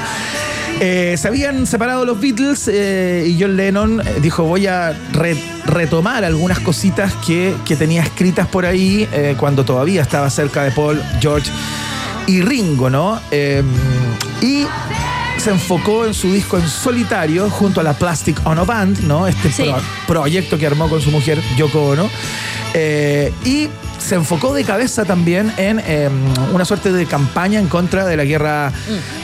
Eh, 0.81 1.16
se 1.18 1.26
habían 1.29 1.66
separado 1.66 2.05
los 2.05 2.20
Beatles 2.20 2.68
eh, 2.72 3.24
y 3.26 3.41
John 3.41 3.57
Lennon 3.57 4.01
eh, 4.01 4.18
dijo 4.22 4.45
voy 4.45 4.68
a 4.68 4.97
re- 5.12 5.37
retomar 5.66 6.24
algunas 6.24 6.61
cositas 6.61 7.12
que, 7.26 7.53
que 7.64 7.74
tenía 7.74 8.03
escritas 8.03 8.47
por 8.47 8.64
ahí 8.64 9.09
eh, 9.12 9.35
cuando 9.37 9.64
todavía 9.64 10.03
estaba 10.03 10.31
cerca 10.31 10.62
de 10.62 10.70
Paul, 10.70 11.03
George 11.20 11.51
y 12.29 12.43
Ringo, 12.43 12.91
¿no? 12.91 13.20
Y 14.41 14.66
se 15.39 15.51
enfocó 15.51 16.05
en 16.07 16.14
su 16.14 16.33
disco 16.33 16.59
en 16.59 16.68
solitario 16.68 17.49
junto 17.51 17.81
a 17.81 17.83
la 17.83 17.95
Plastic 17.95 18.41
Ono 18.47 18.64
Band, 18.66 19.01
¿no? 19.01 19.26
Este 19.26 19.51
Sí. 19.51 19.62
pro- 19.64 19.81
proyecto 20.07 20.59
que 20.59 20.66
armó 20.66 20.89
con 20.89 21.01
su 21.01 21.11
mujer 21.11 21.41
Yoko 21.57 21.89
Ono. 21.89 22.09
Y 23.45 23.68
se 24.09 24.15
enfocó 24.15 24.55
de 24.55 24.65
cabeza 24.65 25.05
también 25.05 25.53
en 25.59 25.83
eh, 25.87 26.09
una 26.55 26.65
suerte 26.65 26.93
de 26.93 27.05
campaña 27.05 27.61
en 27.61 27.69
contra 27.69 28.07
de 28.07 28.17
la 28.17 28.25
guerra 28.25 28.73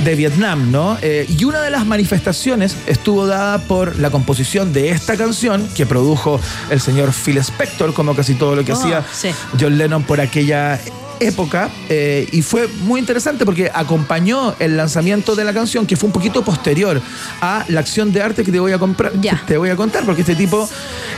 de 0.04 0.14
Vietnam, 0.14 0.70
¿no? 0.70 0.98
Eh, 1.00 1.24
y 1.26 1.44
una 1.44 1.62
de 1.62 1.70
las 1.70 1.86
manifestaciones 1.86 2.76
estuvo 2.86 3.26
dada 3.26 3.58
por 3.60 3.98
la 3.98 4.10
composición 4.10 4.74
de 4.74 4.90
esta 4.90 5.16
canción 5.16 5.66
que 5.74 5.86
produjo 5.86 6.38
el 6.68 6.82
señor 6.82 7.12
Phil 7.14 7.38
Spector, 7.38 7.94
como 7.94 8.14
casi 8.14 8.34
todo 8.34 8.54
lo 8.56 8.62
que 8.62 8.72
Oh, 8.72 8.76
hacía 8.76 9.04
sí. 9.10 9.30
John 9.58 9.78
Lennon 9.78 10.02
por 10.02 10.20
aquella 10.20 10.78
época 11.20 11.70
eh, 11.88 12.28
y 12.32 12.42
fue 12.42 12.66
muy 12.82 12.98
interesante 13.00 13.44
porque 13.44 13.70
acompañó 13.72 14.54
el 14.58 14.76
lanzamiento 14.76 15.36
de 15.36 15.44
la 15.44 15.54
canción 15.54 15.86
que 15.86 15.96
fue 15.96 16.08
un 16.08 16.12
poquito 16.12 16.44
posterior 16.44 17.00
a 17.40 17.64
la 17.68 17.80
acción 17.80 18.12
de 18.12 18.20
arte 18.20 18.42
que 18.44 18.50
te 18.50 18.58
voy 18.58 18.72
a 18.72 18.78
comprar 18.78 19.12
te 19.46 19.56
voy 19.56 19.70
a 19.70 19.76
contar 19.76 20.04
porque 20.04 20.22
este 20.22 20.34
tipo 20.34 20.68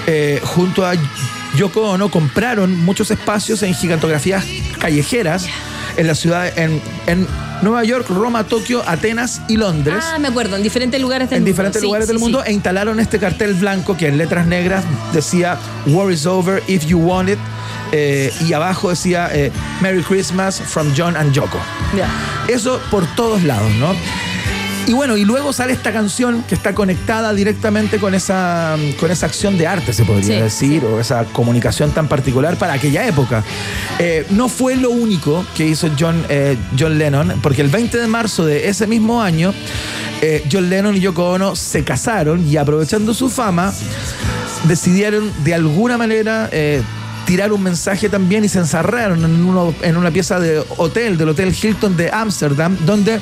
eh, 0.07 0.39
junto 0.45 0.87
a 0.87 0.93
Yoko 1.57 1.83
Ono 1.91 2.11
compraron 2.11 2.77
muchos 2.85 3.11
espacios 3.11 3.63
en 3.63 3.75
gigantografías 3.75 4.45
callejeras 4.81 5.47
en 5.97 6.07
la 6.07 6.15
ciudad 6.15 6.47
en, 6.59 6.81
en 7.07 7.27
Nueva 7.63 7.83
York, 7.85 8.07
Roma, 8.11 8.45
Tokio, 8.45 8.83
Atenas 8.87 9.41
y 9.49 9.57
Londres 9.57 10.05
Ah, 10.07 10.19
me 10.19 10.29
acuerdo, 10.29 10.57
en 10.57 10.63
diferentes 10.63 11.01
lugares 11.01 11.31
del 11.31 11.39
en 11.39 11.43
mundo. 11.43 11.53
diferentes 11.53 11.81
Sí, 11.81 11.87
lugares 11.87 12.07
sí, 12.07 12.13
del 12.13 12.21
mundo 12.21 12.45
e 12.45 12.53
instalaron 12.53 13.01
este 13.01 13.19
cartel 13.19 13.55
blanco 13.55 13.97
que 13.97 14.09
en 14.09 14.19
letras 14.19 14.47
negras 14.47 14.85
decía 15.15 15.59
War 15.87 16.13
is 16.13 16.27
over 16.27 16.63
if 16.67 16.85
you 16.87 16.99
want 16.99 17.31
it 17.31 17.39
eh, 17.93 18.33
y 18.47 18.53
abajo 18.53 18.91
decía 18.91 19.31
eh, 19.33 19.51
Merry 19.81 20.03
Christmas 20.03 20.61
from 20.61 20.93
John 20.97 21.17
and 21.17 21.33
Yoko. 21.33 21.59
Ya. 21.97 22.09
Eso 22.49 22.81
por 22.91 23.07
todos 23.15 23.43
lados, 23.45 23.71
¿no? 23.79 23.95
Y 24.87 24.93
bueno, 24.93 25.17
y 25.17 25.25
luego 25.25 25.53
sale 25.53 25.73
esta 25.73 25.93
canción 25.93 26.45
que 26.49 26.55
está 26.55 26.73
conectada 26.75 27.35
directamente 27.35 27.99
con 27.99 28.15
esa, 28.15 28.77
con 29.01 29.11
esa 29.11 29.27
acción 29.27 29.59
de 29.59 29.67
arte, 29.67 29.93
se 29.93 30.05
podría 30.05 30.37
Sí, 30.37 30.43
decir, 30.43 30.85
o 30.85 31.01
esa 31.01 31.25
comunicación 31.25 31.91
tan 31.91 32.07
particular 32.07 32.57
para 32.57 32.75
aquella 32.75 33.05
época. 33.07 33.43
Eh, 33.99 34.25
no 34.31 34.49
fue 34.49 34.77
lo 34.77 34.91
único 34.91 35.45
que 35.57 35.67
hizo 35.67 35.91
John, 35.99 36.25
eh, 36.29 36.57
John 36.79 36.99
Lennon, 36.99 37.41
porque 37.43 37.63
el 37.63 37.69
20 37.69 37.99
de 37.99 38.07
marzo 38.07 38.47
de 38.47 38.69
ese 38.69 38.87
mismo 38.87 39.21
año, 39.21 39.53
eh, 40.23 40.45
John 40.51 40.71
Lennon 40.71 40.97
y 40.97 41.01
Yoko 41.01 41.31
Ono 41.31 41.57
se 41.57 41.83
casaron 41.83 42.47
y 42.49 42.57
aprovechando 42.57 43.13
su 43.13 43.29
fama, 43.29 43.73
decidieron 44.69 45.33
de 45.45 45.55
alguna 45.55 45.99
manera 45.99 46.49
eh, 46.53 46.81
tirar 47.27 47.53
un 47.53 47.63
mensaje 47.63 48.09
también 48.09 48.45
y 48.45 48.49
se 48.49 48.61
encerraron 48.61 49.25
en, 49.25 49.45
uno- 49.45 49.75
en 49.83 49.97
una 49.97 50.13
pieza 50.13 50.39
de 50.39 50.63
hotel, 50.77 51.19
del 51.19 51.31
Hotel 51.31 51.53
Hilton 51.61 51.97
de 51.97 52.11
Ámsterdam, 52.13 52.77
donde 52.87 53.19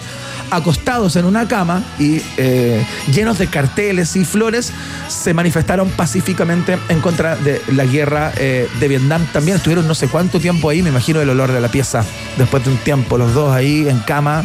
acostados 0.57 1.17
en 1.17 1.25
una 1.25 1.49
cama 1.49 1.83
y 1.99 2.21
eh, 2.37 2.85
llenos 3.13 3.39
de 3.39 3.47
carteles 3.47 4.17
y 4.17 4.25
flores, 4.25 4.73
se 5.09 5.35
manifestaron 5.35 5.89
pacíficamente 5.91 6.79
en 6.89 7.01
contra 7.01 7.37
de 7.37 7.63
la 7.73 7.85
guerra 7.85 8.33
eh, 8.37 8.69
de 8.81 8.89
Vietnam. 8.89 9.27
También 9.33 9.57
estuvieron 9.57 9.87
no 9.87 9.95
sé 9.95 10.09
cuánto 10.09 10.41
tiempo 10.41 10.71
ahí, 10.71 10.83
me 10.83 10.91
imagino 10.91 11.21
el 11.21 11.31
olor 11.31 11.53
de 11.53 11.61
la 11.61 11.69
pieza 11.69 12.05
después 12.39 12.65
de 12.65 12.71
un 12.71 12.79
tiempo, 12.79 13.19
los 13.19 13.35
dos 13.35 13.53
ahí 13.55 13.89
en 13.89 13.99
cama 14.01 14.45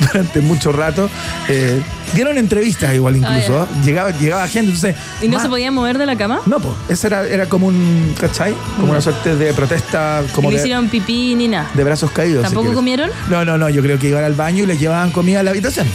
durante 0.00 0.40
mucho 0.40 0.72
rato, 0.72 1.08
eh, 1.48 1.80
Dieron 2.14 2.38
entrevistas 2.38 2.92
igual 2.94 3.16
incluso. 3.16 3.68
llegaba, 3.84 4.10
llegaba 4.10 4.48
gente, 4.48 4.72
entonces. 4.72 4.96
¿Y 5.22 5.28
no 5.28 5.34
más- 5.34 5.42
se 5.44 5.48
podían 5.48 5.72
mover 5.74 5.96
de 5.98 6.06
la 6.06 6.16
cama? 6.16 6.40
No, 6.46 6.58
pues. 6.58 6.74
Ese 6.88 7.06
era, 7.06 7.24
era 7.26 7.46
como 7.48 7.68
un. 7.68 8.14
¿Cachai? 8.20 8.52
Como 8.80 8.90
una 8.92 9.00
suerte 9.00 9.36
de 9.36 9.54
protesta, 9.54 10.22
Y 10.28 10.32
como 10.32 10.50
no 10.50 10.56
de, 10.56 10.60
hicieron 10.62 10.88
pipí 10.88 11.34
ni 11.36 11.46
nada. 11.48 11.70
de 11.74 11.84
brazos 11.84 12.10
caídos. 12.10 12.42
¿Tampoco 12.42 12.72
comieron? 12.74 13.10
No, 13.28 13.44
no, 13.44 13.56
no. 13.58 13.68
Yo 13.68 13.80
creo 13.82 13.98
que 13.98 14.08
iban 14.08 14.24
al 14.24 14.34
baño 14.34 14.64
y 14.64 14.66
les 14.66 14.80
llevaban 14.80 15.10
comida 15.12 15.40
a 15.40 15.42
la 15.44 15.50
habitación. 15.50 15.86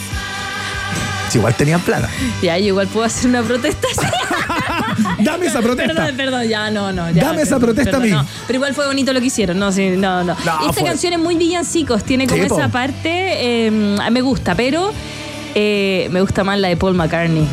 Si 1.30 1.38
igual 1.40 1.54
tenían 1.56 1.82
plata. 1.82 2.08
Ya, 2.42 2.58
yo 2.60 2.68
igual 2.68 2.88
puedo 2.88 3.06
hacer 3.06 3.30
una 3.30 3.42
protesta. 3.44 3.88
Dame 5.24 5.48
esa 5.48 5.62
protesta. 5.62 5.94
Perdón, 5.94 6.16
perdón, 6.18 6.48
ya 6.48 6.70
no, 6.72 6.92
no. 6.92 7.10
Ya, 7.12 7.26
Dame 7.26 7.42
esa 7.42 7.60
perdón, 7.60 7.76
protesta 7.76 7.98
a 7.98 8.00
mí. 8.00 8.10
no. 8.10 8.26
Pero 8.48 8.58
igual 8.58 8.74
fue 8.74 8.86
bonito 8.88 9.14
lo 9.14 9.20
que 9.20 9.28
hicieron, 9.28 9.58
no, 9.60 9.72
sí, 9.72 9.90
no, 9.92 10.24
no. 10.24 10.34
Esta 10.34 10.74
fue- 10.74 10.84
canción 10.84 11.14
es 11.14 11.20
muy 11.20 11.36
villancicos, 11.36 12.04
tiene 12.04 12.28
como 12.28 12.44
Sí, 12.44 12.50
po. 12.50 12.58
esa 12.60 12.70
parte, 12.70 13.68
eh, 13.68 13.72
me 13.72 14.22
gusta, 14.22 14.56
pero 14.56 14.92
eh, 15.56 16.08
me 16.12 16.22
gusta 16.22 16.44
más 16.44 16.60
la 16.60 16.68
de 16.70 16.78
Paul 16.78 16.96
McCartney. 16.96 17.48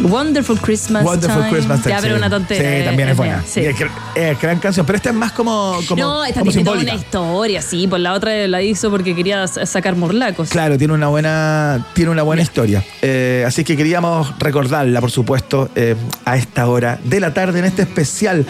Wonderful 0.00 0.58
Christmas 0.60 1.04
Wonderful 1.04 1.42
Time. 1.42 1.50
Christmas 1.52 1.82
Time, 1.82 1.94
Ya, 1.94 2.00
pero 2.00 2.16
una 2.16 2.30
tontería. 2.30 2.78
Sí, 2.78 2.84
también 2.84 3.08
es 3.10 3.16
buena. 3.16 3.42
Sí. 3.46 3.60
Es, 3.60 3.76
es 4.14 4.40
gran 4.40 4.58
canción, 4.58 4.86
pero 4.86 4.96
esta 4.96 5.10
es 5.10 5.14
más 5.14 5.32
como, 5.32 5.78
como, 5.88 6.02
no, 6.02 6.24
esta 6.24 6.40
como 6.40 6.50
tiene 6.52 6.64
toda 6.64 6.80
una 6.80 6.94
historia, 6.94 7.62
sí. 7.62 7.86
Por 7.86 8.00
la 8.00 8.14
otra 8.14 8.46
la 8.48 8.62
hizo 8.62 8.90
porque 8.90 9.14
quería 9.14 9.46
sacar 9.46 9.96
morlacos. 9.96 10.48
Claro, 10.50 10.78
tiene 10.78 10.94
una 10.94 11.08
buena, 11.08 11.86
tiene 11.94 12.10
una 12.10 12.22
buena 12.22 12.42
historia. 12.42 12.84
Eh, 13.00 13.44
así 13.46 13.64
que 13.64 13.76
queríamos 13.76 14.38
recordarla, 14.38 15.00
por 15.00 15.10
supuesto, 15.10 15.70
eh, 15.74 15.96
a 16.24 16.36
esta 16.36 16.66
hora 16.68 16.98
de 17.04 17.20
la 17.20 17.34
tarde 17.34 17.60
en 17.60 17.64
este 17.66 17.82
especial 17.82 18.46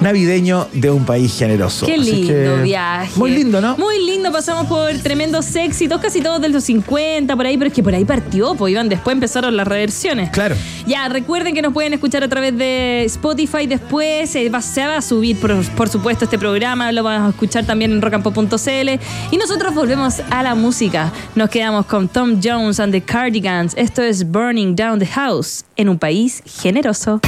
navideño 0.00 0.68
de 0.72 0.90
un 0.90 1.04
país 1.04 1.36
generoso. 1.38 1.86
Qué 1.86 1.96
lindo 1.98 2.28
que- 2.28 2.62
viaje. 2.62 3.12
Muy 3.16 3.30
lindo, 3.30 3.60
¿no? 3.60 3.76
Muy 3.76 4.04
lindo, 4.04 4.30
pasamos 4.32 4.66
por 4.66 4.92
tremendos 4.98 5.54
éxitos, 5.56 6.00
casi 6.00 6.20
todos 6.20 6.40
de 6.40 6.48
los 6.48 6.64
50 6.64 7.34
por 7.36 7.46
ahí, 7.46 7.56
pero 7.56 7.68
es 7.68 7.74
que 7.74 7.82
por 7.82 7.94
ahí 7.94 8.04
partió, 8.04 8.54
pues 8.54 8.72
iban 8.72 8.88
después 8.88 9.14
empezaron 9.14 9.56
las 9.56 9.66
reversiones. 9.66 10.30
Claro. 10.30 10.54
Ya, 10.86 11.08
recuerden 11.08 11.54
que 11.54 11.62
nos 11.62 11.72
pueden 11.72 11.94
escuchar 11.94 12.22
a 12.22 12.28
través 12.28 12.56
de 12.56 13.04
Spotify 13.06 13.66
después, 13.66 14.34
eh, 14.36 14.48
va- 14.48 14.60
se 14.62 14.86
va 14.86 14.96
a 14.98 15.02
subir 15.02 15.36
por, 15.38 15.54
por 15.72 15.88
supuesto 15.88 16.24
este 16.24 16.38
programa, 16.38 16.92
lo 16.92 17.02
vamos 17.02 17.26
a 17.28 17.30
escuchar 17.30 17.64
también 17.64 17.92
en 17.92 18.02
rockandpop.cl 18.02 19.00
y 19.30 19.36
nosotros 19.36 19.74
volvemos 19.74 20.20
a 20.30 20.42
la 20.42 20.54
música. 20.54 21.12
Nos 21.34 21.50
quedamos 21.50 21.86
con 21.86 22.08
Tom 22.08 22.40
Jones 22.42 22.78
and 22.80 22.92
the 22.92 23.00
Cardigans, 23.00 23.74
esto 23.76 24.02
es 24.02 24.30
Burning 24.30 24.76
Down 24.76 24.98
the 24.98 25.06
House 25.06 25.64
en 25.76 25.88
un 25.88 25.98
país 25.98 26.42
generoso. 26.60 27.20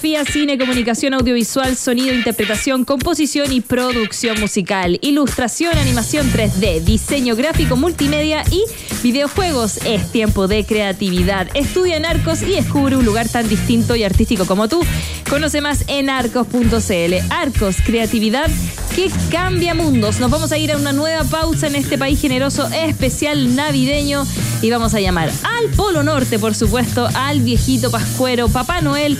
Cine, 0.00 0.56
comunicación 0.56 1.12
audiovisual, 1.12 1.76
sonido, 1.76 2.14
interpretación, 2.14 2.86
composición 2.86 3.52
y 3.52 3.60
producción 3.60 4.40
musical, 4.40 4.98
ilustración, 5.02 5.76
animación 5.76 6.30
3D, 6.32 6.80
diseño 6.80 7.36
gráfico, 7.36 7.76
multimedia 7.76 8.42
y 8.50 8.64
videojuegos. 9.02 9.78
Es 9.84 10.10
tiempo 10.10 10.48
de 10.48 10.64
creatividad. 10.64 11.48
Estudia 11.54 11.98
en 11.98 12.06
Arcos 12.06 12.40
y 12.42 12.52
descubre 12.52 12.96
un 12.96 13.04
lugar 13.04 13.28
tan 13.28 13.46
distinto 13.48 13.94
y 13.94 14.02
artístico 14.02 14.46
como 14.46 14.68
tú. 14.68 14.82
Conoce 15.28 15.60
más 15.60 15.84
en 15.86 16.08
arcos.cl. 16.08 17.14
Arcos, 17.30 17.76
creatividad 17.84 18.48
que 18.96 19.10
cambia 19.30 19.74
mundos. 19.74 20.18
Nos 20.18 20.30
vamos 20.30 20.50
a 20.52 20.58
ir 20.58 20.72
a 20.72 20.76
una 20.76 20.92
nueva 20.92 21.24
pausa 21.24 21.66
en 21.66 21.74
este 21.74 21.98
país 21.98 22.20
generoso 22.20 22.68
especial 22.68 23.54
navideño 23.54 24.26
y 24.62 24.70
vamos 24.70 24.94
a 24.94 25.00
llamar 25.00 25.28
al 25.28 25.70
Polo 25.76 26.02
Norte, 26.02 26.38
por 26.38 26.54
supuesto, 26.54 27.08
al 27.14 27.40
viejito 27.40 27.90
pascuero, 27.90 28.48
Papá 28.48 28.80
Noel, 28.80 29.16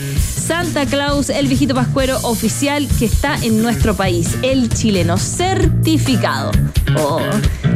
Santa 0.51 0.84
Claus, 0.84 1.30
el 1.30 1.46
viejito 1.46 1.76
pascuero 1.76 2.18
oficial 2.22 2.88
que 2.98 3.05
está 3.05 3.36
en 3.36 3.62
nuestro 3.62 3.94
país, 3.94 4.36
el 4.42 4.68
chileno 4.68 5.16
certificado. 5.16 6.51
Oh, 6.98 7.20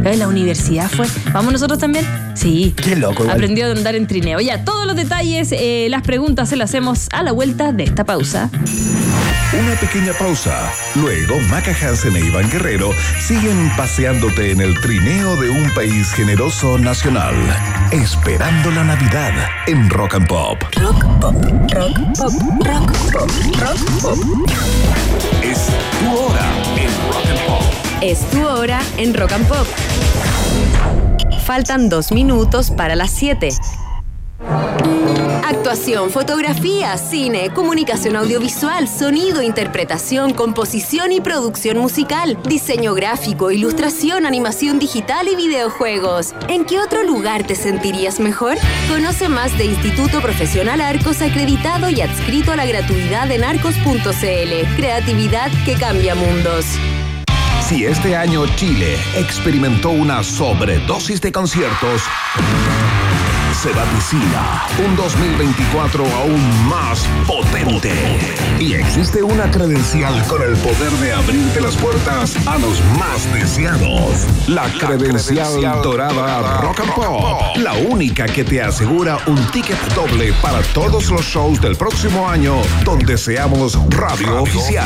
¿en 0.05 0.19
la 0.19 0.27
universidad 0.27 0.91
fue? 0.91 1.07
¿Vamos 1.33 1.53
nosotros 1.53 1.79
también? 1.79 2.05
Sí. 2.35 2.75
Qué 2.77 2.97
loco, 2.97 3.23
igual. 3.23 3.37
Aprendió 3.37 3.67
a 3.67 3.71
andar 3.71 3.95
en 3.95 4.09
trineo. 4.09 4.41
Ya, 4.41 4.65
todos 4.65 4.89
los 4.89 4.97
detalles, 4.97 5.53
eh, 5.53 5.87
las 5.89 6.03
preguntas 6.03 6.49
se 6.49 6.57
las 6.57 6.71
hacemos 6.71 7.07
a 7.13 7.23
la 7.23 7.31
vuelta 7.31 7.71
de 7.71 7.85
esta 7.85 8.03
pausa. 8.03 8.51
Una 9.61 9.77
pequeña 9.77 10.13
pausa. 10.15 10.73
Luego, 10.97 11.39
Maca 11.49 11.71
Hansen 11.71 12.17
e 12.17 12.21
Iván 12.21 12.51
Guerrero 12.51 12.91
siguen 13.21 13.71
paseándote 13.77 14.51
en 14.51 14.61
el 14.61 14.81
trineo 14.81 15.37
de 15.37 15.49
un 15.49 15.73
país 15.75 16.13
generoso 16.13 16.77
nacional. 16.77 17.35
Esperando 17.93 18.73
la 18.73 18.83
Navidad 18.83 19.33
en 19.69 19.89
Rock 19.91 20.17
and 20.17 20.27
Pop. 20.27 20.61
Rock 20.75 21.05
pop, 21.21 21.35
rock 21.73 21.95
pop, 22.19 22.33
rock 22.67 22.93
pop, 23.13 23.31
rock 23.61 23.79
pop. 24.03 24.19
Es 25.43 25.69
tu 26.01 26.17
hora 26.19 26.51
en 26.77 26.91
Rock 27.13 27.27
and 27.31 27.47
Pop. 27.47 27.63
Es 28.01 28.31
tu 28.31 28.47
hora 28.47 28.81
en 28.97 29.15
Rock 29.15 29.33
and 29.33 29.47
Pop. 29.47 29.67
Faltan 31.45 31.89
dos 31.89 32.11
minutos 32.11 32.73
para 32.73 32.97
las 32.97 33.11
7. 33.13 33.51
Actuación, 35.47 36.11
fotografía, 36.11 36.97
cine, 36.97 37.51
comunicación 37.53 38.17
audiovisual, 38.17 38.89
sonido, 38.89 39.43
interpretación, 39.43 40.33
composición 40.33 41.13
y 41.13 41.21
producción 41.21 41.77
musical, 41.77 42.39
diseño 42.49 42.95
gráfico, 42.95 43.51
ilustración, 43.51 44.25
animación 44.25 44.79
digital 44.79 45.29
y 45.29 45.37
videojuegos. 45.37 46.35
¿En 46.49 46.65
qué 46.65 46.81
otro 46.81 47.03
lugar 47.03 47.47
te 47.47 47.57
sentirías 47.57 48.21
mejor? 48.21 48.57
Conoce 48.89 49.29
más 49.29 49.57
de 49.59 49.67
Instituto 49.67 50.23
Profesional 50.23 50.81
Arcos 50.81 51.21
acreditado 51.21 51.91
y 51.91 52.01
adscrito 52.01 52.53
a 52.53 52.57
la 52.57 52.65
gratuidad 52.65 53.31
en 53.31 53.45
arcos.cl. 53.45 54.77
Creatividad 54.77 55.51
que 55.67 55.75
cambia 55.75 56.15
mundos. 56.15 56.65
Si 57.61 57.85
este 57.85 58.17
año 58.17 58.47
Chile 58.57 58.97
experimentó 59.17 59.91
una 59.91 60.23
sobredosis 60.23 61.21
de 61.21 61.33
conciertos, 61.33 62.03
se 63.65 63.73
vaticina 63.73 64.67
un 64.85 64.95
2024 64.95 66.05
aún 66.05 66.69
más 66.69 67.07
potente. 67.27 67.93
Y 68.61 68.75
existe 68.75 69.23
una 69.23 69.51
credencial 69.51 70.23
con 70.27 70.43
el 70.43 70.55
poder 70.59 70.93
de 71.01 71.15
abrirte 71.15 71.63
las 71.63 71.75
puertas 71.77 72.37
a 72.47 72.59
los 72.59 72.79
más 72.99 73.33
deseados. 73.33 74.27
La, 74.49 74.65
credencial, 74.65 75.81
dorada 75.83 76.61
Rock 76.61 76.81
and 76.81 76.93
Pop. 76.93 77.57
La 77.57 77.73
única 77.73 78.27
que 78.27 78.45
te 78.45 78.61
asegura 78.61 79.17
un 79.27 79.43
ticket 79.51 79.81
doble 79.95 80.35
para 80.43 80.61
todos 80.75 81.11
los 81.11 81.25
shows 81.25 81.59
del 81.59 81.75
próximo 81.75 82.29
año 82.29 82.57
donde 82.85 83.17
seamos 83.17 83.79
radio, 83.89 84.43
oficial. 84.43 84.85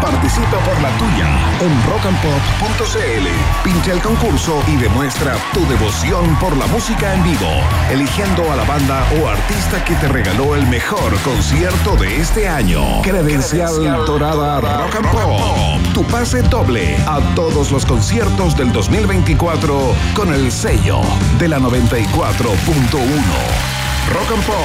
Participa 0.00 0.58
por 0.60 0.80
la 0.80 0.88
tuya 0.96 1.28
en 1.60 1.86
rockandpop.cl. 1.86 3.26
Pincha 3.62 3.92
el 3.92 4.00
concurso 4.00 4.62
y 4.68 4.76
demuestra 4.76 5.36
tu 5.52 5.66
devoción 5.66 6.34
por 6.36 6.56
la 6.56 6.66
música 6.68 7.12
en 7.12 7.22
vivo, 7.22 7.50
eligiendo 8.06 8.52
a 8.52 8.56
la 8.56 8.62
banda 8.62 9.04
o 9.20 9.28
artista 9.28 9.84
que 9.84 9.94
te 9.96 10.06
regaló 10.06 10.54
el 10.54 10.64
mejor 10.68 11.18
concierto 11.22 11.96
de 11.96 12.20
este 12.20 12.48
año. 12.48 13.02
Credencial 13.02 14.04
Dorada 14.06 14.60
Rock 14.60 14.94
and 14.94 15.10
Pop. 15.10 15.92
Tu 15.92 16.04
pase 16.04 16.42
doble 16.42 16.96
a 17.06 17.18
todos 17.34 17.72
los 17.72 17.84
conciertos 17.84 18.56
del 18.56 18.70
2024 18.72 19.92
con 20.14 20.32
el 20.32 20.52
sello 20.52 21.00
de 21.40 21.48
la 21.48 21.58
94.1. 21.58 21.96
Rock 24.12 24.32
and 24.32 24.44
Pop. 24.44 24.56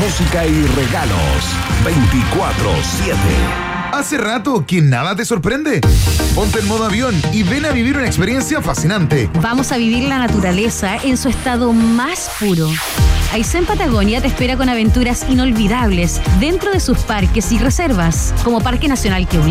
Música 0.00 0.46
y 0.46 0.62
regalos 0.62 1.56
24-7. 1.84 3.67
Hace 3.92 4.18
rato 4.18 4.64
que 4.66 4.82
nada 4.82 5.16
te 5.16 5.24
sorprende. 5.24 5.80
Ponte 6.34 6.60
en 6.60 6.68
modo 6.68 6.84
avión 6.84 7.14
y 7.32 7.42
ven 7.42 7.64
a 7.64 7.70
vivir 7.70 7.96
una 7.96 8.06
experiencia 8.06 8.60
fascinante. 8.60 9.30
Vamos 9.40 9.72
a 9.72 9.76
vivir 9.76 10.04
la 10.04 10.18
naturaleza 10.18 10.96
en 11.02 11.16
su 11.16 11.28
estado 11.28 11.72
más 11.72 12.30
puro. 12.38 12.68
Aysén 13.32 13.66
Patagonia 13.66 14.20
te 14.20 14.28
espera 14.28 14.56
con 14.56 14.68
aventuras 14.68 15.26
inolvidables 15.28 16.20
dentro 16.38 16.72
de 16.72 16.80
sus 16.80 16.98
parques 17.00 17.50
y 17.52 17.58
reservas, 17.58 18.34
como 18.44 18.60
Parque 18.60 18.88
Nacional 18.88 19.26
Queulán. 19.26 19.46